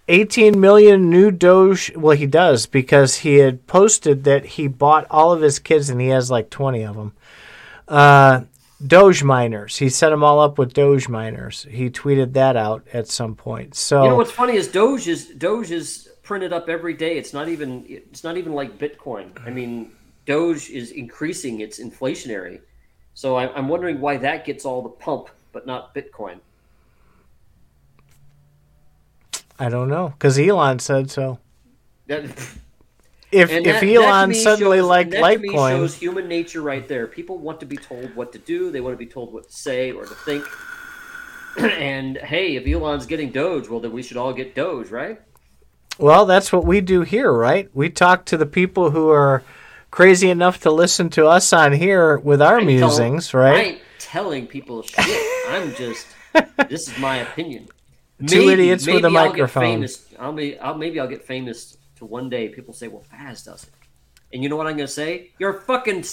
18 0.08 0.60
million 0.60 1.10
new 1.10 1.32
Doge. 1.32 1.96
Well, 1.96 2.18
he 2.18 2.26
does 2.26 2.66
because 2.66 3.18
he 3.18 3.36
had 3.36 3.66
posted 3.66 4.24
that 4.26 4.46
he 4.46 4.68
bought 4.68 5.08
all 5.10 5.32
of 5.32 5.42
his 5.42 5.58
kids, 5.58 5.90
and 5.90 6.02
he 6.02 6.08
has 6.08 6.30
like 6.30 6.50
20 6.50 6.84
of 6.84 6.96
them. 6.96 7.14
Uh, 7.88 8.42
Doge 8.86 9.24
miners. 9.24 9.78
He 9.78 9.90
set 9.90 10.10
them 10.10 10.24
all 10.24 10.40
up 10.40 10.58
with 10.58 10.74
Doge 10.74 11.08
miners. 11.08 11.66
He 11.70 11.90
tweeted 11.90 12.34
that 12.34 12.58
out 12.58 12.86
at 12.92 13.08
some 13.08 13.36
point. 13.36 13.76
So 13.76 14.04
You 14.04 14.10
know 14.10 14.16
what's 14.16 14.32
funny 14.32 14.56
is 14.56 14.68
Doge 14.68 15.08
is 15.08 15.28
Doge 15.28 15.72
is 15.72 16.10
printed 16.24 16.52
up 16.52 16.68
every 16.68 16.94
day. 16.94 17.18
It's 17.18 17.34
not 17.34 17.48
even 17.48 17.86
it's 17.88 18.24
not 18.24 18.38
even 18.38 18.54
like 18.54 18.78
Bitcoin. 18.78 19.30
I 19.46 19.50
mean, 19.52 19.92
Doge 20.26 20.70
is 20.70 20.92
increasing. 20.92 21.62
It's 21.62 21.80
inflationary. 21.80 22.60
So 23.14 23.36
I, 23.36 23.54
I'm 23.54 23.68
wondering 23.68 24.02
why 24.02 24.18
that 24.18 24.46
gets 24.46 24.66
all 24.66 24.82
the 24.82 24.90
pump, 24.90 25.30
but 25.52 25.66
not 25.66 25.94
Bitcoin. 25.96 26.40
I 29.60 29.70
don't 29.70 29.90
know 29.90 30.10
because 30.10 30.40
Elon 30.40 30.80
said 30.80 31.12
so. 31.12 31.40
That, 32.08 32.24
If 33.32 33.50
if 33.52 33.84
Elon 33.84 34.34
suddenly 34.34 34.80
shows- 34.80 34.88
liked 34.88 35.12
that 35.12 35.22
to 35.22 35.38
me 35.38 35.50
Litecoin, 35.50 35.70
shows 35.78 35.96
human 35.96 36.28
nature 36.28 36.62
right 36.62 36.88
there. 36.88 37.08
People 37.08 37.38
want 37.38 37.60
to 37.62 37.66
be 37.66 37.78
told 37.78 38.16
what 38.16 38.34
to 38.34 38.40
do. 38.40 38.72
They 38.72 38.82
want 38.82 38.94
to 38.94 38.98
be 38.98 39.06
told 39.06 39.32
what 39.34 39.50
to 39.50 39.56
say 39.56 39.92
or 39.92 40.06
to 40.06 40.16
think. 40.16 40.44
and 41.60 42.18
hey, 42.18 42.56
if 42.56 42.66
Elon's 42.68 43.06
getting 43.06 43.32
Doge, 43.32 43.70
well 43.70 43.80
then 43.80 43.92
we 43.92 44.02
should 44.04 44.18
all 44.18 44.34
get 44.34 44.56
Doge, 44.56 44.90
right? 44.90 45.22
well, 46.00 46.26
that's 46.26 46.52
what 46.52 46.66
we 46.66 46.82
do 46.82 47.02
here, 47.02 47.32
right? 47.32 47.70
We 47.76 47.90
talk 47.90 48.26
to 48.26 48.38
the 48.38 48.46
people 48.48 48.90
who 48.90 49.10
are 49.10 49.44
crazy 49.92 50.30
enough 50.32 50.60
to 50.62 50.72
listen 50.72 51.10
to 51.12 51.28
us 51.28 51.54
on 51.54 51.74
here 51.74 52.18
with 52.18 52.42
our 52.42 52.58
'em- 52.60 52.66
musings, 52.66 53.34
right? 53.36 53.80
Telling 54.04 54.48
people 54.48 54.82
shit. 54.84 55.50
I'm 55.50 55.74
just. 55.76 56.08
This 56.70 56.88
is 56.90 56.98
my 56.98 57.18
opinion. 57.18 57.68
Two 58.28 58.50
idiots 58.50 58.86
with 58.86 59.04
a 59.04 59.08
I'll 59.08 59.14
microphone. 59.14 59.64
famous. 59.64 60.06
I'll 60.20 60.34
be. 60.34 60.58
I'll 60.60 60.76
maybe 60.76 61.00
I'll 61.00 61.08
get 61.08 61.26
famous 61.26 61.78
to 61.98 62.06
one 62.06 62.30
day. 62.30 62.50
People 62.50 62.74
say, 62.74 62.88
"Well, 62.88 63.04
Faz 63.12 63.46
does 63.46 63.64
it," 63.64 63.74
and 64.34 64.44
you 64.44 64.50
know 64.50 64.56
what 64.56 64.68
I'm 64.68 64.76
going 64.78 64.88
to 64.88 64.94
say? 64.94 65.32
You're 65.40 65.58
a 65.58 65.62
fucking 65.62 66.06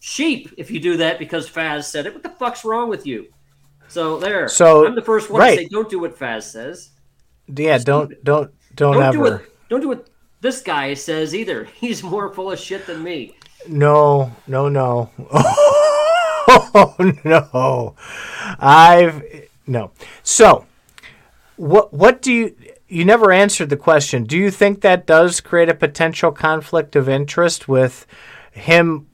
sheep 0.00 0.54
if 0.56 0.70
you 0.70 0.80
do 0.80 0.96
that 0.98 1.18
because 1.18 1.48
Faz 1.50 1.84
said 1.84 2.06
it. 2.06 2.14
What 2.14 2.22
the 2.22 2.30
fuck's 2.30 2.64
wrong 2.64 2.88
with 2.88 3.06
you? 3.06 3.26
So 3.88 4.18
there. 4.18 4.48
So, 4.48 4.86
I'm 4.86 4.94
the 4.94 5.02
first 5.02 5.30
one 5.30 5.40
right. 5.40 5.56
to 5.56 5.62
say, 5.64 5.68
"Don't 5.68 5.88
do 5.90 5.98
what 5.98 6.18
Faz 6.18 6.44
says." 6.44 6.90
Yeah, 7.48 7.78
don't 7.78 8.12
don't 8.24 8.50
don't, 8.74 8.94
Don't 8.94 9.02
ever. 9.02 9.12
do 9.12 9.20
what. 9.20 9.42
Don't 9.68 9.80
do 9.80 9.88
what 9.88 10.08
this 10.40 10.62
guy 10.62 10.94
says 10.94 11.34
either. 11.34 11.64
He's 11.80 12.02
more 12.02 12.32
full 12.32 12.52
of 12.52 12.58
shit 12.58 12.86
than 12.86 13.02
me. 13.02 13.36
No, 13.68 14.30
no, 14.46 14.68
no. 14.68 15.10
Oh 16.78 16.94
no. 17.24 17.94
I've 18.58 19.48
no. 19.66 19.90
So, 20.22 20.66
what 21.56 21.92
what 21.92 22.22
do 22.22 22.32
you 22.32 22.54
you 22.88 23.04
never 23.04 23.32
answered 23.32 23.70
the 23.70 23.76
question. 23.76 24.24
Do 24.24 24.36
you 24.38 24.50
think 24.50 24.80
that 24.82 25.06
does 25.06 25.40
create 25.40 25.68
a 25.68 25.74
potential 25.74 26.30
conflict 26.30 26.94
of 26.94 27.08
interest 27.08 27.68
with 27.68 28.06
him 28.52 29.08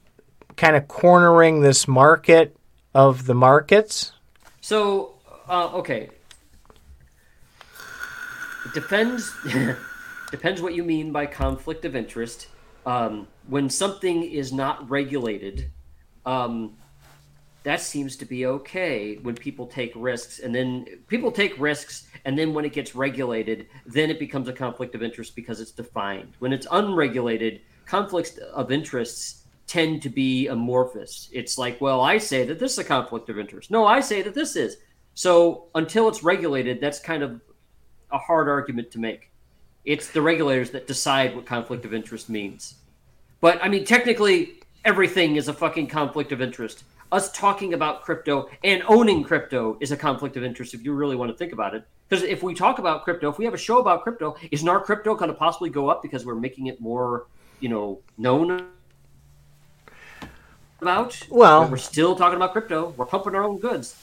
kind 0.55 0.75
of 0.75 0.87
cornering 0.87 1.61
this 1.61 1.87
market 1.87 2.55
of 2.93 3.25
the 3.25 3.33
markets? 3.33 4.13
So, 4.61 5.15
uh, 5.47 5.69
okay. 5.73 6.09
It 8.65 8.73
depends. 8.73 9.31
depends 10.31 10.61
what 10.61 10.75
you 10.75 10.83
mean 10.83 11.11
by 11.11 11.25
conflict 11.25 11.83
of 11.85 11.95
interest. 11.95 12.47
Um, 12.85 13.27
when 13.47 13.69
something 13.69 14.23
is 14.23 14.53
not 14.53 14.89
regulated, 14.89 15.71
um, 16.25 16.75
that 17.63 17.81
seems 17.81 18.15
to 18.17 18.25
be 18.25 18.45
okay 18.45 19.15
when 19.21 19.35
people 19.35 19.65
take 19.65 19.93
risks, 19.95 20.39
and 20.39 20.53
then 20.53 20.85
people 21.07 21.31
take 21.31 21.57
risks, 21.59 22.07
and 22.25 22.37
then 22.37 22.53
when 22.53 22.65
it 22.65 22.73
gets 22.73 22.93
regulated, 22.95 23.67
then 23.85 24.09
it 24.09 24.19
becomes 24.19 24.47
a 24.47 24.53
conflict 24.53 24.95
of 24.95 25.03
interest 25.03 25.35
because 25.35 25.61
it's 25.61 25.71
defined. 25.71 26.33
When 26.39 26.51
it's 26.53 26.67
unregulated, 26.71 27.61
conflicts 27.85 28.37
of 28.37 28.71
interests 28.71 29.45
tend 29.65 30.01
to 30.01 30.09
be 30.09 30.47
amorphous. 30.47 31.29
It's 31.31 31.57
like, 31.57 31.79
well, 31.79 32.01
I 32.01 32.17
say 32.17 32.45
that 32.45 32.59
this 32.59 32.73
is 32.73 32.79
a 32.79 32.83
conflict 32.83 33.29
of 33.29 33.39
interest. 33.39 33.71
No, 33.71 33.85
I 33.85 34.01
say 34.01 34.21
that 34.21 34.35
this 34.35 34.55
is. 34.55 34.77
So 35.13 35.67
until 35.73 36.09
it's 36.09 36.23
regulated, 36.23 36.81
that's 36.81 36.99
kind 36.99 37.23
of 37.23 37.39
a 38.11 38.17
hard 38.17 38.49
argument 38.49 38.91
to 38.91 38.99
make. 38.99 39.31
It's 39.85 40.09
the 40.09 40.21
regulators 40.21 40.71
that 40.71 40.87
decide 40.87 41.35
what 41.35 41.45
conflict 41.45 41.85
of 41.85 41.93
interest 41.93 42.29
means. 42.29 42.75
But 43.41 43.63
I 43.63 43.69
mean, 43.69 43.85
technically, 43.85 44.61
everything 44.85 45.35
is 45.37 45.47
a 45.47 45.53
fucking 45.53 45.87
conflict 45.87 46.31
of 46.31 46.41
interest. 46.41 46.83
Us 47.13 47.31
talking 47.31 47.75
about 47.75 48.01
crypto 48.01 48.49
and 48.63 48.81
owning 48.87 49.23
crypto 49.23 49.77
is 49.79 49.91
a 49.91 49.95
conflict 49.97 50.35
of 50.35 50.43
interest 50.43 50.73
if 50.73 50.83
you 50.83 50.93
really 50.93 51.15
want 51.15 51.31
to 51.31 51.37
think 51.37 51.53
about 51.53 51.75
it. 51.75 51.85
Because 52.09 52.23
if 52.23 52.41
we 52.41 52.55
talk 52.55 52.79
about 52.79 53.03
crypto, 53.03 53.29
if 53.29 53.37
we 53.37 53.45
have 53.45 53.53
a 53.53 53.57
show 53.57 53.77
about 53.77 54.01
crypto, 54.01 54.35
isn't 54.49 54.67
our 54.67 54.79
crypto 54.79 55.13
going 55.13 55.29
to 55.29 55.35
possibly 55.35 55.69
go 55.69 55.89
up 55.89 56.01
because 56.01 56.25
we're 56.25 56.33
making 56.33 56.65
it 56.67 56.81
more, 56.81 57.27
you 57.59 57.69
know, 57.69 57.99
known 58.17 58.65
about? 60.81 61.21
Well- 61.29 61.67
we're 61.69 61.77
still 61.77 62.15
talking 62.15 62.35
about 62.35 62.51
crypto. 62.51 62.95
We're 62.97 63.05
pumping 63.05 63.35
our 63.35 63.43
own 63.43 63.59
goods. 63.59 63.95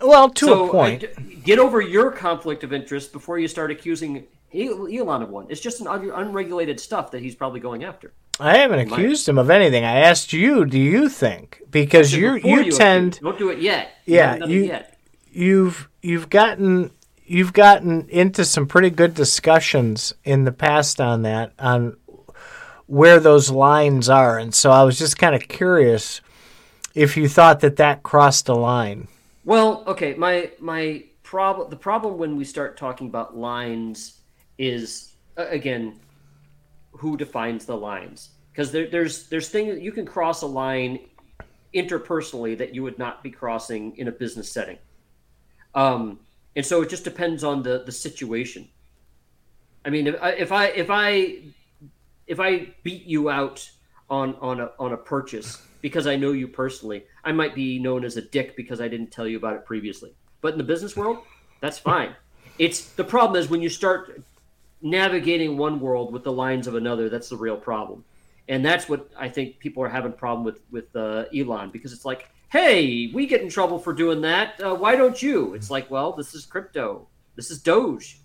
Well, 0.00 0.30
to 0.30 0.46
so 0.46 0.68
a 0.68 0.72
point. 0.72 1.04
uh, 1.04 1.06
d- 1.20 1.36
get 1.36 1.60
over 1.60 1.80
your 1.80 2.10
conflict 2.10 2.64
of 2.64 2.72
interest 2.72 3.12
before 3.12 3.38
you 3.38 3.46
start 3.46 3.70
accusing 3.70 4.26
Elon 4.54 5.22
of 5.22 5.30
one. 5.30 5.46
It's 5.48 5.60
just 5.60 5.80
an 5.80 5.86
un- 5.86 6.10
unregulated 6.10 6.80
stuff 6.80 7.10
that 7.10 7.20
he's 7.22 7.34
probably 7.34 7.60
going 7.60 7.84
after. 7.84 8.12
I 8.40 8.58
haven't 8.58 8.78
accused 8.78 9.28
him 9.28 9.36
of 9.38 9.50
anything. 9.50 9.84
I 9.84 10.00
asked 10.00 10.32
you, 10.32 10.64
do 10.64 10.78
you 10.78 11.08
think? 11.08 11.60
Because 11.70 12.14
you 12.14 12.34
you 12.36 12.70
tend 12.70 13.14
accuse- 13.14 13.18
don't 13.18 13.38
do 13.38 13.50
it 13.50 13.58
yet. 13.60 13.90
Yeah, 14.06 14.36
it 14.36 14.48
you- 14.48 14.64
yet. 14.64 14.98
you've 15.30 15.88
you've 16.02 16.30
gotten 16.30 16.90
you've 17.26 17.52
gotten 17.52 18.08
into 18.08 18.44
some 18.44 18.66
pretty 18.66 18.90
good 18.90 19.14
discussions 19.14 20.14
in 20.24 20.44
the 20.44 20.52
past 20.52 21.00
on 21.00 21.22
that 21.22 21.52
on 21.58 21.96
where 22.86 23.20
those 23.20 23.50
lines 23.50 24.08
are 24.08 24.38
and 24.38 24.54
so 24.54 24.70
I 24.70 24.82
was 24.84 24.98
just 24.98 25.18
kind 25.18 25.34
of 25.34 25.46
curious 25.46 26.22
if 26.94 27.16
you 27.18 27.28
thought 27.28 27.60
that 27.60 27.76
that 27.76 28.02
crossed 28.02 28.48
a 28.48 28.54
line. 28.54 29.08
Well, 29.44 29.84
okay, 29.86 30.14
my 30.14 30.50
my 30.58 31.04
problem 31.22 31.68
the 31.70 31.76
problem 31.76 32.16
when 32.18 32.36
we 32.36 32.44
start 32.44 32.76
talking 32.78 33.08
about 33.08 33.36
lines 33.36 34.17
is 34.58 35.14
uh, 35.36 35.46
again 35.48 35.98
who 36.92 37.16
defines 37.16 37.64
the 37.64 37.76
lines 37.76 38.30
because 38.52 38.72
there, 38.72 38.88
there's 38.88 39.28
there's 39.28 39.48
things 39.48 39.80
you 39.80 39.92
can 39.92 40.04
cross 40.04 40.42
a 40.42 40.46
line 40.46 40.98
interpersonally 41.74 42.56
that 42.58 42.74
you 42.74 42.82
would 42.82 42.98
not 42.98 43.22
be 43.22 43.30
crossing 43.30 43.96
in 43.96 44.08
a 44.08 44.12
business 44.12 44.50
setting. 44.50 44.78
Um, 45.74 46.20
and 46.56 46.64
so 46.64 46.82
it 46.82 46.88
just 46.88 47.04
depends 47.04 47.44
on 47.44 47.62
the 47.62 47.84
the 47.84 47.92
situation. 47.92 48.68
I 49.84 49.90
mean, 49.90 50.08
if 50.08 50.20
I 50.20 50.30
if 50.30 50.52
I 50.52 50.66
if 50.66 50.88
I 50.90 51.38
if 52.26 52.40
I 52.40 52.74
beat 52.82 53.04
you 53.04 53.30
out 53.30 53.70
on 54.10 54.34
on 54.40 54.60
a 54.60 54.70
on 54.78 54.92
a 54.92 54.96
purchase 54.96 55.62
because 55.80 56.06
I 56.06 56.16
know 56.16 56.32
you 56.32 56.48
personally, 56.48 57.04
I 57.24 57.32
might 57.32 57.54
be 57.54 57.78
known 57.78 58.04
as 58.04 58.16
a 58.16 58.22
dick 58.22 58.56
because 58.56 58.80
I 58.80 58.88
didn't 58.88 59.12
tell 59.12 59.28
you 59.28 59.36
about 59.36 59.54
it 59.54 59.64
previously. 59.64 60.14
But 60.40 60.52
in 60.52 60.58
the 60.58 60.64
business 60.64 60.96
world, 60.96 61.18
that's 61.60 61.78
fine. 61.78 62.14
It's 62.58 62.90
the 62.92 63.04
problem 63.04 63.40
is 63.40 63.48
when 63.48 63.62
you 63.62 63.68
start 63.68 64.20
navigating 64.82 65.56
one 65.56 65.80
world 65.80 66.12
with 66.12 66.24
the 66.24 66.32
lines 66.32 66.66
of 66.66 66.74
another. 66.74 67.08
That's 67.08 67.28
the 67.28 67.36
real 67.36 67.56
problem, 67.56 68.04
and 68.48 68.64
that's 68.64 68.88
what 68.88 69.10
I 69.18 69.28
think 69.28 69.58
people 69.58 69.82
are 69.82 69.88
having 69.88 70.12
problem 70.12 70.44
with 70.44 70.60
with 70.70 70.94
uh, 70.96 71.24
Elon 71.36 71.70
because 71.70 71.92
it's 71.92 72.04
like, 72.04 72.28
hey, 72.50 73.10
we 73.12 73.26
get 73.26 73.42
in 73.42 73.48
trouble 73.48 73.78
for 73.78 73.92
doing 73.92 74.20
that. 74.22 74.60
Uh, 74.60 74.74
why 74.74 74.96
don't 74.96 75.20
you? 75.22 75.54
It's 75.54 75.70
like, 75.70 75.90
well, 75.90 76.12
this 76.12 76.34
is 76.34 76.46
crypto. 76.46 77.06
This 77.36 77.50
is 77.50 77.60
Doge. 77.62 78.20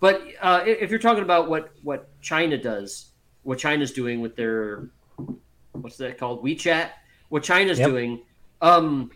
But 0.00 0.22
uh, 0.40 0.62
if 0.66 0.90
you're 0.90 0.98
talking 0.98 1.22
about 1.22 1.48
what 1.48 1.72
what 1.82 2.08
China 2.20 2.58
does, 2.58 3.10
what 3.42 3.58
China's 3.58 3.92
doing 3.92 4.20
with 4.20 4.36
their 4.36 4.90
what's 5.72 5.96
that 5.96 6.18
called 6.18 6.44
WeChat, 6.44 6.90
what 7.28 7.42
China's 7.42 7.78
Yep. 7.78 7.88
doing, 7.90 8.22
um, 8.60 9.10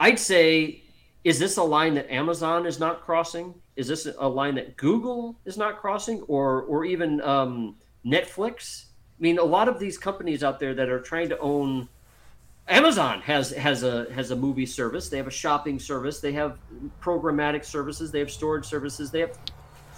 I'd 0.00 0.18
say, 0.18 0.82
is 1.24 1.38
this 1.38 1.56
a 1.56 1.62
line 1.62 1.94
that 1.94 2.10
Amazon 2.12 2.66
is 2.66 2.78
not 2.80 3.02
crossing? 3.02 3.54
Is 3.76 3.88
this 3.88 4.06
a 4.18 4.28
line 4.28 4.54
that 4.56 4.76
Google 4.76 5.36
is 5.44 5.56
not 5.56 5.80
crossing, 5.80 6.22
or 6.22 6.62
or 6.62 6.84
even 6.84 7.20
um, 7.22 7.76
Netflix? 8.04 8.86
I 9.18 9.22
mean, 9.22 9.38
a 9.38 9.44
lot 9.44 9.68
of 9.68 9.78
these 9.78 9.96
companies 9.96 10.42
out 10.42 10.60
there 10.60 10.74
that 10.74 10.88
are 10.88 11.00
trying 11.00 11.28
to 11.30 11.38
own 11.38 11.88
Amazon 12.68 13.20
has 13.22 13.50
has 13.50 13.82
a 13.82 14.06
has 14.12 14.30
a 14.30 14.36
movie 14.36 14.66
service. 14.66 15.08
They 15.08 15.16
have 15.16 15.26
a 15.26 15.32
shopping 15.32 15.78
service. 15.78 16.20
They 16.20 16.32
have 16.32 16.58
programmatic 17.00 17.64
services. 17.64 18.10
They 18.10 18.20
have 18.20 18.30
storage 18.30 18.64
services. 18.64 19.10
They 19.10 19.20
have 19.20 19.36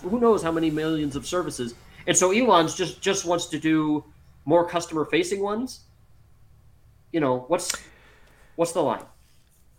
who 0.02 0.18
knows 0.18 0.42
how 0.42 0.52
many 0.52 0.70
millions 0.70 1.16
of 1.16 1.26
services. 1.26 1.74
And 2.06 2.16
so 2.16 2.32
Elon's 2.32 2.74
just 2.74 3.00
just 3.00 3.24
wants 3.24 3.46
to 3.46 3.58
do 3.58 4.04
more 4.44 4.66
customer 4.66 5.04
facing 5.04 5.42
ones. 5.42 5.80
You 7.12 7.20
know 7.20 7.44
what's 7.48 7.72
what's 8.56 8.72
the 8.72 8.82
line? 8.82 9.04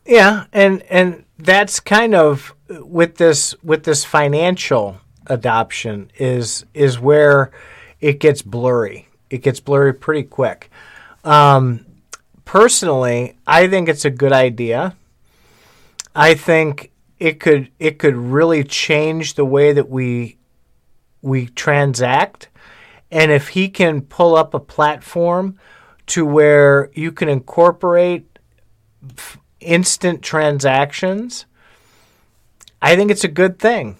Yeah, 0.05 0.45
and 0.53 0.83
and 0.83 1.25
that's 1.37 1.79
kind 1.79 2.13
of 2.13 2.54
with 2.69 3.15
this 3.15 3.55
with 3.63 3.83
this 3.83 4.03
financial 4.05 4.97
adoption 5.27 6.11
is 6.17 6.65
is 6.73 6.99
where 6.99 7.51
it 8.01 8.19
gets 8.19 8.41
blurry. 8.41 9.07
It 9.29 9.41
gets 9.41 9.59
blurry 9.59 9.93
pretty 9.93 10.23
quick. 10.23 10.69
Um, 11.23 11.85
personally, 12.43 13.37
I 13.47 13.67
think 13.67 13.89
it's 13.89 14.05
a 14.05 14.09
good 14.09 14.33
idea. 14.33 14.95
I 16.15 16.35
think 16.35 16.91
it 17.19 17.39
could 17.39 17.71
it 17.79 17.99
could 17.99 18.15
really 18.15 18.63
change 18.63 19.33
the 19.33 19.45
way 19.45 19.73
that 19.73 19.89
we 19.89 20.37
we 21.21 21.47
transact. 21.47 22.49
And 23.11 23.31
if 23.31 23.49
he 23.49 23.69
can 23.69 24.01
pull 24.01 24.35
up 24.35 24.53
a 24.53 24.59
platform 24.59 25.59
to 26.07 26.25
where 26.25 26.91
you 26.93 27.11
can 27.11 27.29
incorporate 27.29 28.39
instant 29.59 30.21
transactions, 30.21 31.45
I 32.85 32.95
think 32.95 33.11
it's 33.11 33.23
a 33.23 33.29
good 33.29 33.59
thing. 33.59 33.97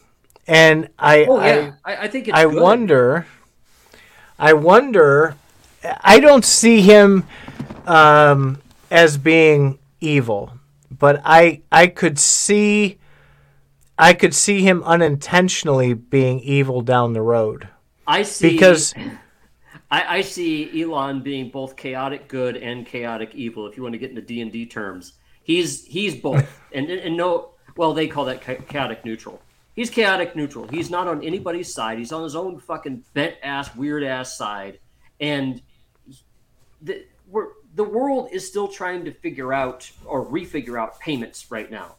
And 0.48 0.90
I, 1.00 1.26
Oh 1.26 1.38
I 1.38 1.48
yeah, 1.48 1.74
I, 1.84 1.96
I 2.04 2.08
think 2.08 2.28
it's. 2.28 2.38
I 2.38 2.46
good. 2.46 2.62
wonder. 2.62 3.28
I 4.38 4.54
wonder. 4.54 5.36
I 6.02 6.20
don't 6.20 6.46
see 6.46 6.82
him 6.82 7.26
um, 7.88 8.62
as 8.92 9.18
being 9.18 9.80
evil, 10.02 10.54
but 10.92 11.22
I 11.26 11.62
I 11.72 11.88
could 11.88 12.20
see. 12.20 13.00
I 13.98 14.14
could 14.14 14.36
see 14.36 14.62
him 14.62 14.84
unintentionally 14.84 15.94
being 15.94 16.42
evil 16.42 16.82
down 16.82 17.14
the 17.14 17.22
road 17.22 17.70
I 18.08 18.24
see 18.24 18.52
because 18.52 18.94
I, 19.92 20.18
I 20.18 20.22
see 20.22 20.82
Elon 20.84 21.22
being 21.22 21.50
both 21.52 21.76
chaotic 21.78 22.28
good 22.28 22.58
and 22.58 22.86
chaotic 22.86 23.36
evil. 23.36 23.68
If 23.68 23.78
you 23.78 23.84
want 23.84 23.94
to 23.94 24.00
get 24.00 24.10
into 24.10 24.22
D 24.22 24.42
and 24.42 24.52
D 24.52 24.66
terms, 24.66 25.14
he's 25.44 25.86
he's 25.86 26.16
both, 26.22 26.46
and 26.74 26.90
and 26.90 27.18
no, 27.18 27.55
well 27.78 27.94
they 27.94 28.08
call 28.08 28.26
that 28.26 28.42
chaotic 28.68 29.06
neutral. 29.06 29.42
He's 29.76 29.90
chaotic 29.90 30.36
neutral. 30.36 30.68
He's 30.68 30.90
not 30.90 31.08
on 31.08 31.24
anybody's 31.24 31.74
side. 31.74 31.98
He's 31.98 32.14
on 32.14 32.24
his 32.24 32.36
own 32.36 32.60
fucking 32.60 33.04
bent 33.14 33.36
ass, 33.44 33.76
weird 33.76 34.04
ass 34.04 34.38
side, 34.38 34.80
and 35.20 35.62
the, 36.82 37.06
we're 37.28 37.48
the 37.76 37.84
world 37.84 38.30
is 38.32 38.48
still 38.48 38.70
trying 38.70 39.04
to 39.06 39.12
figure 39.12 39.54
out 39.54 39.90
or 40.06 40.26
refigure 40.26 40.80
out 40.80 41.00
payments 41.00 41.52
right 41.52 41.70
now. 41.70 41.96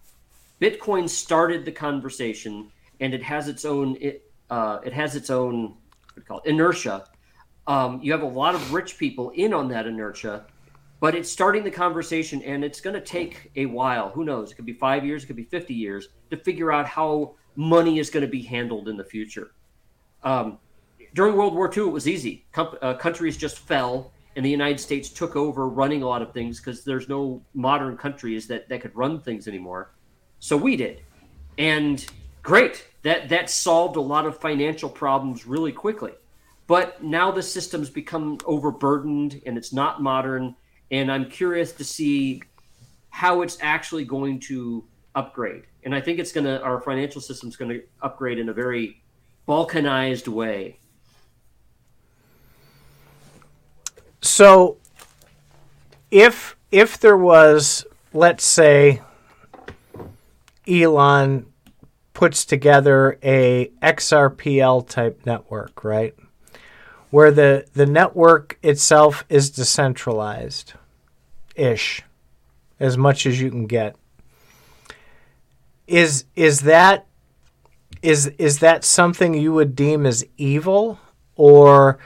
Bitcoin 0.60 1.08
started 1.08 1.66
the 1.66 1.72
conversation, 1.72 2.72
and 2.98 3.12
it 3.12 3.22
has 3.22 3.48
its 3.48 3.64
own 3.64 3.96
it 4.00 4.30
uh, 4.48 4.78
it 4.84 4.92
has 4.92 5.14
its 5.16 5.28
own 5.28 5.62
what 5.62 6.14
do 6.14 6.20
you 6.20 6.22
call 6.22 6.40
it, 6.40 6.48
inertia. 6.48 7.04
Um, 7.66 8.00
you 8.02 8.12
have 8.12 8.22
a 8.22 8.26
lot 8.26 8.54
of 8.54 8.72
rich 8.72 8.96
people 8.96 9.30
in 9.30 9.52
on 9.52 9.68
that 9.68 9.86
inertia, 9.86 10.46
but 11.00 11.14
it's 11.14 11.30
starting 11.30 11.62
the 11.62 11.70
conversation, 11.70 12.42
and 12.42 12.64
it's 12.64 12.80
going 12.80 12.94
to 12.94 13.00
take 13.00 13.50
a 13.56 13.66
while. 13.66 14.10
Who 14.10 14.24
knows? 14.24 14.52
It 14.52 14.54
could 14.54 14.66
be 14.66 14.72
five 14.72 15.04
years, 15.04 15.24
it 15.24 15.26
could 15.26 15.36
be 15.36 15.44
fifty 15.44 15.74
years 15.74 16.08
to 16.30 16.36
figure 16.36 16.72
out 16.72 16.86
how 16.86 17.34
money 17.56 17.98
is 17.98 18.10
going 18.10 18.24
to 18.24 18.30
be 18.30 18.42
handled 18.42 18.88
in 18.88 18.96
the 18.96 19.04
future. 19.04 19.52
Um, 20.22 20.58
during 21.14 21.36
World 21.36 21.54
War 21.54 21.70
II, 21.74 21.84
it 21.84 21.92
was 21.92 22.08
easy. 22.08 22.46
Com- 22.52 22.76
uh, 22.82 22.94
countries 22.94 23.36
just 23.36 23.58
fell, 23.58 24.12
and 24.36 24.44
the 24.44 24.50
United 24.50 24.78
States 24.78 25.08
took 25.08 25.36
over 25.36 25.68
running 25.68 26.02
a 26.02 26.06
lot 26.06 26.22
of 26.22 26.32
things 26.32 26.60
because 26.60 26.84
there's 26.84 27.08
no 27.08 27.42
modern 27.54 27.96
countries 27.96 28.46
that, 28.48 28.68
that 28.68 28.80
could 28.80 28.94
run 28.94 29.20
things 29.20 29.48
anymore. 29.48 29.94
So 30.38 30.56
we 30.56 30.76
did, 30.76 31.02
and 31.58 32.04
great. 32.42 32.86
That 33.02 33.28
that 33.28 33.48
solved 33.50 33.96
a 33.96 34.00
lot 34.00 34.26
of 34.26 34.38
financial 34.38 34.88
problems 34.88 35.46
really 35.46 35.72
quickly. 35.72 36.12
But 36.66 37.02
now 37.02 37.30
the 37.30 37.42
system's 37.42 37.88
become 37.88 38.38
overburdened, 38.44 39.40
and 39.46 39.56
it's 39.56 39.72
not 39.72 40.02
modern. 40.02 40.56
And 40.90 41.10
I'm 41.10 41.28
curious 41.28 41.72
to 41.72 41.84
see 41.84 42.42
how 43.10 43.42
it's 43.42 43.58
actually 43.60 44.04
going 44.04 44.40
to 44.40 44.84
upgrade. 45.14 45.64
And 45.84 45.94
I 45.94 46.00
think 46.00 46.18
it's 46.18 46.32
going 46.32 46.44
to 46.44 46.60
our 46.62 46.80
financial 46.80 47.20
system's 47.20 47.56
going 47.56 47.70
to 47.70 47.82
upgrade 48.02 48.38
in 48.38 48.48
a 48.48 48.52
very 48.52 49.02
balkanized 49.48 50.28
way. 50.28 50.78
So 54.20 54.76
if 56.10 56.56
if 56.70 56.98
there 56.98 57.16
was 57.16 57.86
let's 58.12 58.44
say 58.44 59.00
Elon 60.66 61.46
puts 62.12 62.44
together 62.44 63.18
a 63.22 63.70
XRPL 63.82 64.88
type 64.88 65.24
network, 65.26 65.84
right? 65.84 66.14
Where 67.16 67.30
the 67.30 67.64
the 67.72 67.86
network 67.86 68.58
itself 68.62 69.24
is 69.30 69.48
decentralized 69.48 70.74
ish 71.54 72.02
as 72.78 72.98
much 72.98 73.24
as 73.24 73.40
you 73.40 73.48
can 73.48 73.66
get. 73.66 73.96
Is 75.86 76.26
is 76.34 76.60
that 76.60 77.06
is 78.02 78.26
is 78.36 78.58
that 78.58 78.84
something 78.84 79.32
you 79.32 79.54
would 79.54 79.74
deem 79.74 80.04
as 80.04 80.26
evil 80.36 81.00
or 81.36 81.98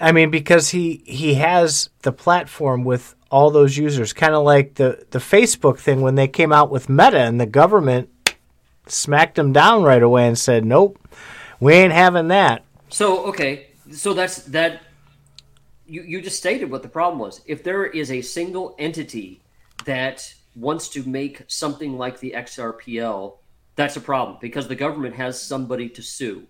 I 0.00 0.10
mean 0.10 0.32
because 0.32 0.70
he 0.70 1.04
he 1.06 1.34
has 1.34 1.90
the 2.02 2.10
platform 2.10 2.82
with 2.82 3.14
all 3.30 3.52
those 3.52 3.76
users 3.76 4.12
kind 4.12 4.34
of 4.34 4.42
like 4.42 4.74
the 4.74 5.06
the 5.12 5.20
Facebook 5.20 5.78
thing 5.78 6.00
when 6.00 6.16
they 6.16 6.26
came 6.26 6.52
out 6.52 6.72
with 6.72 6.88
Meta 6.88 7.20
and 7.20 7.40
the 7.40 7.46
government 7.46 8.10
smacked 8.88 9.36
them 9.36 9.52
down 9.52 9.84
right 9.84 10.02
away 10.02 10.26
and 10.26 10.36
said 10.36 10.64
nope 10.64 10.98
we 11.60 11.72
ain't 11.74 11.92
having 11.92 12.26
that 12.26 12.64
So 12.90 13.26
okay, 13.26 13.68
so 13.94 14.14
that's 14.14 14.42
that. 14.44 14.82
You 15.86 16.02
you 16.02 16.20
just 16.20 16.38
stated 16.38 16.70
what 16.70 16.82
the 16.82 16.88
problem 16.88 17.18
was. 17.18 17.42
If 17.46 17.62
there 17.62 17.86
is 17.86 18.10
a 18.10 18.20
single 18.22 18.74
entity 18.78 19.42
that 19.84 20.32
wants 20.56 20.88
to 20.90 21.02
make 21.08 21.42
something 21.48 21.98
like 21.98 22.20
the 22.20 22.32
XRPL, 22.36 23.36
that's 23.76 23.96
a 23.96 24.00
problem 24.00 24.38
because 24.40 24.68
the 24.68 24.74
government 24.74 25.14
has 25.16 25.40
somebody 25.40 25.88
to 25.90 26.02
sue. 26.02 26.46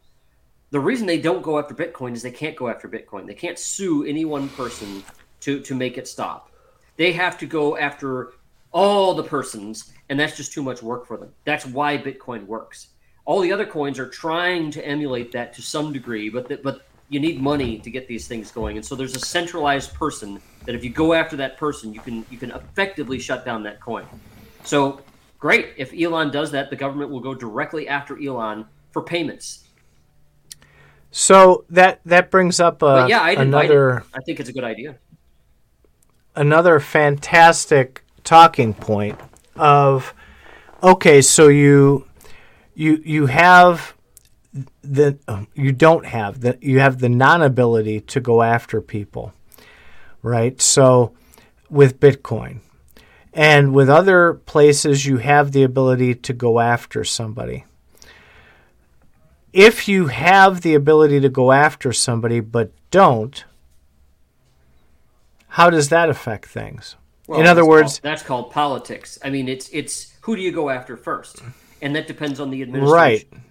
The 0.71 0.81
reason 0.81 1.07
they 1.07 1.21
don't 1.21 1.43
go 1.43 1.59
after 1.59 1.75
Bitcoin 1.75 2.15
is 2.15 2.23
they 2.23 2.31
can't 2.31 2.57
go 2.57 2.69
after 2.69 2.89
Bitcoin. 2.89 3.27
They 3.27 3.35
can't 3.35 3.59
sue 3.59 4.05
any 4.05 4.25
one 4.25 4.49
person 4.51 5.03
to 5.41 5.61
to 5.61 5.75
make 5.75 5.99
it 5.99 6.09
stop. 6.09 6.51
They 6.97 7.13
have 7.13 7.39
to 7.39 7.47
go 7.47 7.77
after 7.77 8.35
all 8.73 9.15
the 9.15 9.23
persons, 9.23 9.93
and 10.09 10.19
that's 10.19 10.37
just 10.37 10.53
too 10.53 10.63
much 10.63 10.83
work 10.83 11.07
for 11.07 11.17
them. 11.17 11.33
That's 11.45 11.67
why 11.67 11.99
Bitcoin 11.99 12.47
works. 12.47 12.89
All 13.25 13.41
the 13.41 13.53
other 13.53 13.65
coins 13.65 13.99
are 13.99 14.09
trying 14.09 14.71
to 14.73 14.87
emulate 14.87 15.33
that 15.33 15.55
to 15.55 15.63
some 15.63 15.93
degree, 15.93 16.29
but 16.29 16.49
the, 16.49 16.59
but 16.59 16.85
you 17.15 17.21
need 17.21 17.41
money 17.41 17.79
to 17.79 17.91
get 17.91 18.09
these 18.09 18.27
things 18.27 18.51
going, 18.51 18.77
and 18.77 18.85
so 18.85 18.97
there's 18.97 19.15
a 19.17 19.21
centralized 19.21 19.95
person 19.95 20.41
that 20.67 20.75
if 20.75 20.83
you 20.83 20.91
go 20.91 21.13
after 21.15 21.37
that 21.37 21.57
person, 21.57 21.95
you 21.95 22.01
can 22.01 22.27
you 22.29 22.39
can 22.39 22.51
effectively 22.51 23.19
shut 23.19 23.45
down 23.45 23.63
that 23.63 23.81
coin. 23.81 24.05
So 24.65 25.01
great 25.39 25.75
if 25.77 25.93
Elon 25.93 26.31
does 26.33 26.51
that, 26.51 26.71
the 26.71 26.77
government 26.77 27.11
will 27.13 27.21
go 27.21 27.35
directly 27.35 27.87
after 27.89 28.21
Elon 28.21 28.67
for 28.91 29.03
payments. 29.03 29.65
so 31.11 31.65
that 31.71 32.01
that 32.05 32.31
brings 32.31 32.59
up 32.59 32.83
uh, 32.83 33.03
But 33.03 33.09
yeah, 33.09 33.23
I'd 33.23 33.39
another. 33.39 34.05
I 34.13 34.21
think 34.27 34.41
it's 34.41 34.49
a 34.49 34.53
good 34.53 34.65
idea. 34.65 34.97
another 36.35 36.81
fantastic 36.81 38.03
talking 38.25 38.75
point 38.75 39.19
of 39.55 40.13
okay 40.83 41.23
so 41.23 41.49
you 41.49 42.07
you 42.75 43.01
you 43.05 43.27
have 43.27 43.95
the 44.93 45.19
you 45.55 45.73
don't 45.73 46.07
have 46.07 46.41
the 46.41 46.59
you 46.61 46.79
have 46.81 46.99
the 46.99 47.09
non-ability 47.09 48.01
to 48.01 48.21
go 48.21 48.43
after 48.43 48.81
people 48.81 49.33
right 50.23 50.61
so 50.61 51.13
with 51.71 51.99
bitcoin 52.01 52.59
and 53.33 53.73
with 53.75 53.89
other 53.89 54.35
places 54.35 55.07
you 55.07 55.17
have 55.19 55.53
the 55.53 55.63
ability 55.63 56.15
to 56.15 56.33
go 56.33 56.61
after 56.61 57.03
somebody 57.05 57.65
if 59.53 59.89
you 59.89 60.07
have 60.09 60.61
the 60.63 60.75
ability 60.75 61.21
to 61.21 61.29
go 61.29 61.53
after 61.53 61.93
somebody 61.93 62.41
but 62.41 62.71
don't 62.91 63.45
how 65.49 65.71
does 65.71 65.89
that 65.89 66.09
affect 66.11 66.47
things 66.47 66.97
Well, 67.27 67.41
in 67.41 67.47
other 67.47 67.65
words 67.65 67.95
called- 67.95 68.03
that's 68.03 68.23
called 68.23 68.51
politics. 68.51 69.19
I 69.25 69.31
mean, 69.31 69.49
it's 69.49 69.69
it's 69.73 70.15
who 70.23 70.37
do 70.37 70.43
you 70.43 70.53
go 70.53 70.69
after 70.71 70.97
first, 70.97 71.41
and 71.81 71.95
that 71.97 72.07
depends 72.07 72.41
on 72.41 72.51
the 72.51 72.63
administration. 72.63 73.29
Right. 73.33 73.43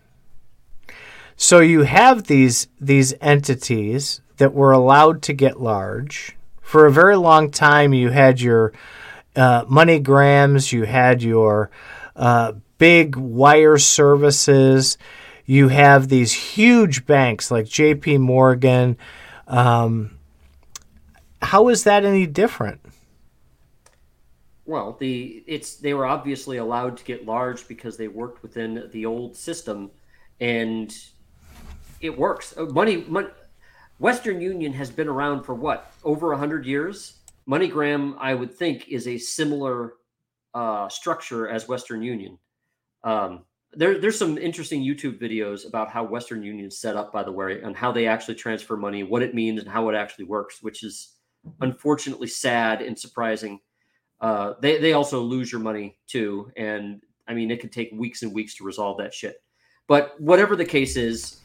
So 1.36 1.60
you 1.60 1.82
have 1.84 2.24
these 2.24 2.68
these 2.80 3.14
entities 3.22 4.22
that 4.38 4.54
were 4.54 4.72
allowed 4.72 5.22
to 5.24 5.34
get 5.34 5.60
large. 5.60 6.36
For 6.62 6.86
a 6.86 6.92
very 6.92 7.16
long 7.18 7.52
time, 7.52 7.94
you 7.94 8.10
had 8.10 8.42
your 8.42 8.74
uh, 9.36 9.66
MoneyGrams, 9.66 10.72
you 10.72 10.84
had 10.84 11.22
your 11.22 11.70
uh, 12.16 12.54
big 12.78 13.16
wire 13.16 13.78
services, 13.78 14.98
you 15.46 15.68
have 15.68 16.08
these 16.08 16.34
huge 16.34 17.06
banks 17.06 17.52
like 17.52 17.66
J.P. 17.66 18.18
Morgan. 18.20 18.98
Um, 19.48 20.18
how 21.42 21.68
is 21.70 21.84
that 21.84 22.06
any 22.06 22.26
different? 22.26 22.80
Well, 24.66 24.96
the 24.98 25.44
it's 25.46 25.76
they 25.76 25.94
were 25.94 26.06
obviously 26.06 26.58
allowed 26.58 26.98
to 26.98 27.04
get 27.04 27.26
large 27.26 27.68
because 27.68 27.98
they 27.98 28.08
worked 28.08 28.42
within 28.42 28.90
the 28.94 29.06
old 29.06 29.36
system, 29.36 29.92
and 30.40 30.96
it 32.04 32.16
works. 32.16 32.56
Uh, 32.56 32.66
Money, 32.66 33.06
Western 33.98 34.42
Union 34.42 34.74
has 34.74 34.92
been 34.92 35.08
around 35.08 35.44
for 35.44 35.56
what 35.56 35.92
over 36.04 36.36
hundred 36.36 36.66
years. 36.66 37.20
MoneyGram, 37.50 38.16
I 38.20 38.34
would 38.34 38.54
think, 38.54 38.88
is 38.90 39.08
a 39.08 39.18
similar 39.18 39.94
uh, 40.54 40.88
structure 40.90 41.48
as 41.48 41.68
Western 41.68 42.04
Union. 42.04 42.38
Um, 43.04 43.46
there, 43.74 44.00
there's 44.00 44.20
some 44.20 44.38
interesting 44.38 44.82
YouTube 44.82 45.20
videos 45.20 45.68
about 45.68 45.90
how 45.90 46.04
Western 46.04 46.44
Union 46.44 46.68
is 46.68 46.80
set 46.80 46.96
up, 46.96 47.12
by 47.12 47.24
the 47.24 47.32
way, 47.32 47.62
and 47.62 47.76
how 47.76 47.92
they 47.92 48.06
actually 48.06 48.36
transfer 48.36 48.78
money, 48.78 49.04
what 49.04 49.24
it 49.24 49.34
means, 49.34 49.60
and 49.60 49.70
how 49.70 49.90
it 49.90 49.96
actually 49.96 50.26
works, 50.26 50.62
which 50.62 50.84
is 50.84 51.16
unfortunately 51.62 52.28
sad 52.28 52.82
and 52.82 52.98
surprising. 52.98 53.60
Uh, 54.22 54.54
they 54.62 54.78
they 54.80 54.94
also 54.94 55.22
lose 55.22 55.52
your 55.52 55.62
money 55.62 55.98
too, 56.08 56.52
and 56.56 57.02
I 57.28 57.34
mean 57.34 57.52
it 57.52 57.60
could 57.60 57.72
take 57.72 57.92
weeks 57.94 58.24
and 58.24 58.34
weeks 58.34 58.56
to 58.58 58.64
resolve 58.64 58.98
that 59.00 59.14
shit. 59.14 59.38
But 59.88 60.20
whatever 60.20 60.56
the 60.56 60.66
case 60.66 60.96
is, 60.96 61.42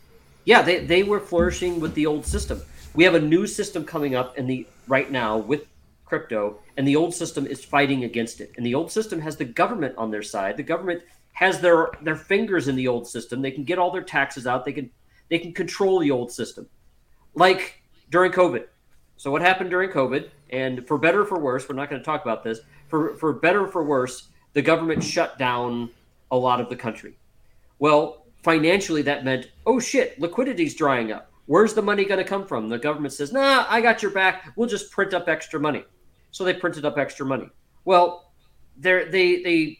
yeah, 0.48 0.62
they 0.62 0.78
they 0.78 1.02
were 1.02 1.20
flourishing 1.20 1.78
with 1.78 1.92
the 1.92 2.06
old 2.06 2.24
system. 2.24 2.62
We 2.94 3.04
have 3.04 3.14
a 3.14 3.20
new 3.20 3.46
system 3.46 3.84
coming 3.84 4.14
up 4.14 4.38
in 4.38 4.46
the 4.46 4.66
right 4.86 5.10
now 5.10 5.36
with 5.36 5.66
crypto, 6.06 6.58
and 6.78 6.88
the 6.88 6.96
old 6.96 7.14
system 7.14 7.46
is 7.46 7.62
fighting 7.62 8.04
against 8.04 8.40
it. 8.40 8.52
And 8.56 8.64
the 8.64 8.74
old 8.74 8.90
system 8.90 9.20
has 9.20 9.36
the 9.36 9.44
government 9.44 9.94
on 9.98 10.10
their 10.10 10.22
side. 10.22 10.56
The 10.56 10.62
government 10.62 11.02
has 11.34 11.60
their 11.60 11.90
their 12.00 12.16
fingers 12.16 12.66
in 12.66 12.76
the 12.76 12.88
old 12.88 13.06
system. 13.06 13.42
They 13.42 13.50
can 13.50 13.64
get 13.64 13.78
all 13.78 13.90
their 13.90 14.02
taxes 14.02 14.46
out. 14.46 14.64
They 14.64 14.72
can 14.72 14.90
they 15.28 15.38
can 15.38 15.52
control 15.52 15.98
the 15.98 16.10
old 16.10 16.32
system, 16.32 16.66
like 17.34 17.82
during 18.08 18.32
COVID. 18.32 18.64
So 19.18 19.30
what 19.30 19.42
happened 19.42 19.68
during 19.68 19.90
COVID? 19.90 20.30
And 20.48 20.88
for 20.88 20.96
better 20.96 21.20
or 21.20 21.26
for 21.26 21.38
worse, 21.38 21.68
we're 21.68 21.74
not 21.74 21.90
going 21.90 22.00
to 22.00 22.06
talk 22.06 22.22
about 22.22 22.42
this. 22.42 22.60
For 22.86 23.16
for 23.16 23.34
better 23.34 23.64
or 23.64 23.68
for 23.68 23.84
worse, 23.84 24.28
the 24.54 24.62
government 24.62 25.04
shut 25.04 25.36
down 25.36 25.90
a 26.30 26.38
lot 26.38 26.58
of 26.58 26.70
the 26.70 26.76
country. 26.76 27.18
Well, 27.78 28.24
financially, 28.50 29.02
that 29.02 29.24
meant 29.28 29.44
oh 29.70 29.78
shit, 29.90 30.08
liquidity's 30.24 30.74
drying 30.82 31.08
up. 31.16 31.24
Where's 31.52 31.74
the 31.74 31.86
money 31.90 32.04
going 32.10 32.24
to 32.24 32.30
come 32.34 32.46
from? 32.46 32.68
The 32.68 32.78
government 32.88 33.12
says, 33.12 33.32
nah, 33.32 33.66
I 33.68 33.80
got 33.88 34.02
your 34.02 34.12
back. 34.20 34.34
We'll 34.56 34.72
just 34.76 34.90
print 34.96 35.12
up 35.18 35.28
extra 35.28 35.58
money. 35.68 35.84
So 36.30 36.44
they 36.44 36.54
printed 36.54 36.84
up 36.84 36.96
extra 36.98 37.26
money. 37.34 37.48
Well, 37.84 38.06
they 38.84 38.96
they 39.14 39.28
they 39.48 39.78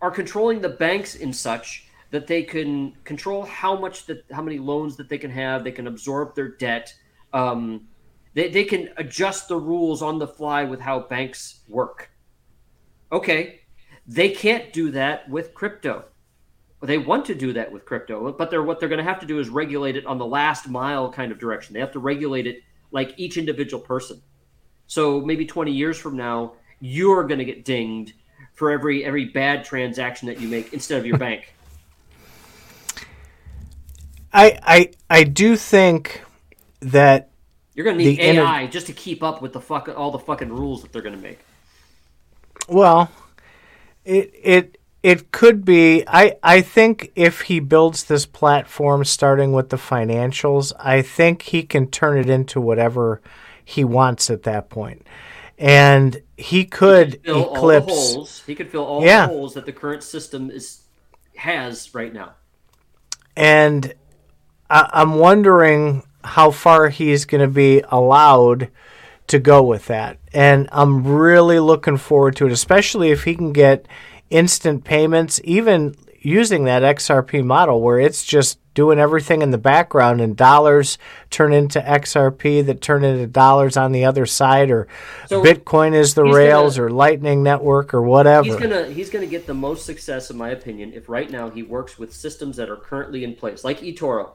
are 0.00 0.10
controlling 0.10 0.60
the 0.60 0.74
banks 0.86 1.14
in 1.24 1.32
such 1.32 1.66
that 2.10 2.26
they 2.26 2.42
can 2.54 2.70
control 3.04 3.40
how 3.60 3.72
much 3.84 3.96
that 4.06 4.18
how 4.36 4.42
many 4.42 4.58
loans 4.58 4.96
that 4.96 5.08
they 5.08 5.18
can 5.18 5.30
have. 5.30 5.56
They 5.62 5.76
can 5.78 5.86
absorb 5.86 6.34
their 6.34 6.50
debt. 6.66 6.86
Um, 7.32 7.88
They, 8.34 8.48
they 8.56 8.64
can 8.64 8.88
adjust 8.96 9.48
the 9.48 9.60
rules 9.72 10.00
on 10.02 10.18
the 10.18 10.26
fly 10.38 10.64
with 10.64 10.80
how 10.80 10.96
banks 11.00 11.40
work. 11.68 11.98
Okay, 13.10 13.40
they 14.06 14.30
can't 14.30 14.72
do 14.72 14.90
that 14.92 15.28
with 15.28 15.52
crypto. 15.60 15.94
They 16.82 16.98
want 16.98 17.26
to 17.26 17.34
do 17.34 17.52
that 17.52 17.70
with 17.70 17.84
crypto, 17.84 18.32
but 18.32 18.50
they're 18.50 18.62
what 18.62 18.80
they're 18.80 18.88
going 18.88 18.98
to 18.98 19.04
have 19.04 19.20
to 19.20 19.26
do 19.26 19.38
is 19.38 19.48
regulate 19.48 19.96
it 19.96 20.04
on 20.06 20.18
the 20.18 20.26
last 20.26 20.68
mile 20.68 21.12
kind 21.12 21.30
of 21.30 21.38
direction. 21.38 21.74
They 21.74 21.80
have 21.80 21.92
to 21.92 22.00
regulate 22.00 22.46
it 22.46 22.62
like 22.90 23.14
each 23.16 23.36
individual 23.36 23.82
person. 23.82 24.22
So 24.88 25.20
maybe 25.20 25.46
20 25.46 25.72
years 25.72 25.98
from 25.98 26.16
now, 26.16 26.54
you're 26.80 27.24
going 27.26 27.38
to 27.38 27.44
get 27.44 27.64
dinged 27.64 28.14
for 28.54 28.70
every 28.70 29.04
every 29.04 29.26
bad 29.26 29.64
transaction 29.64 30.28
that 30.28 30.40
you 30.40 30.48
make 30.48 30.72
instead 30.72 30.98
of 30.98 31.06
your 31.06 31.18
bank. 31.26 31.54
I 34.32 34.58
I 34.62 34.90
I 35.10 35.24
do 35.24 35.56
think 35.56 36.22
that 36.80 37.30
You're 37.74 37.84
going 37.84 37.98
to 37.98 38.04
need 38.04 38.16
The 38.18 38.20
inter- 38.20 38.44
AI 38.44 38.66
just 38.66 38.86
to 38.88 38.92
keep 38.92 39.22
up 39.22 39.40
with 39.42 39.52
the 39.52 39.60
fuck 39.60 39.88
all 39.96 40.10
the 40.10 40.18
fucking 40.18 40.50
rules 40.52 40.82
that 40.82 40.92
they're 40.92 41.02
going 41.02 41.14
to 41.16 41.20
make. 41.20 41.40
Well, 42.68 43.10
it 44.04 44.32
it 44.42 44.78
it 45.02 45.32
could 45.32 45.64
be. 45.64 46.04
I 46.06 46.36
I 46.42 46.60
think 46.60 47.10
if 47.16 47.42
he 47.42 47.60
builds 47.60 48.04
this 48.04 48.26
platform 48.26 49.04
starting 49.04 49.52
with 49.52 49.70
the 49.70 49.76
financials, 49.76 50.72
I 50.78 51.02
think 51.02 51.42
he 51.42 51.62
can 51.64 51.88
turn 51.88 52.18
it 52.18 52.28
into 52.30 52.60
whatever 52.60 53.20
he 53.64 53.84
wants 53.84 54.30
at 54.30 54.42
that 54.44 54.68
point. 54.70 55.06
and 55.58 56.20
he 56.36 56.64
could 56.64 57.20
all 57.28 57.34
the 57.34 57.52
eclipse. 57.52 57.92
holes. 58.14 58.42
He 58.46 58.54
could 58.54 58.70
fill 58.70 58.84
all 58.84 59.04
Yeah. 59.04 59.26
the 59.26 59.32
holes 59.32 59.54
that 59.54 59.64
the 59.66 59.72
current 59.72 60.02
system 60.02 60.50
is 60.50 60.80
has 61.36 61.94
right 61.94 62.12
now. 62.12 62.32
and 63.36 63.94
I, 64.70 64.88
I'm 64.92 65.16
wondering 65.16 66.02
how 66.24 66.50
far 66.50 66.88
he's 66.88 67.24
going 67.24 67.40
to 67.42 67.48
be 67.48 67.82
allowed 67.90 68.68
to 69.28 69.38
go 69.38 69.62
with 69.62 69.86
that. 69.86 70.18
And 70.32 70.68
I'm 70.72 71.06
really 71.06 71.58
looking 71.60 71.96
forward 71.96 72.36
to 72.36 72.46
it, 72.46 72.52
especially 72.52 73.10
if 73.10 73.24
he 73.24 73.34
can 73.34 73.52
get 73.52 73.86
instant 74.32 74.84
payments, 74.84 75.40
even 75.44 75.94
using 76.20 76.64
that 76.64 76.82
XRP 76.82 77.44
model 77.44 77.80
where 77.80 77.98
it's 77.98 78.24
just 78.24 78.58
doing 78.74 78.98
everything 78.98 79.42
in 79.42 79.50
the 79.50 79.58
background 79.58 80.20
and 80.20 80.36
dollars 80.36 80.96
turn 81.30 81.52
into 81.52 81.80
XRP 81.80 82.64
that 82.64 82.80
turn 82.80 83.04
into 83.04 83.26
dollars 83.26 83.76
on 83.76 83.92
the 83.92 84.04
other 84.04 84.24
side 84.24 84.70
or 84.70 84.88
So 85.26 85.42
Bitcoin 85.42 85.94
is 85.94 86.14
the 86.14 86.24
rails 86.24 86.76
gonna- 86.76 86.86
or 86.86 86.90
Lightning 86.90 87.42
Network 87.42 87.92
or 87.92 88.02
whatever. 88.02 88.44
He's 88.44 88.56
gonna 88.56 88.86
he's 88.88 89.10
gonna 89.10 89.26
get 89.26 89.46
the 89.46 89.54
most 89.54 89.84
success, 89.84 90.30
in 90.30 90.38
my 90.38 90.50
opinion, 90.50 90.92
if 90.94 91.08
right 91.08 91.30
now 91.30 91.50
he 91.50 91.62
works 91.62 91.98
with 91.98 92.14
systems 92.14 92.56
that 92.56 92.70
are 92.70 92.76
currently 92.76 93.24
in 93.24 93.34
place, 93.34 93.62
like 93.64 93.80
eToro. 93.80 94.30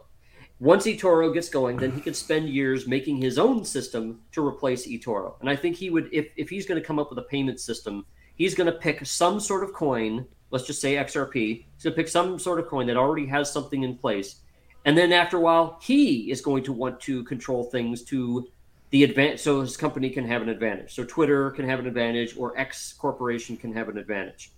Once 0.59 0.85
eToro 0.85 1.33
gets 1.33 1.49
going, 1.49 1.77
then 1.77 1.91
he 1.91 2.01
could 2.01 2.15
spend 2.15 2.49
years 2.49 2.87
making 2.87 3.17
his 3.17 3.37
own 3.37 3.63
system 3.63 4.19
to 4.31 4.45
replace 4.45 4.87
eToro. 4.87 5.35
And 5.39 5.49
I 5.49 5.55
think 5.55 5.75
he 5.75 5.91
would, 5.91 6.09
if, 6.11 6.29
if 6.35 6.49
he's 6.49 6.65
going 6.65 6.81
to 6.81 6.85
come 6.85 6.97
up 6.97 7.11
with 7.11 7.19
a 7.19 7.27
payment 7.29 7.59
system, 7.59 8.07
he's 8.37 8.55
going 8.55 8.71
to 8.71 8.77
pick 8.77 9.05
some 9.05 9.39
sort 9.39 9.63
of 9.63 9.73
coin. 9.73 10.25
Let's 10.51 10.65
just 10.65 10.79
say 10.79 10.95
XRP. 10.95 11.33
He's 11.33 11.83
going 11.83 11.93
to 11.93 12.01
pick 12.01 12.07
some 12.07 12.39
sort 12.39 12.59
of 12.59 12.67
coin 12.67 12.87
that 12.87 12.95
already 12.97 13.25
has 13.25 13.51
something 13.51 13.83
in 13.83 13.97
place, 13.97 14.37
and 14.85 14.97
then 14.97 15.11
after 15.11 15.37
a 15.37 15.41
while, 15.41 15.77
he 15.81 16.31
is 16.31 16.39
going 16.39 16.63
to 16.63 16.71
want 16.71 17.01
to 17.01 17.23
control 17.25 17.65
things 17.65 18.03
to 18.03 18.47
the 18.89 19.03
advantage, 19.03 19.41
so 19.41 19.59
his 19.59 19.75
company 19.75 20.09
can 20.09 20.25
have 20.25 20.41
an 20.41 20.47
advantage. 20.47 20.95
So 20.95 21.03
Twitter 21.03 21.51
can 21.51 21.67
have 21.67 21.79
an 21.79 21.87
advantage, 21.87 22.37
or 22.37 22.57
X 22.57 22.93
Corporation 22.93 23.57
can 23.57 23.73
have 23.73 23.89
an 23.89 23.97
advantage. 23.97 24.51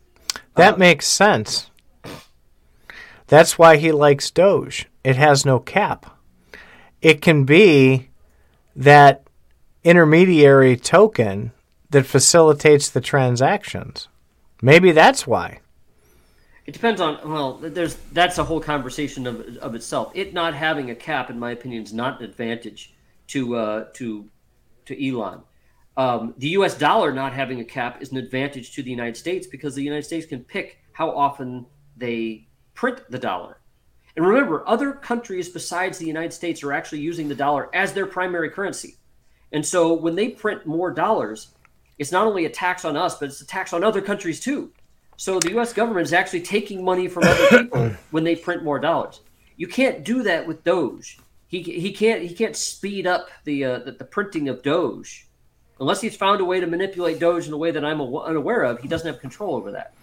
That 0.55 0.75
uh, 0.75 0.77
makes 0.77 1.07
sense. 1.07 1.71
That's 3.25 3.57
why 3.57 3.77
he 3.77 3.91
likes 3.91 4.30
Doge. 4.30 4.88
It 5.03 5.15
has 5.15 5.45
no 5.45 5.59
cap. 5.59 6.17
It 7.01 7.21
can 7.21 7.43
be 7.45 8.09
that 8.75 9.23
intermediary 9.84 10.75
token 10.77 11.51
that 11.89 12.05
facilitates 12.05 12.89
the 12.89 13.01
transactions. 13.01 14.07
Maybe 14.61 14.91
that's 14.91 15.25
why. 15.25 15.59
It 16.65 16.73
depends 16.73 17.01
on 17.01 17.17
well, 17.27 17.53
there's 17.53 17.95
that's 18.11 18.37
a 18.37 18.43
whole 18.43 18.59
conversation 18.59 19.25
of, 19.25 19.57
of 19.57 19.73
itself. 19.73 20.11
It 20.13 20.33
not 20.33 20.53
having 20.53 20.91
a 20.91 20.95
cap, 20.95 21.29
in 21.29 21.39
my 21.39 21.51
opinion, 21.51 21.83
is 21.83 21.93
not 21.93 22.19
an 22.19 22.25
advantage 22.25 22.93
to 23.27 23.55
uh, 23.55 23.85
to 23.93 24.29
to 24.85 25.07
Elon. 25.07 25.41
Um, 25.97 26.33
the 26.37 26.49
U.S. 26.49 26.77
dollar 26.77 27.11
not 27.11 27.33
having 27.33 27.59
a 27.59 27.65
cap 27.65 28.01
is 28.01 28.11
an 28.11 28.17
advantage 28.17 28.73
to 28.75 28.83
the 28.83 28.91
United 28.91 29.17
States 29.17 29.47
because 29.47 29.75
the 29.75 29.83
United 29.83 30.03
States 30.03 30.25
can 30.25 30.43
pick 30.43 30.79
how 30.93 31.09
often 31.09 31.65
they 31.97 32.47
print 32.73 33.01
the 33.09 33.19
dollar. 33.19 33.59
And 34.15 34.25
remember, 34.25 34.67
other 34.67 34.93
countries 34.93 35.49
besides 35.49 35.97
the 35.97 36.05
United 36.05 36.33
States 36.33 36.63
are 36.63 36.71
actually 36.71 37.01
using 37.01 37.27
the 37.27 37.35
dollar 37.35 37.73
as 37.73 37.93
their 37.93 38.05
primary 38.05 38.49
currency. 38.49 38.97
And 39.51 39.65
so 39.65 39.93
when 39.93 40.15
they 40.15 40.29
print 40.29 40.65
more 40.65 40.91
dollars, 40.91 41.49
it's 42.00 42.12
not 42.12 42.26
only 42.26 42.45
a 42.45 42.50
tax 42.50 42.86
on 42.86 42.97
us, 42.97 43.20
but 43.20 43.30
it's 43.30 43.41
a 43.41 43.45
tax 43.45 43.74
on 43.74 43.84
other 43.84 44.02
countries 44.02 44.39
too. 44.39 44.72
So 45.18 45.38
the 45.38 45.52
U.S. 45.52 45.74
government 45.74 46.08
is 46.08 46.14
actually 46.14 46.41
taking 46.41 46.84
money 46.84 47.10
from 47.10 47.24
other 47.26 47.47
people 47.50 47.91
when 48.12 48.24
they 48.24 48.36
print 48.36 48.64
more 48.64 48.80
dollars. 48.80 49.20
You 49.58 49.68
can't 49.68 50.04
do 50.06 50.24
that 50.24 50.47
with 50.47 50.64
Doge. 50.64 51.20
He, 51.47 51.62
he 51.62 51.91
can't 51.91 52.22
he 52.22 52.34
can't 52.34 52.56
speed 52.56 53.06
up 53.06 53.30
the, 53.43 53.66
uh, 53.66 53.80
the 53.80 53.91
the 53.91 54.06
printing 54.06 54.50
of 54.50 54.64
Doge 54.64 55.28
unless 55.80 56.00
he's 56.00 56.16
found 56.16 56.41
a 56.41 56.45
way 56.45 56.60
to 56.60 56.68
manipulate 56.68 57.20
Doge 57.20 57.47
in 57.47 57.54
a 57.54 57.58
way 57.58 57.72
that 57.72 57.84
I'm 57.84 58.00
aw- 58.02 58.24
unaware 58.24 58.64
of. 58.64 58.80
He 58.80 58.88
doesn't 58.88 59.08
have 59.08 59.20
control 59.20 59.56
over 59.56 59.72
that. 59.72 59.93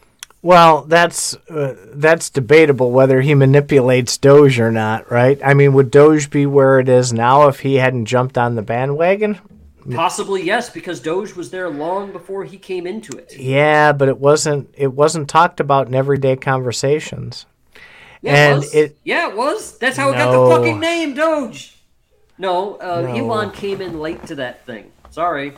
Well, 0.42 0.82
that's 0.82 1.34
uh, 1.48 1.74
that's 1.94 2.30
debatable 2.30 2.90
whether 2.90 3.20
he 3.20 3.34
manipulates 3.34 4.18
Doge 4.18 4.60
or 4.60 4.70
not, 4.70 5.10
right? 5.10 5.40
I 5.44 5.54
mean, 5.54 5.72
would 5.72 5.90
Doge 5.90 6.30
be 6.30 6.46
where 6.46 6.78
it 6.78 6.88
is 6.88 7.12
now 7.12 7.48
if 7.48 7.60
he 7.60 7.76
hadn't 7.76 8.06
jumped 8.06 8.36
on 8.36 8.54
the 8.54 8.62
bandwagon? 8.62 9.40
Possibly 9.94 10.42
yes, 10.42 10.70
because 10.70 11.00
Doge 11.00 11.34
was 11.34 11.50
there 11.50 11.68
long 11.68 12.10
before 12.12 12.44
he 12.44 12.56
came 12.58 12.86
into 12.86 13.16
it. 13.16 13.36
Yeah, 13.36 13.92
but 13.92 14.08
it 14.08 14.18
wasn't 14.18 14.74
it 14.76 14.92
wasn't 14.92 15.28
talked 15.28 15.60
about 15.60 15.86
in 15.88 15.94
everyday 15.94 16.36
conversations. 16.36 17.46
Yeah, 18.22 18.34
And 18.34 18.52
it 18.54 18.56
was. 18.56 18.74
it- 18.74 18.98
yeah, 19.04 19.28
it 19.28 19.36
was. 19.36 19.78
That's 19.78 19.96
how 19.96 20.10
it 20.10 20.14
got 20.14 20.32
the 20.32 20.54
fucking 20.56 20.80
name, 20.80 21.14
Doge. 21.14 21.76
No, 22.38 22.76
uh, 22.76 23.02
No. 23.02 23.14
Elon 23.14 23.50
came 23.52 23.80
in 23.80 24.00
late 24.00 24.26
to 24.26 24.34
that 24.36 24.64
thing. 24.66 24.90
Sorry. 25.10 25.52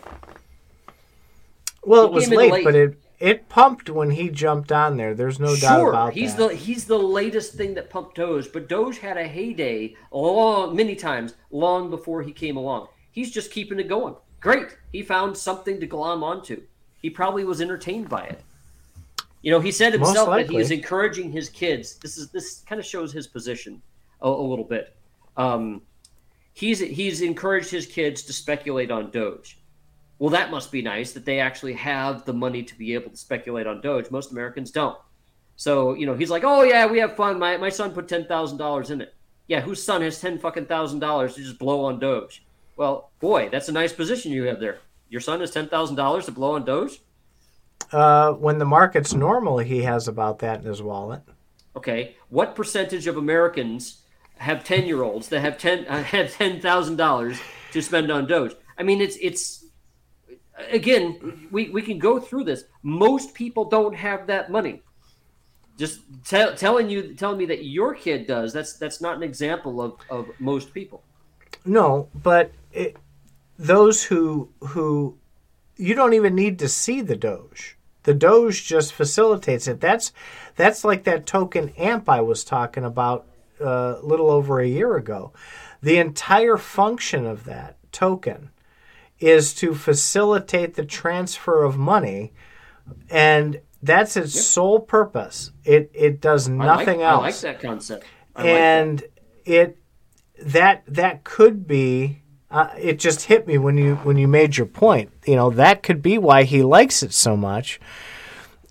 Well, 1.84 2.02
He 2.02 2.08
it 2.08 2.14
was 2.14 2.28
late, 2.30 2.52
late. 2.52 2.64
but 2.64 2.74
it 2.74 2.98
it 3.20 3.48
pumped 3.48 3.90
when 3.90 4.10
he 4.12 4.28
jumped 4.28 4.70
on 4.70 4.96
there. 4.96 5.12
There's 5.14 5.40
no 5.40 5.56
doubt 5.56 5.78
sure, 5.80 5.88
about 5.90 6.12
he's 6.12 6.36
that. 6.36 6.50
the 6.50 6.54
he's 6.56 6.84
the 6.84 6.98
latest 6.98 7.54
thing 7.54 7.74
that 7.74 7.90
pumped 7.90 8.16
Doge, 8.16 8.52
but 8.52 8.68
Doge 8.68 8.98
had 8.98 9.16
a 9.16 9.26
heyday 9.26 9.96
long 10.12 10.76
many 10.76 10.94
times 10.94 11.34
long 11.50 11.90
before 11.90 12.22
he 12.22 12.32
came 12.32 12.56
along. 12.56 12.88
He's 13.18 13.32
just 13.32 13.50
keeping 13.50 13.80
it 13.80 13.88
going. 13.88 14.14
Great. 14.38 14.78
He 14.92 15.02
found 15.02 15.36
something 15.36 15.80
to 15.80 15.86
glom 15.88 16.22
onto. 16.22 16.62
He 17.02 17.10
probably 17.10 17.42
was 17.42 17.60
entertained 17.60 18.08
by 18.08 18.22
it. 18.26 18.42
You 19.42 19.50
know, 19.50 19.58
he 19.58 19.72
said 19.72 19.92
himself 19.92 20.28
that 20.28 20.48
he 20.48 20.58
is 20.58 20.70
encouraging 20.70 21.32
his 21.32 21.48
kids. 21.48 21.96
This 21.96 22.16
is 22.16 22.30
this 22.30 22.62
kind 22.68 22.78
of 22.78 22.86
shows 22.86 23.12
his 23.12 23.26
position 23.26 23.82
a, 24.22 24.28
a 24.28 24.30
little 24.30 24.64
bit. 24.64 24.94
Um, 25.36 25.82
he's 26.52 26.78
he's 26.78 27.20
encouraged 27.20 27.72
his 27.72 27.86
kids 27.86 28.22
to 28.22 28.32
speculate 28.32 28.92
on 28.92 29.10
Doge. 29.10 29.58
Well, 30.20 30.30
that 30.30 30.52
must 30.52 30.70
be 30.70 30.80
nice 30.80 31.10
that 31.10 31.24
they 31.24 31.40
actually 31.40 31.72
have 31.72 32.24
the 32.24 32.32
money 32.32 32.62
to 32.62 32.78
be 32.78 32.94
able 32.94 33.10
to 33.10 33.16
speculate 33.16 33.66
on 33.66 33.80
Doge. 33.80 34.12
Most 34.12 34.30
Americans 34.30 34.70
don't. 34.70 34.96
So, 35.56 35.94
you 35.94 36.06
know, 36.06 36.14
he's 36.14 36.30
like, 36.30 36.44
oh, 36.44 36.62
yeah, 36.62 36.86
we 36.86 37.00
have 37.00 37.16
fun. 37.16 37.36
My, 37.40 37.56
my 37.56 37.68
son 37.68 37.90
put 37.90 38.06
$10,000 38.06 38.90
in 38.92 39.00
it. 39.00 39.12
Yeah, 39.48 39.60
whose 39.60 39.82
son 39.82 40.02
has 40.02 40.20
10 40.20 40.38
fucking 40.38 40.66
thousand 40.66 41.00
dollars 41.00 41.34
to 41.34 41.42
just 41.42 41.58
blow 41.58 41.84
on 41.84 41.98
Doge? 41.98 42.44
Well, 42.78 43.10
boy, 43.20 43.50
that's 43.50 43.68
a 43.68 43.72
nice 43.72 43.92
position 43.92 44.32
you 44.32 44.44
have 44.44 44.60
there. 44.60 44.78
Your 45.10 45.20
son 45.20 45.40
has 45.40 45.52
$10,000 45.52 46.24
to 46.24 46.32
blow 46.32 46.54
on 46.54 46.64
Doge? 46.64 47.00
uh, 47.92 48.32
when 48.32 48.58
the 48.58 48.64
market's 48.64 49.14
normal, 49.14 49.58
he 49.58 49.82
has 49.82 50.08
about 50.08 50.40
that 50.40 50.60
in 50.60 50.66
his 50.66 50.82
wallet. 50.82 51.22
Okay, 51.76 52.16
what 52.28 52.54
percentage 52.54 53.06
of 53.06 53.16
Americans 53.16 54.02
have 54.36 54.64
10 54.64 54.86
year 54.86 55.02
olds 55.02 55.28
that 55.28 55.40
have 55.40 55.58
10 55.58 55.86
uh, 55.86 56.02
have 56.04 56.26
$10,000 56.26 57.40
to 57.72 57.82
spend 57.82 58.10
on 58.10 58.26
Doge? 58.26 58.54
I 58.76 58.82
mean, 58.82 59.00
it's, 59.00 59.16
it's, 59.20 59.66
again, 60.70 61.48
we, 61.50 61.70
we 61.70 61.82
can 61.82 61.98
go 61.98 62.20
through 62.20 62.44
this. 62.44 62.64
Most 62.82 63.34
people 63.34 63.64
don't 63.64 63.94
have 63.94 64.26
that 64.26 64.50
money. 64.50 64.82
Just 65.76 66.00
tell 66.24 66.56
telling 66.56 66.90
you, 66.90 67.14
telling 67.14 67.38
me 67.38 67.46
that 67.46 67.64
your 67.64 67.94
kid 67.94 68.26
does. 68.26 68.52
That's 68.52 68.72
that's 68.78 69.00
not 69.00 69.16
an 69.16 69.22
example 69.22 69.80
of, 69.80 69.94
of 70.10 70.28
most 70.40 70.74
people. 70.74 71.04
No, 71.64 72.08
but 72.24 72.50
it, 72.78 72.96
those 73.58 74.04
who 74.04 74.50
who 74.60 75.18
you 75.76 75.94
don't 75.94 76.14
even 76.14 76.34
need 76.34 76.58
to 76.60 76.68
see 76.68 77.00
the 77.00 77.16
Doge. 77.16 77.76
The 78.04 78.14
Doge 78.14 78.66
just 78.66 78.92
facilitates 78.92 79.66
it. 79.66 79.80
That's 79.80 80.12
that's 80.56 80.84
like 80.84 81.04
that 81.04 81.26
token 81.26 81.70
AMP 81.70 82.08
I 82.08 82.20
was 82.20 82.44
talking 82.44 82.84
about 82.84 83.26
uh, 83.60 83.96
a 84.00 84.06
little 84.06 84.30
over 84.30 84.60
a 84.60 84.66
year 84.66 84.96
ago. 84.96 85.32
The 85.82 85.98
entire 85.98 86.56
function 86.56 87.26
of 87.26 87.44
that 87.44 87.76
token 87.92 88.50
is 89.18 89.52
to 89.54 89.74
facilitate 89.74 90.74
the 90.74 90.84
transfer 90.84 91.64
of 91.64 91.76
money, 91.76 92.32
and 93.10 93.60
that's 93.82 94.16
its 94.16 94.40
sole 94.40 94.80
purpose. 94.80 95.50
It 95.64 95.90
it 95.92 96.20
does 96.20 96.48
I 96.48 96.52
nothing 96.52 97.00
like, 97.00 97.08
else 97.08 97.22
I 97.22 97.26
like 97.26 97.40
that 97.40 97.60
concept. 97.60 98.06
I 98.36 98.42
like 98.42 98.46
that. 98.46 98.56
and 98.56 99.04
it 99.44 99.78
that 100.40 100.84
that 100.86 101.24
could 101.24 101.66
be 101.66 102.22
uh, 102.50 102.70
it 102.78 102.98
just 102.98 103.26
hit 103.26 103.46
me 103.46 103.58
when 103.58 103.76
you 103.76 103.96
when 103.96 104.16
you 104.16 104.26
made 104.26 104.56
your 104.56 104.66
point. 104.66 105.10
You 105.26 105.36
know 105.36 105.50
that 105.50 105.82
could 105.82 106.02
be 106.02 106.18
why 106.18 106.44
he 106.44 106.62
likes 106.62 107.02
it 107.02 107.12
so 107.12 107.36
much. 107.36 107.80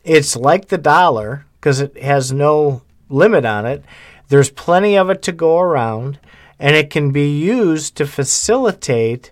It's 0.04 0.36
like 0.36 0.70
the 0.70 0.78
dollar 0.78 1.46
because 1.60 1.80
it 1.80 2.02
has 2.02 2.32
no 2.32 2.82
limit 3.10 3.46
on 3.46 3.66
it. 3.66 3.84
There's 4.30 4.50
plenty 4.50 4.98
of 4.98 5.10
it 5.10 5.22
to 5.24 5.32
go 5.32 5.60
around, 5.60 6.20
and 6.60 6.76
it 6.76 6.90
can 6.90 7.12
be 7.12 7.38
used 7.40 7.96
to 7.98 8.08
facilitate 8.08 9.32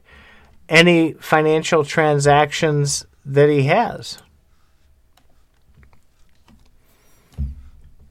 any 0.70 1.14
financial 1.14 1.84
transactions 1.84 3.06
that 3.26 3.50
he 3.50 3.64
has. 3.64 4.20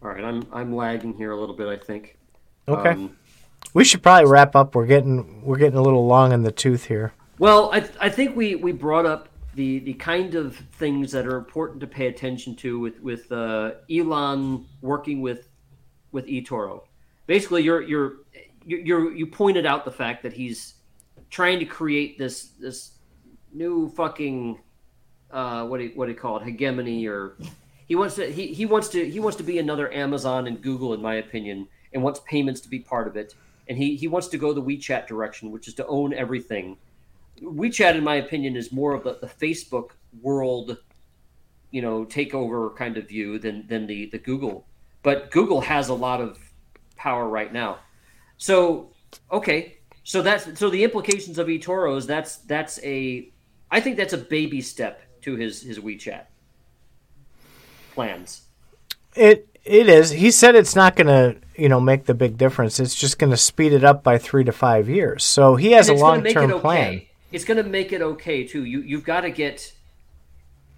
All 0.02 0.10
right, 0.10 0.24
I'm 0.24 0.46
I'm 0.52 0.74
lagging 0.74 1.14
here 1.14 1.30
a 1.30 1.36
little 1.38 1.54
bit. 1.54 1.68
I 1.68 1.76
think. 1.76 2.18
Okay. 2.66 2.90
Um, 2.90 3.16
We 3.72 3.84
should 3.84 4.02
probably 4.02 4.30
wrap 4.30 4.54
up. 4.54 4.74
We're 4.74 4.86
getting 4.86 5.42
we're 5.42 5.58
getting 5.58 5.78
a 5.78 5.82
little 5.82 6.06
long 6.06 6.32
in 6.32 6.42
the 6.42 6.52
tooth 6.52 6.84
here. 6.86 7.12
Well, 7.38 7.70
I, 7.72 7.88
I 8.00 8.08
think 8.08 8.36
we, 8.36 8.54
we 8.54 8.70
brought 8.70 9.06
up 9.06 9.28
the, 9.54 9.80
the 9.80 9.94
kind 9.94 10.36
of 10.36 10.56
things 10.56 11.10
that 11.12 11.26
are 11.26 11.36
important 11.36 11.80
to 11.80 11.86
pay 11.86 12.06
attention 12.06 12.54
to 12.56 12.78
with 12.78 13.00
with 13.00 13.30
uh, 13.32 13.72
Elon 13.90 14.66
working 14.80 15.20
with 15.20 15.48
with 16.12 16.26
eToro. 16.26 16.82
Basically, 17.26 17.62
you're 17.62 17.82
you're 17.82 18.12
you 18.64 18.78
you're, 18.78 19.12
you 19.12 19.26
pointed 19.26 19.66
out 19.66 19.84
the 19.84 19.90
fact 19.90 20.22
that 20.22 20.32
he's 20.32 20.74
trying 21.30 21.58
to 21.58 21.64
create 21.64 22.18
this 22.18 22.50
this 22.60 22.92
new 23.52 23.88
fucking 23.90 24.60
uh, 25.30 25.66
what 25.66 25.78
do 25.78 25.84
you, 25.84 25.92
what 25.94 26.06
do 26.06 26.12
you 26.12 26.18
call 26.18 26.36
it 26.38 26.44
hegemony 26.44 27.06
or 27.06 27.36
he 27.86 27.94
wants 27.94 28.14
to 28.16 28.30
he, 28.30 28.48
he 28.48 28.66
wants 28.66 28.88
to 28.88 29.08
he 29.08 29.20
wants 29.20 29.36
to 29.36 29.42
be 29.42 29.58
another 29.58 29.92
Amazon 29.92 30.46
and 30.46 30.60
Google 30.62 30.94
in 30.94 31.02
my 31.02 31.16
opinion 31.16 31.68
and 31.92 32.02
wants 32.02 32.20
payments 32.26 32.60
to 32.62 32.68
be 32.68 32.78
part 32.78 33.06
of 33.06 33.16
it 33.16 33.34
and 33.68 33.78
he 33.78 33.96
he 33.96 34.08
wants 34.08 34.28
to 34.28 34.38
go 34.38 34.52
the 34.52 34.62
WeChat 34.62 35.06
direction 35.06 35.50
which 35.50 35.68
is 35.68 35.74
to 35.74 35.86
own 35.86 36.12
everything 36.14 36.76
WeChat, 37.40 37.96
in 37.96 38.04
my 38.04 38.16
opinion, 38.16 38.56
is 38.56 38.72
more 38.72 38.94
of 38.94 39.04
the, 39.04 39.18
the 39.20 39.26
Facebook 39.26 39.90
world, 40.22 40.78
you 41.70 41.82
know, 41.82 42.04
takeover 42.04 42.74
kind 42.76 42.96
of 42.96 43.08
view 43.08 43.38
than 43.38 43.66
than 43.66 43.86
the 43.86 44.06
the 44.06 44.18
Google. 44.18 44.66
But 45.02 45.30
Google 45.30 45.60
has 45.60 45.88
a 45.88 45.94
lot 45.94 46.20
of 46.20 46.38
power 46.96 47.28
right 47.28 47.52
now. 47.52 47.78
So 48.36 48.90
okay, 49.30 49.78
so 50.04 50.22
that's 50.22 50.58
so 50.58 50.70
the 50.70 50.84
implications 50.84 51.38
of 51.38 51.48
eToro 51.48 51.96
is 51.96 52.06
that's 52.06 52.36
that's 52.36 52.78
a, 52.82 53.30
I 53.70 53.80
think 53.80 53.96
that's 53.96 54.12
a 54.12 54.18
baby 54.18 54.60
step 54.60 55.02
to 55.22 55.36
his 55.36 55.62
his 55.62 55.78
WeChat 55.78 56.26
plans. 57.92 58.42
It 59.16 59.48
it 59.64 59.88
is. 59.88 60.10
He 60.10 60.30
said 60.30 60.54
it's 60.54 60.76
not 60.76 60.94
going 60.94 61.06
to 61.08 61.43
you 61.56 61.68
know 61.68 61.80
make 61.80 62.04
the 62.04 62.14
big 62.14 62.36
difference. 62.36 62.80
It's 62.80 62.94
just 62.94 63.18
going 63.18 63.30
to 63.30 63.36
speed 63.36 63.72
it 63.72 63.84
up 63.84 64.02
by 64.02 64.18
three 64.18 64.44
to 64.44 64.52
five 64.52 64.88
years. 64.88 65.24
So 65.24 65.56
he 65.56 65.72
has 65.72 65.88
a 65.88 65.94
long 65.94 66.22
term 66.24 66.50
it 66.50 66.54
okay. 66.54 66.60
plan. 66.60 67.02
It's 67.32 67.44
going 67.44 67.62
to 67.62 67.68
make 67.68 67.92
it 67.92 68.02
okay 68.02 68.44
too. 68.44 68.64
You 68.64 68.80
you've 68.80 69.04
got 69.04 69.22
to 69.22 69.30
get 69.30 69.72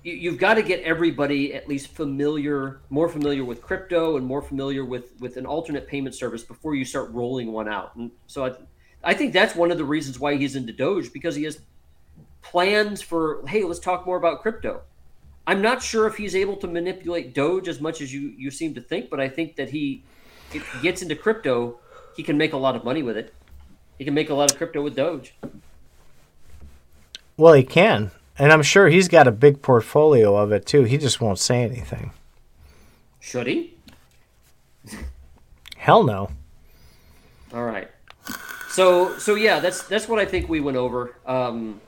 you, 0.02 0.14
you've 0.14 0.38
got 0.38 0.54
to 0.54 0.62
get 0.62 0.82
everybody 0.82 1.52
at 1.54 1.68
least 1.68 1.88
familiar, 1.88 2.80
more 2.90 3.08
familiar 3.08 3.44
with 3.44 3.60
crypto 3.60 4.16
and 4.16 4.24
more 4.24 4.40
familiar 4.42 4.84
with 4.84 5.12
with 5.20 5.36
an 5.36 5.46
alternate 5.46 5.86
payment 5.86 6.14
service 6.14 6.42
before 6.42 6.74
you 6.74 6.84
start 6.84 7.10
rolling 7.10 7.52
one 7.52 7.68
out. 7.68 7.96
And 7.96 8.10
so 8.26 8.46
I, 8.46 8.52
I 9.02 9.14
think 9.14 9.32
that's 9.32 9.54
one 9.54 9.70
of 9.70 9.78
the 9.78 9.84
reasons 9.84 10.18
why 10.18 10.36
he's 10.36 10.56
into 10.56 10.72
Doge 10.72 11.12
because 11.12 11.34
he 11.34 11.44
has 11.44 11.60
plans 12.42 13.02
for 13.02 13.46
hey, 13.46 13.64
let's 13.64 13.80
talk 13.80 14.06
more 14.06 14.16
about 14.16 14.42
crypto. 14.42 14.82
I'm 15.48 15.62
not 15.62 15.80
sure 15.80 16.08
if 16.08 16.16
he's 16.16 16.34
able 16.34 16.56
to 16.56 16.66
manipulate 16.66 17.32
Doge 17.34 17.68
as 17.68 17.80
much 17.80 18.00
as 18.00 18.12
you 18.12 18.34
you 18.36 18.50
seem 18.50 18.74
to 18.74 18.80
think, 18.80 19.10
but 19.10 19.20
I 19.20 19.28
think 19.28 19.56
that 19.56 19.70
he 19.70 20.04
gets 20.82 21.02
into 21.02 21.14
crypto, 21.16 21.78
he 22.16 22.22
can 22.22 22.36
make 22.38 22.52
a 22.52 22.56
lot 22.56 22.76
of 22.76 22.84
money 22.84 23.02
with 23.02 23.16
it. 23.16 23.34
He 23.98 24.04
can 24.04 24.14
make 24.14 24.30
a 24.30 24.34
lot 24.34 24.50
of 24.50 24.56
crypto 24.56 24.82
with 24.82 24.94
Doge. 24.96 25.34
Well, 27.36 27.52
he 27.54 27.62
can, 27.62 28.10
and 28.38 28.52
I'm 28.52 28.62
sure 28.62 28.88
he's 28.88 29.08
got 29.08 29.28
a 29.28 29.32
big 29.32 29.62
portfolio 29.62 30.36
of 30.36 30.52
it 30.52 30.66
too. 30.66 30.84
He 30.84 30.98
just 30.98 31.20
won't 31.20 31.38
say 31.38 31.62
anything. 31.62 32.12
Should 33.20 33.46
he? 33.46 33.74
Hell 35.76 36.04
no. 36.04 36.30
All 37.52 37.64
right. 37.64 37.88
So 38.70 39.18
so 39.18 39.34
yeah, 39.34 39.60
that's 39.60 39.82
that's 39.84 40.08
what 40.08 40.18
I 40.18 40.26
think 40.26 40.48
we 40.48 40.60
went 40.60 40.76
over. 40.76 41.16
Um, 41.26 41.80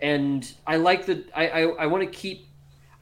and 0.00 0.50
I 0.66 0.76
like 0.76 1.06
the 1.06 1.24
I 1.34 1.48
I, 1.48 1.60
I 1.62 1.86
want 1.86 2.04
to 2.04 2.10
keep. 2.10 2.46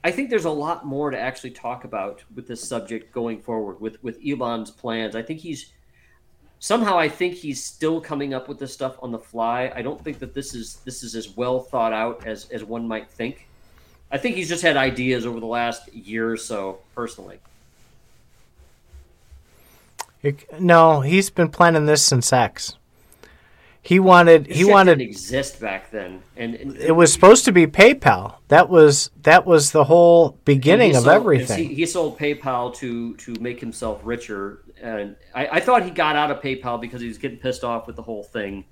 I 0.04 0.10
think 0.10 0.30
there's 0.30 0.44
a 0.44 0.50
lot 0.50 0.86
more 0.86 1.10
to 1.10 1.18
actually 1.18 1.50
talk 1.50 1.84
about 1.84 2.22
with 2.34 2.46
this 2.46 2.66
subject 2.66 3.12
going 3.12 3.40
forward 3.40 3.80
with 3.80 4.02
with 4.02 4.18
Elon's 4.26 4.70
plans. 4.70 5.16
I 5.16 5.22
think 5.22 5.40
he's 5.40 5.72
somehow 6.60 6.98
I 6.98 7.08
think 7.08 7.34
he's 7.34 7.64
still 7.64 8.00
coming 8.00 8.32
up 8.32 8.48
with 8.48 8.58
this 8.58 8.72
stuff 8.72 8.96
on 9.02 9.10
the 9.10 9.18
fly. 9.18 9.72
I 9.74 9.82
don't 9.82 10.02
think 10.02 10.18
that 10.20 10.34
this 10.34 10.54
is 10.54 10.76
this 10.84 11.02
is 11.02 11.14
as 11.14 11.36
well 11.36 11.60
thought 11.60 11.92
out 11.92 12.26
as 12.26 12.48
as 12.50 12.64
one 12.64 12.86
might 12.86 13.10
think. 13.10 13.48
I 14.10 14.18
think 14.18 14.36
he's 14.36 14.48
just 14.48 14.62
had 14.62 14.76
ideas 14.76 15.26
over 15.26 15.38
the 15.38 15.46
last 15.46 15.92
year 15.92 16.30
or 16.30 16.36
so, 16.36 16.78
personally. 16.94 17.40
No, 20.58 21.02
he's 21.02 21.28
been 21.28 21.50
planning 21.50 21.86
this 21.86 22.02
since 22.02 22.32
X. 22.32 22.77
He 23.88 24.00
wanted 24.00 24.44
This 24.44 24.58
he 24.58 24.64
wanted 24.66 24.98
didn't 24.98 25.12
exist 25.12 25.60
back 25.62 25.90
then, 25.90 26.22
and, 26.36 26.54
and 26.56 26.76
it 26.76 26.92
was 26.92 27.10
supposed 27.10 27.46
to 27.46 27.52
be 27.52 27.66
PayPal. 27.66 28.34
That 28.48 28.68
was 28.68 29.10
that 29.22 29.46
was 29.46 29.70
the 29.70 29.84
whole 29.84 30.36
beginning 30.44 30.90
of 30.94 31.04
sold- 31.04 31.14
everything. 31.14 31.70
He, 31.70 31.74
he 31.74 31.86
sold 31.86 32.18
PayPal 32.18 32.74
to 32.76 33.14
to 33.16 33.32
make 33.40 33.60
himself 33.60 34.02
richer, 34.04 34.58
and 34.78 35.16
I, 35.34 35.46
I 35.52 35.60
thought 35.60 35.84
he 35.84 35.90
got 35.90 36.16
out 36.16 36.30
of 36.30 36.42
PayPal 36.42 36.78
because 36.78 37.00
he 37.00 37.08
was 37.08 37.16
getting 37.16 37.38
pissed 37.38 37.64
off 37.64 37.86
with 37.86 37.96
the 37.96 38.02
whole 38.02 38.24
thing. 38.24 38.66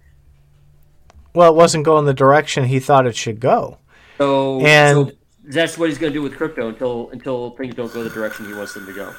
well, 1.32 1.50
it 1.50 1.56
wasn't 1.56 1.86
going 1.86 2.04
the 2.04 2.12
direction 2.12 2.64
he 2.66 2.78
thought 2.78 3.06
it 3.06 3.16
should 3.16 3.40
go. 3.40 3.78
So, 4.18 4.60
And- 4.66 5.08
so 5.08 5.12
that's 5.44 5.78
what 5.78 5.88
he's 5.88 5.96
going 5.96 6.12
to 6.12 6.18
do 6.18 6.22
with 6.22 6.36
crypto 6.36 6.68
until 6.68 7.08
until 7.08 7.52
things 7.52 7.74
don't 7.74 7.90
go 7.90 8.04
the 8.04 8.10
direction 8.10 8.44
he 8.44 8.52
wants 8.52 8.74
them 8.74 8.84
to 8.84 8.92
go. 8.92 9.14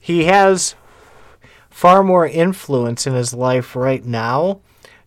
He 0.00 0.24
has 0.24 0.74
far 1.74 2.04
more 2.04 2.24
influence 2.24 3.04
in 3.04 3.14
his 3.14 3.34
life 3.34 3.74
right 3.74 4.04
now 4.04 4.60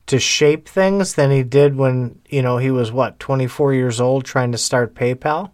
to 0.06 0.20
shape 0.20 0.68
things 0.68 1.14
than 1.16 1.32
he 1.32 1.42
did 1.42 1.78
when, 1.78 2.20
you 2.28 2.42
know, 2.42 2.58
he 2.58 2.70
was 2.70 2.92
what, 2.92 3.18
24 3.22 3.74
years 3.74 4.02
old 4.02 4.26
trying 4.26 4.52
to 4.52 4.58
start 4.58 4.94
PayPal. 4.94 5.52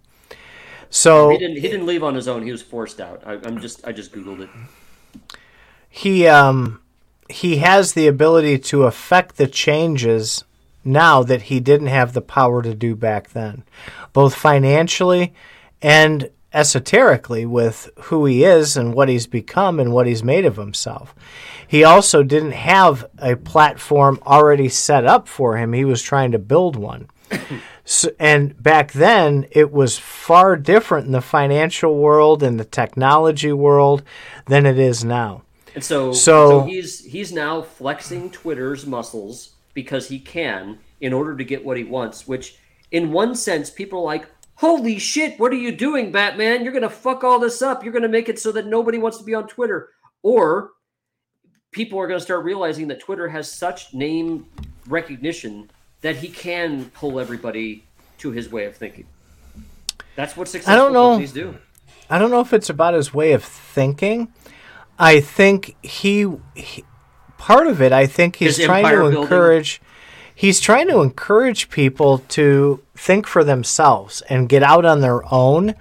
So 0.89 1.30
He 1.30 1.38
didn't 1.38 1.57
he 1.57 1.68
didn't 1.70 1.86
leave 1.86 2.03
on 2.03 2.16
his 2.16 2.28
own. 2.28 2.41
He 2.41 2.51
was 2.51 2.64
forced 2.64 2.99
out. 2.99 3.22
I, 3.28 3.34
I'm 3.34 3.59
just 3.61 3.86
I 3.86 3.91
just 3.91 4.11
googled 4.11 4.41
it. 4.41 4.49
he 5.88 6.26
um 6.28 6.82
he 7.30 7.57
has 7.57 7.93
the 7.93 8.07
ability 8.07 8.57
to 8.57 8.84
affect 8.84 9.38
the 9.38 9.47
changes 9.47 10.43
now 10.84 11.22
that 11.22 11.43
he 11.43 11.59
didn't 11.59 11.88
have 11.88 12.14
the 12.14 12.22
power 12.22 12.64
to 12.64 12.74
do 12.74 12.95
back 12.95 13.30
then 13.30 13.64
both 14.14 14.34
financially 14.36 15.32
and 15.82 16.30
esoterically 16.54 17.45
with 17.45 17.89
who 18.04 18.26
he 18.26 18.43
is 18.43 18.78
and 18.78 18.93
what 18.93 19.10
he's 19.10 19.28
become 19.28 19.80
and 19.80 19.91
what 19.91 20.08
he's 20.08 20.24
made 20.24 20.45
of 20.45 20.56
himself 20.58 21.16
he 21.68 21.84
also 21.84 22.24
didn't 22.24 22.51
have 22.51 23.06
a 23.20 23.36
platform 23.36 24.20
already 24.26 24.70
set 24.70 25.06
up 25.06 25.28
for 25.28 25.58
him 25.58 25.74
he 25.74 25.86
was 25.86 26.01
trying 26.01 26.32
to 26.32 26.39
build 26.39 26.76
one 26.76 27.08
so, 27.86 28.10
and 28.20 28.62
back 28.62 28.91
then, 28.91 29.47
it 29.51 29.72
was 29.72 29.97
far 29.97 30.56
different 30.56 31.06
in 31.08 31.12
the 31.12 31.22
financial 31.22 31.97
world 31.97 32.43
and 32.43 32.60
the 32.60 32.66
technology 32.66 33.51
world 33.51 34.04
than 34.45 34.66
it 34.66 34.78
is 34.78 35.04
now. 35.04 35.43
And 35.76 35.84
so, 35.84 36.14
So- 36.14 36.49
so 36.49 36.66
he's 36.66 37.04
he's 37.06 37.32
now 37.32 37.62
flexing 37.62 38.30
Twitter's 38.30 38.86
muscles 38.86 39.54
because 39.74 40.10
he 40.10 40.20
can 40.20 40.80
in 41.01 41.14
order 41.14 41.36
to 41.36 41.43
get 41.43 41.66
what 41.66 41.78
he 41.78 41.84
wants. 41.84 42.28
Which, 42.28 42.58
in 42.91 43.12
one 43.12 43.36
sense, 43.36 43.70
people 43.70 43.99
are 43.99 44.06
like, 44.06 44.28
"Holy 44.64 44.97
shit! 44.97 45.38
What 45.39 45.51
are 45.51 45.57
you 45.57 45.74
doing, 45.74 46.11
Batman? 46.11 46.64
You're 46.64 46.72
gonna 46.72 46.89
fuck 46.89 47.24
all 47.24 47.38
this 47.38 47.61
up. 47.61 47.84
You're 47.84 47.91
gonna 47.91 48.07
make 48.07 48.30
it 48.30 48.39
so 48.39 48.51
that 48.53 48.66
nobody 48.66 48.97
wants 48.97 49.18
to 49.18 49.24
be 49.26 49.34
on 49.34 49.45
Twitter." 49.47 49.89
Or 50.22 50.72
people 51.72 51.99
are 51.99 52.07
gonna 52.07 52.22
start 52.22 52.45
realizing 52.45 52.88
that 52.88 53.01
Twitter 53.01 53.28
has 53.28 53.51
such 53.51 53.93
name 53.93 54.45
recognition 54.88 55.70
that 55.99 56.16
he 56.16 56.30
can 56.30 56.86
pull 56.91 57.20
everybody 57.20 57.84
to 58.20 58.32
his 58.32 58.49
way 58.49 58.64
of 58.64 58.78
thinking. 58.78 59.05
That's 60.16 60.38
what 60.38 60.47
successful 60.47 60.93
know. 60.93 61.09
companies 61.09 61.34
do. 61.34 61.57
I 62.09 62.18
don't 62.18 62.32
know 62.32 62.39
if 62.39 62.53
it's 62.53 62.70
about 62.70 62.93
his 62.93 63.14
way 63.14 63.34
of 63.34 63.43
thinking. 63.43 64.32
I 64.97 65.20
think 65.20 65.76
he, 65.82 66.32
he 66.55 66.86
part 67.38 67.68
of 67.68 67.82
it. 67.82 67.91
I 67.91 68.05
think 68.05 68.38
he's 68.38 68.55
His 68.57 68.66
trying 68.66 68.86
to 68.86 69.09
building. 69.09 69.28
He's 70.36 70.60
trying 70.60 70.88
to 70.88 71.02
encourage 71.02 71.70
people 71.70 72.20
to 72.30 72.82
think 72.96 73.28
for 73.28 73.44
themselves 73.44 74.22
and 74.30 74.50
get 74.50 74.64
out 74.64 74.86
on 74.86 75.02
their 75.02 75.22
own, 75.34 75.76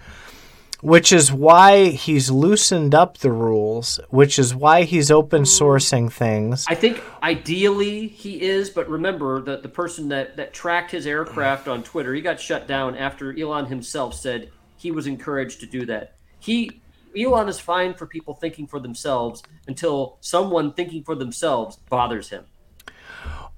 which 0.80 1.12
is 1.12 1.32
why 1.32 1.86
he's 1.86 2.30
loosened 2.30 2.94
up 2.94 3.18
the 3.18 3.32
rules. 3.32 3.98
Which 4.10 4.38
is 4.38 4.54
why 4.54 4.82
he's 4.82 5.10
open 5.10 5.42
sourcing 5.42 6.12
things. 6.12 6.66
I 6.68 6.74
think 6.74 7.02
ideally 7.22 8.08
he 8.08 8.42
is, 8.42 8.68
but 8.68 8.88
remember 8.88 9.40
that 9.42 9.62
the 9.62 9.68
person 9.68 10.08
that, 10.08 10.36
that 10.36 10.52
tracked 10.52 10.90
his 10.90 11.06
aircraft 11.06 11.68
on 11.68 11.82
Twitter, 11.82 12.14
he 12.14 12.20
got 12.20 12.40
shut 12.40 12.66
down 12.66 12.96
after 12.96 13.36
Elon 13.38 13.66
himself 13.66 14.14
said 14.14 14.50
he 14.76 14.90
was 14.90 15.06
encouraged 15.06 15.60
to 15.60 15.66
do 15.66 15.86
that. 15.86 16.16
He 16.38 16.82
Elon 17.16 17.48
is 17.48 17.60
fine 17.60 17.94
for 17.94 18.06
people 18.06 18.34
thinking 18.34 18.66
for 18.66 18.80
themselves 18.80 19.42
until 19.66 20.16
someone 20.20 20.72
thinking 20.72 21.04
for 21.04 21.14
themselves 21.14 21.76
bothers 21.88 22.30
him. 22.30 22.44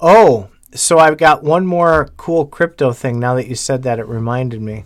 Oh, 0.01 0.51
so 0.75 0.99
I've 0.99 1.17
got 1.17 1.43
one 1.43 1.67
more 1.67 2.11
cool 2.17 2.47
crypto 2.47 2.93
thing. 2.93 3.21
Now 3.21 3.35
that 3.35 3.47
you 3.47 3.55
said 3.55 3.83
that, 3.85 3.99
it 3.99 4.07
reminded 4.07 4.61
me. 4.61 4.85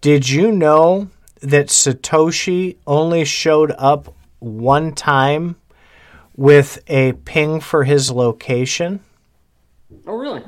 Did 0.00 0.28
you 0.28 0.50
know 0.50 1.08
that 1.40 1.68
Satoshi 1.68 2.76
only 2.86 3.24
showed 3.24 3.72
up 3.78 4.14
one 4.40 4.92
time 4.92 5.56
with 6.36 6.82
a 6.88 7.12
ping 7.12 7.60
for 7.60 7.84
his 7.84 8.10
location? 8.10 9.00
Oh, 10.06 10.16
really? 10.16 10.42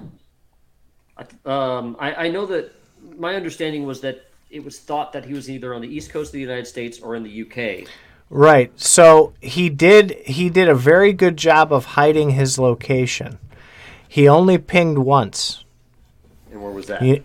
I, 1.16 1.24
um, 1.44 1.96
I, 2.00 2.14
I 2.14 2.28
know 2.28 2.46
that 2.46 2.72
my 3.16 3.34
understanding 3.34 3.84
was 3.84 4.00
that 4.00 4.24
it 4.50 4.64
was 4.64 4.78
thought 4.78 5.12
that 5.12 5.24
he 5.24 5.34
was 5.34 5.50
either 5.50 5.74
on 5.74 5.80
the 5.80 5.88
east 5.88 6.10
coast 6.10 6.28
of 6.28 6.32
the 6.32 6.40
United 6.40 6.66
States 6.66 7.00
or 7.00 7.14
in 7.14 7.22
the 7.22 7.42
UK. 7.42 7.88
Right. 8.28 8.72
So 8.80 9.34
he 9.40 9.68
did 9.68 10.12
he 10.24 10.48
did 10.48 10.68
a 10.68 10.74
very 10.74 11.12
good 11.12 11.36
job 11.36 11.72
of 11.72 11.84
hiding 11.84 12.30
his 12.30 12.58
location. 12.58 13.38
He 14.12 14.28
only 14.28 14.58
pinged 14.58 14.98
once. 14.98 15.64
And 16.50 16.62
where 16.62 16.70
was 16.70 16.84
that? 16.88 17.00
He- 17.00 17.22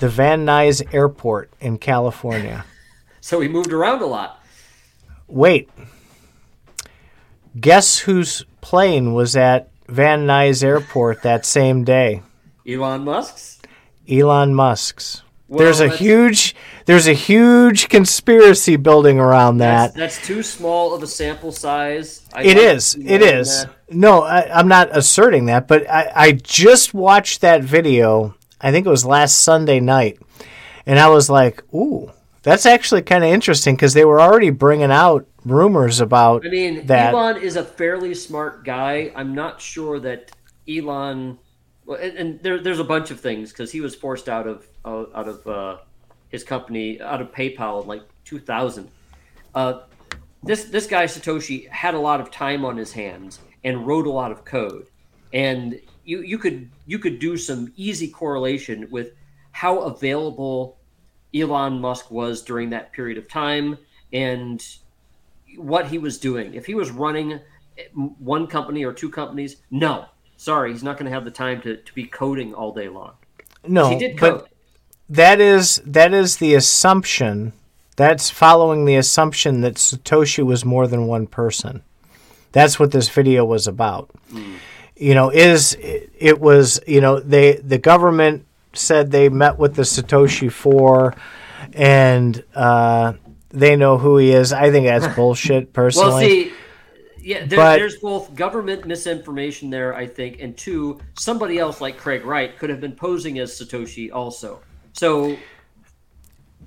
the 0.00 0.10
Van 0.10 0.44
Nuys 0.44 0.82
Airport 0.92 1.50
in 1.60 1.78
California. 1.78 2.66
So 3.22 3.40
he 3.40 3.48
moved 3.48 3.70
around 3.70 4.00
a 4.00 4.06
lot. 4.06 4.42
Wait. 5.28 5.68
Guess 7.58 7.98
whose 7.98 8.46
plane 8.62 9.12
was 9.12 9.36
at 9.36 9.68
Van 9.88 10.26
Nuys 10.26 10.64
Airport 10.64 11.22
that 11.22 11.44
same 11.44 11.84
day? 11.84 12.22
Elon 12.66 13.04
Musk's. 13.04 13.60
Elon 14.10 14.54
Musk's. 14.54 15.22
Well, 15.48 15.58
there's 15.58 15.80
a 15.80 15.88
huge 15.90 16.56
there's 16.86 17.08
a 17.08 17.12
huge 17.12 17.88
conspiracy 17.90 18.76
building 18.76 19.20
around 19.20 19.58
that. 19.58 19.94
that's 19.94 20.24
too 20.26 20.42
small 20.42 20.94
of 20.94 21.02
a 21.02 21.06
sample 21.06 21.52
size. 21.52 22.22
I 22.32 22.42
It 22.44 22.56
is. 22.56 22.94
It 22.94 23.20
is. 23.20 23.64
that. 23.64 23.74
No, 23.90 24.22
I, 24.22 24.48
I'm 24.56 24.68
not 24.68 24.96
asserting 24.96 25.46
that, 25.46 25.66
but 25.66 25.88
I, 25.90 26.12
I 26.14 26.32
just 26.32 26.94
watched 26.94 27.40
that 27.40 27.64
video. 27.64 28.34
I 28.60 28.70
think 28.70 28.86
it 28.86 28.90
was 28.90 29.04
last 29.04 29.38
Sunday 29.38 29.80
night, 29.80 30.20
and 30.86 30.98
I 30.98 31.08
was 31.08 31.28
like, 31.28 31.62
"Ooh, 31.74 32.12
that's 32.42 32.66
actually 32.66 33.02
kind 33.02 33.24
of 33.24 33.30
interesting," 33.30 33.74
because 33.74 33.94
they 33.94 34.04
were 34.04 34.20
already 34.20 34.50
bringing 34.50 34.92
out 34.92 35.26
rumors 35.44 36.00
about 36.00 36.46
I 36.46 36.50
mean, 36.50 36.86
that. 36.86 37.12
Elon 37.12 37.38
is 37.38 37.56
a 37.56 37.64
fairly 37.64 38.14
smart 38.14 38.64
guy. 38.64 39.12
I'm 39.16 39.34
not 39.34 39.60
sure 39.60 39.98
that 40.00 40.30
Elon. 40.68 41.38
Well, 41.84 41.98
and, 42.00 42.16
and 42.16 42.42
there, 42.42 42.60
there's 42.62 42.78
a 42.78 42.84
bunch 42.84 43.10
of 43.10 43.18
things 43.18 43.50
because 43.50 43.72
he 43.72 43.80
was 43.80 43.96
forced 43.96 44.28
out 44.28 44.46
of 44.46 44.68
out 44.84 45.28
of 45.28 45.46
uh, 45.48 45.78
his 46.28 46.44
company, 46.44 47.00
out 47.00 47.20
of 47.20 47.32
PayPal 47.32 47.82
in 47.82 47.88
like 47.88 48.02
2000. 48.24 48.88
Uh, 49.52 49.80
this 50.44 50.64
this 50.64 50.86
guy 50.86 51.04
Satoshi 51.04 51.68
had 51.68 51.94
a 51.94 51.98
lot 51.98 52.20
of 52.20 52.30
time 52.30 52.64
on 52.64 52.76
his 52.76 52.92
hands 52.92 53.40
and 53.64 53.86
wrote 53.86 54.06
a 54.06 54.10
lot 54.10 54.32
of 54.32 54.44
code, 54.44 54.86
and 55.32 55.80
you 56.04 56.22
you 56.22 56.38
could 56.38 56.68
you 56.86 56.98
could 56.98 57.18
do 57.18 57.36
some 57.36 57.72
easy 57.76 58.08
correlation 58.08 58.88
with 58.90 59.12
how 59.52 59.80
available 59.80 60.78
Elon 61.34 61.80
Musk 61.80 62.10
was 62.10 62.42
during 62.42 62.70
that 62.70 62.92
period 62.92 63.18
of 63.18 63.28
time 63.28 63.78
and 64.12 64.64
what 65.56 65.86
he 65.86 65.98
was 65.98 66.18
doing. 66.18 66.54
If 66.54 66.66
he 66.66 66.74
was 66.74 66.90
running 66.90 67.40
one 68.18 68.46
company 68.46 68.84
or 68.84 68.92
two 68.92 69.10
companies, 69.10 69.56
no, 69.70 70.06
sorry, 70.36 70.72
he's 70.72 70.82
not 70.82 70.96
going 70.96 71.06
to 71.06 71.12
have 71.12 71.24
the 71.24 71.30
time 71.30 71.60
to, 71.62 71.76
to 71.76 71.94
be 71.94 72.04
coding 72.04 72.54
all 72.54 72.72
day 72.72 72.88
long. 72.88 73.12
no, 73.66 73.90
he 73.90 73.98
did 73.98 74.18
but 74.18 74.40
code. 74.40 74.48
that 75.08 75.40
is 75.40 75.82
that 75.84 76.12
is 76.12 76.36
the 76.36 76.54
assumption. 76.54 77.52
That's 77.96 78.30
following 78.30 78.86
the 78.86 78.96
assumption 78.96 79.60
that 79.60 79.74
Satoshi 79.74 80.44
was 80.44 80.64
more 80.64 80.86
than 80.86 81.06
one 81.06 81.26
person. 81.26 81.82
That's 82.52 82.78
what 82.78 82.90
this 82.90 83.08
video 83.08 83.44
was 83.44 83.66
about. 83.66 84.10
You 84.96 85.14
know, 85.14 85.30
is 85.30 85.76
it, 85.80 86.40
was 86.40 86.80
you 86.86 87.00
know 87.00 87.20
they 87.20 87.54
the 87.56 87.78
government 87.78 88.46
said 88.74 89.10
they 89.10 89.28
met 89.28 89.58
with 89.58 89.74
the 89.74 89.82
Satoshi 89.82 90.52
Four, 90.52 91.14
and 91.72 92.42
uh, 92.54 93.14
they 93.48 93.76
know 93.76 93.98
who 93.98 94.18
he 94.18 94.32
is. 94.32 94.52
I 94.52 94.70
think 94.70 94.86
that's 94.86 95.14
bullshit. 95.14 95.72
Personally, 95.72 96.10
Well, 96.12 96.28
see, 96.28 96.52
yeah, 97.22 97.46
there, 97.46 97.58
But- 97.58 97.76
there's 97.76 97.96
both 97.96 98.34
government 98.34 98.86
misinformation 98.86 99.70
there, 99.70 99.94
I 99.94 100.06
think, 100.06 100.40
and 100.40 100.56
two, 100.56 101.00
somebody 101.18 101.58
else 101.58 101.80
like 101.80 101.96
Craig 101.96 102.24
Wright 102.24 102.58
could 102.58 102.70
have 102.70 102.80
been 102.80 102.94
posing 102.94 103.38
as 103.38 103.52
Satoshi 103.52 104.12
also. 104.12 104.60
So 104.92 105.36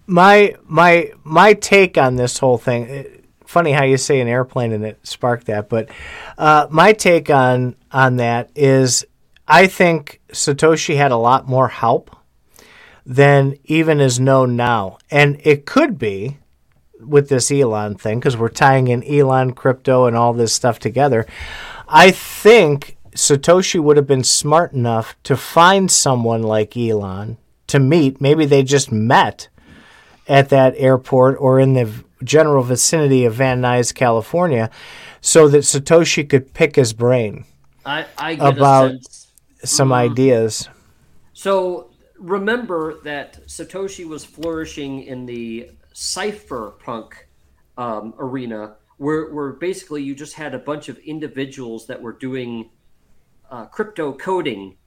my 0.07 0.55
my 0.65 1.11
my 1.23 1.53
take 1.53 1.97
on 1.97 2.15
this 2.15 2.37
whole 2.37 2.57
thing 2.57 3.22
funny 3.53 3.71
how 3.71 3.83
you 3.83 3.97
say 3.97 4.19
an 4.19 4.27
airplane 4.27 4.71
and 4.71 4.83
it 4.83 4.99
sparked 5.05 5.45
that 5.47 5.69
but 5.69 5.89
uh, 6.37 6.67
my 6.69 6.91
take 6.91 7.29
on 7.29 7.75
on 7.91 8.17
that 8.17 8.49
is 8.55 9.05
i 9.47 9.67
think 9.67 10.19
satoshi 10.31 10.97
had 10.97 11.11
a 11.11 11.17
lot 11.17 11.47
more 11.47 11.69
help 11.69 12.15
than 13.05 13.55
even 13.65 13.99
is 13.99 14.19
known 14.19 14.55
now. 14.55 14.97
And 15.11 15.39
it 15.43 15.65
could 15.65 15.97
be 15.97 16.37
with 16.99 17.29
this 17.29 17.51
elon 17.51 17.95
thing 17.95 18.19
because 18.19 18.37
we're 18.37 18.49
tying 18.49 18.87
in 18.87 19.03
elon 19.03 19.53
crypto 19.53 20.05
and 20.05 20.15
all 20.15 20.33
this 20.33 20.53
stuff 20.53 20.79
together. 20.79 21.25
I 21.87 22.11
think 22.11 22.97
satoshi 23.11 23.79
would 23.81 23.97
have 23.97 24.07
been 24.07 24.23
smart 24.23 24.73
enough 24.73 25.15
to 25.23 25.35
find 25.35 25.91
someone 25.91 26.43
like 26.43 26.77
elon 26.77 27.37
to 27.67 27.79
meet. 27.79 28.21
Maybe 28.21 28.45
they 28.45 28.63
just 28.63 28.91
met 28.91 29.49
at 30.27 30.49
that 30.49 30.73
airport 30.77 31.37
or 31.39 31.59
in 31.59 31.73
the 31.73 31.91
general 32.23 32.63
vicinity 32.63 33.25
of 33.25 33.33
Van 33.35 33.61
Nuys, 33.61 33.93
California, 33.93 34.69
so 35.21 35.47
that 35.49 35.59
Satoshi 35.59 36.27
could 36.27 36.53
pick 36.53 36.75
his 36.75 36.93
brain 36.93 37.45
I, 37.85 38.05
I 38.17 38.35
get 38.35 38.57
About- 38.57 38.91
sense. 38.91 39.27
some 39.63 39.89
Mm. 39.89 40.11
ideas. 40.11 40.69
So 41.33 41.89
remember 42.17 43.01
that 43.03 43.45
Satoshi 43.47 44.07
was 44.07 44.23
flourishing 44.23 45.03
in 45.03 45.25
the 45.25 45.69
cypherpunk 45.93 47.11
um, 47.77 48.13
arena, 48.19 48.75
where, 48.97 49.33
where 49.33 49.51
basically 49.53 50.03
you 50.03 50.15
just 50.15 50.35
had 50.35 50.53
a 50.53 50.59
bunch 50.59 50.89
of 50.89 50.97
individuals 50.99 51.87
that 51.87 52.01
were 52.01 52.13
doing 52.13 52.69
uh, 53.51 53.65
crypto 53.65 54.13
coding. 54.13 54.77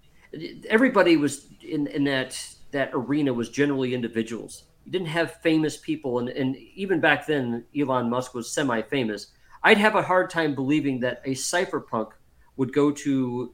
Everybody 0.69 1.17
was 1.17 1.49
in, 1.63 1.87
in 1.89 2.05
that 2.05 2.39
that 2.73 2.91
arena 2.93 3.33
was 3.33 3.49
generally 3.49 3.95
individuals. 3.95 4.65
You 4.87 4.93
didn't 4.93 5.09
have 5.09 5.43
famous 5.43 5.77
people, 5.77 6.21
and, 6.21 6.29
and 6.29 6.55
even 6.77 7.01
back 7.01 7.27
then, 7.27 7.65
Elon 7.77 8.09
Musk 8.09 8.35
was 8.35 8.53
semi-famous. 8.53 9.27
I'd 9.65 9.79
have 9.79 9.97
a 9.97 10.03
hard 10.03 10.31
time 10.31 10.55
believing 10.55 11.01
that 11.01 11.23
a 11.25 11.33
cypherpunk 11.33 12.13
would 12.57 12.73
go 12.73 12.93
to 12.93 13.53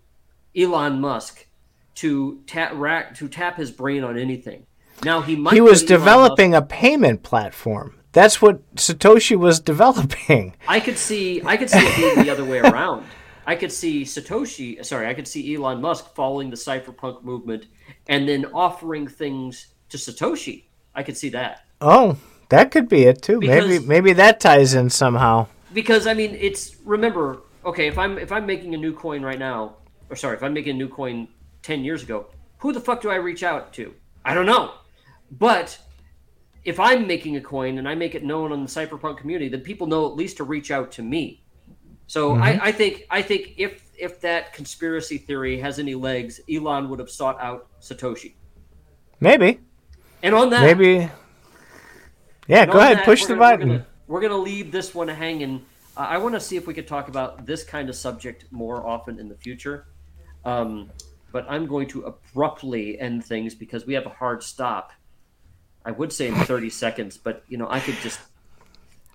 Elon 0.54 1.00
Musk 1.00 1.46
to 1.94 2.42
tap 2.46 2.72
rack 2.74 3.14
to 3.14 3.28
tap 3.28 3.56
his 3.56 3.70
brain 3.70 4.04
on 4.04 4.18
anything. 4.18 4.66
Now 5.04 5.22
he 5.22 5.36
might 5.36 5.54
He 5.54 5.62
was 5.62 5.82
developing 5.82 6.54
a 6.54 6.60
payment 6.60 7.22
platform. 7.22 7.98
That's 8.12 8.42
what 8.42 8.74
Satoshi 8.74 9.36
was 9.36 9.58
developing. 9.72 10.54
I 10.68 10.80
could 10.80 10.98
see 10.98 11.42
I 11.46 11.56
could 11.56 11.70
see 11.70 11.78
it 11.78 11.96
being 11.96 12.26
the 12.26 12.30
other 12.30 12.44
way 12.44 12.58
around. 12.70 13.06
I 13.46 13.56
could 13.56 13.72
see 13.72 14.02
Satoshi, 14.02 14.84
sorry, 14.84 15.08
I 15.08 15.14
could 15.14 15.26
see 15.26 15.54
Elon 15.54 15.80
Musk 15.80 16.14
following 16.14 16.50
the 16.50 16.56
cypherpunk 16.56 17.24
movement 17.24 17.66
and 18.06 18.28
then 18.28 18.44
offering 18.52 19.08
things 19.08 19.68
to 19.88 19.96
Satoshi. 19.96 20.64
I 20.94 21.02
could 21.02 21.16
see 21.16 21.30
that. 21.30 21.64
Oh, 21.80 22.18
that 22.50 22.70
could 22.70 22.88
be 22.88 23.04
it 23.04 23.22
too. 23.22 23.40
maybe 23.40 23.68
Because- 23.78 23.86
maybe 23.86 24.12
that 24.14 24.40
ties 24.40 24.74
in 24.74 24.90
somehow. 24.90 25.46
because 25.72 26.06
I 26.06 26.12
mean 26.12 26.36
it's 26.38 26.76
remember 26.84 27.38
okay 27.64 27.86
if 27.88 27.96
I'm 27.96 28.18
if 28.18 28.30
I'm 28.30 28.44
making 28.44 28.74
a 28.74 28.76
new 28.76 28.92
coin 28.92 29.22
right 29.22 29.38
now 29.38 29.76
or 30.10 30.16
sorry 30.16 30.36
if 30.36 30.42
I'm 30.42 30.52
making 30.52 30.74
a 30.74 30.78
new 30.78 30.88
coin 30.88 31.28
ten 31.62 31.82
years 31.82 32.02
ago 32.02 32.26
who 32.58 32.72
the 32.74 32.80
fuck 32.80 33.00
do 33.00 33.08
I 33.10 33.14
reach 33.14 33.42
out 33.42 33.72
to 33.74 33.94
I 34.22 34.34
don't 34.34 34.44
know 34.44 34.74
but 35.30 35.78
if 36.64 36.78
I'm 36.78 37.06
making 37.06 37.36
a 37.36 37.40
coin 37.40 37.78
and 37.78 37.88
I 37.88 37.94
make 37.94 38.14
it 38.14 38.22
known 38.22 38.52
on 38.52 38.62
the 38.62 38.68
cypherpunk 38.68 39.16
community 39.16 39.48
then 39.48 39.62
people 39.62 39.86
know 39.86 40.04
at 40.06 40.14
least 40.14 40.36
to 40.36 40.44
reach 40.44 40.70
out 40.70 40.92
to 40.92 41.02
me 41.02 41.42
so 42.06 42.34
I, 42.34 42.52
mm-hmm. 42.52 42.64
I 42.68 42.72
think 42.72 43.06
I 43.08 43.22
think 43.22 43.54
if 43.56 43.88
if 43.98 44.20
that 44.20 44.52
conspiracy 44.52 45.16
theory 45.16 45.58
has 45.58 45.78
any 45.78 45.94
legs 45.94 46.38
Elon 46.52 46.90
would 46.90 46.98
have 46.98 47.10
sought 47.10 47.40
out 47.40 47.68
Satoshi 47.80 48.34
Maybe. 49.20 49.60
And 50.22 50.34
on 50.34 50.50
that 50.50 50.62
Maybe. 50.62 51.10
Yeah, 52.48 52.66
go 52.66 52.78
ahead, 52.78 52.98
that, 52.98 53.04
push 53.04 53.22
the 53.22 53.34
gonna- 53.34 53.40
button. 53.40 53.68
We're 53.68 53.74
gonna, 53.74 53.86
we're 54.08 54.20
gonna 54.20 54.36
leave 54.36 54.72
this 54.72 54.94
one 54.94 55.08
hanging. 55.08 55.64
Uh, 55.96 56.00
I 56.00 56.18
want 56.18 56.34
to 56.34 56.40
see 56.40 56.56
if 56.56 56.66
we 56.66 56.74
could 56.74 56.86
talk 56.86 57.08
about 57.08 57.46
this 57.46 57.64
kind 57.64 57.88
of 57.88 57.94
subject 57.94 58.46
more 58.50 58.86
often 58.86 59.18
in 59.18 59.28
the 59.28 59.34
future. 59.36 59.86
Um, 60.44 60.90
but 61.32 61.46
I'm 61.48 61.66
going 61.66 61.88
to 61.88 62.02
abruptly 62.02 62.98
end 63.00 63.24
things 63.24 63.54
because 63.54 63.86
we 63.86 63.94
have 63.94 64.06
a 64.06 64.10
hard 64.10 64.42
stop. 64.42 64.92
I 65.84 65.90
would 65.90 66.12
say 66.12 66.28
in 66.28 66.34
30 66.34 66.70
seconds, 66.70 67.16
but 67.16 67.42
you 67.48 67.58
know, 67.58 67.66
I 67.68 67.80
could 67.80 67.96
just, 67.96 68.20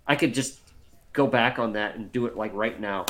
I 0.08 0.16
could 0.16 0.34
just 0.34 0.60
go 1.14 1.28
back 1.28 1.60
on 1.60 1.74
that 1.74 1.96
and 1.96 2.12
do 2.12 2.26
it 2.26 2.36
like 2.36 2.54
right 2.54 2.80
now. 2.80 3.06